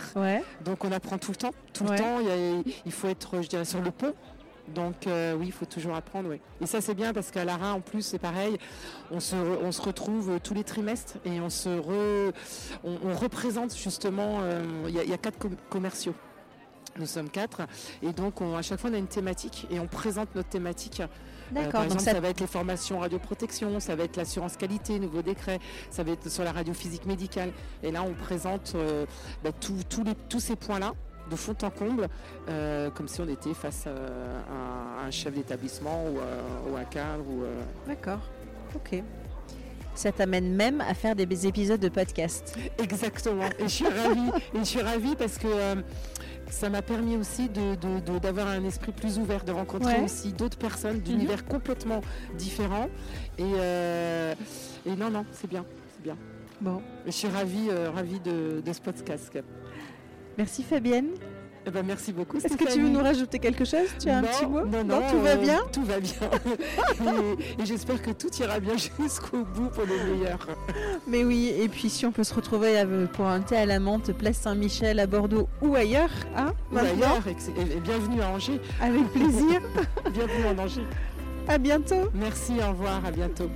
Donc 0.63 0.83
on 0.83 0.91
apprend 0.91 1.17
tout 1.17 1.31
le 1.31 1.37
temps. 1.37 1.53
Tout 1.73 1.85
le 1.85 1.97
temps, 1.97 2.19
il, 2.85 2.91
faut 2.91 3.07
être, 3.07 3.41
je 3.41 3.47
dirais, 3.47 3.65
sur 3.65 3.81
le 3.81 3.91
pont. 3.91 4.13
Donc 4.67 5.07
euh, 5.07 5.33
oui, 5.33 5.47
il 5.47 5.51
faut 5.51 5.65
toujours 5.65 5.95
apprendre. 5.95 6.29
Oui. 6.29 6.41
Et 6.61 6.65
ça 6.65 6.81
c'est 6.81 6.93
bien 6.93 7.13
parce 7.13 7.31
qu'à 7.31 7.45
Lara 7.45 7.73
en 7.73 7.79
plus 7.79 8.01
c'est 8.01 8.19
pareil, 8.19 8.57
on 9.11 9.19
se, 9.19 9.35
on 9.35 9.71
se 9.71 9.81
retrouve 9.81 10.39
tous 10.43 10.53
les 10.53 10.65
trimestres 10.65 11.17
et 11.23 11.39
on 11.39 11.49
se 11.49 11.69
on, 12.83 13.15
représente 13.15 13.75
justement, 13.75 14.39
euh, 14.41 14.61
il 14.87 14.93
y, 14.93 15.13
a 15.13 15.17
quatre 15.17 15.47
commerciaux. 15.69 16.15
Nous 16.99 17.05
sommes 17.05 17.29
quatre 17.29 17.61
et 18.01 18.11
donc 18.11 18.41
à 18.41 18.61
chaque 18.61 18.79
fois 18.79 18.89
on 18.89 18.93
a 18.93 18.97
une 18.97 19.07
thématique 19.07 19.67
et 19.71 19.79
on 19.79 19.87
présente 19.87 20.35
notre 20.35 20.49
thématique 20.49 21.01
D'accord. 21.51 21.71
par 21.71 21.83
exemple, 21.83 22.01
ça... 22.01 22.19
va 22.19 22.29
être 22.29 22.39
les 22.39 22.47
formations 22.47 22.99
radioprotection, 22.99 23.79
ça 23.79 23.95
va 23.95 24.03
être 24.03 24.17
l'assurance 24.17 24.57
qualité, 24.57 24.99
nouveau 24.99 25.21
décret, 25.21 25.59
ça 25.89 26.03
va 26.03 26.11
être 26.11 26.29
sur 26.29 26.43
la 26.43 26.51
radiophysique 26.51 27.05
médicale. 27.05 27.51
Et 27.83 27.91
là, 27.91 28.03
on 28.03 28.13
présente 28.13 28.73
euh, 28.75 29.05
bah, 29.43 29.51
tous 29.59 30.39
ces 30.39 30.55
points-là 30.55 30.93
de 31.29 31.35
fond 31.35 31.55
en 31.61 31.69
comble, 31.69 32.07
euh, 32.47 32.89
comme 32.91 33.07
si 33.07 33.19
on 33.19 33.27
était 33.27 33.53
face 33.53 33.85
à, 33.87 35.05
un 35.05 35.11
chef 35.11 35.33
d'établissement 35.33 36.05
ou, 36.05 36.75
à 36.75 36.79
un 36.79 36.85
cadre. 36.85 37.25
D'accord. 37.85 38.21
Ok. 38.75 39.03
Ça 39.97 40.11
t'amène 40.11 40.53
même 40.53 40.79
à 40.81 40.93
faire 40.93 41.15
des 41.15 41.47
épisodes 41.47 41.79
de 41.79 41.89
podcast. 41.89 42.55
Exactement. 42.77 43.49
Et 43.57 43.63
je 43.63 43.67
suis 43.67 43.87
ravie. 43.87 44.29
et 44.53 44.59
je 44.59 44.63
suis 44.63 44.81
ravie 44.81 45.15
parce 45.15 45.39
que 45.39 45.47
euh, 45.47 45.75
ça 46.49 46.69
m'a 46.69 46.81
permis 46.81 47.17
aussi 47.17 47.49
d'avoir 47.49 48.47
un 48.47 48.63
esprit 48.63 48.91
plus 48.91 49.17
ouvert, 49.19 49.43
de 49.43 49.51
rencontrer 49.51 50.01
aussi 50.01 50.33
d'autres 50.33 50.57
personnes 50.57 50.99
d'univers 50.99 51.43
mhm. 51.43 51.49
complètement 51.49 52.01
différents. 52.37 52.89
Et, 53.37 53.43
euh, 53.43 54.33
et 54.85 54.95
non, 54.95 55.09
non, 55.09 55.25
c'est 55.31 55.49
bien, 55.49 55.65
c'est 55.95 56.03
bien. 56.03 56.17
Bon. 56.61 56.81
Je 57.05 57.11
suis 57.11 57.27
ravie, 57.27 57.69
euh, 57.69 57.91
ravie 57.91 58.19
de, 58.19 58.61
de 58.65 58.73
ce 58.73 58.81
podcast. 58.81 59.37
Merci 60.37 60.63
Fabienne. 60.63 61.09
Eh 61.65 61.69
ben, 61.69 61.85
merci 61.85 62.13
beaucoup. 62.13 62.37
Est-ce 62.37 62.55
que 62.55 62.71
tu 62.71 62.81
veux 62.81 62.89
nous 62.89 63.01
rajouter 63.01 63.39
quelque 63.39 63.65
chose? 63.65 63.87
Tu 63.99 64.09
as 64.09 64.19
un 64.19 64.23
petit 64.23 64.45
mot? 64.45 64.65
Non, 64.65 64.83
non, 64.83 65.01
tout 65.09 65.19
va 65.19 65.31
euh, 65.31 65.35
bien? 65.37 65.61
Tout 65.71 65.83
va 65.83 65.99
bien. 65.99 66.13
et, 67.59 67.65
j'espère 67.65 68.01
que 68.01 68.11
tout 68.11 68.33
ira 68.39 68.59
bien 68.59 68.75
jusqu'au 68.77 69.43
bout 69.43 69.69
pour 69.69 69.85
le 69.85 70.13
meilleur. 70.13 70.47
Mais 71.07 71.23
oui, 71.23 71.53
et 71.59 71.67
puis 71.67 71.89
si 71.89 72.05
on 72.05 72.11
peut 72.11 72.23
se 72.23 72.33
retrouver 72.33 72.83
pour 73.13 73.25
un 73.25 73.41
thé 73.41 73.57
à 73.57 73.65
la 73.65 73.79
menthe, 73.79 74.13
place 74.13 74.37
Saint-Michel 74.37 74.99
à 74.99 75.07
Bordeaux 75.07 75.49
ou 75.61 75.75
ailleurs, 75.75 76.11
hein 76.35 76.53
Ou 76.71 76.77
ailleurs, 76.77 77.23
et, 77.27 77.79
bienvenue 77.81 78.21
à 78.21 78.29
Angers. 78.29 78.61
Avec 78.81 79.05
plaisir. 79.11 79.61
bienvenue 80.13 80.45
en 80.47 80.63
Angers. 80.63 80.85
À 81.47 81.57
bientôt. 81.57 82.09
Merci, 82.13 82.53
au 82.65 82.71
revoir, 82.71 83.05
à 83.05 83.11
bientôt. 83.11 83.49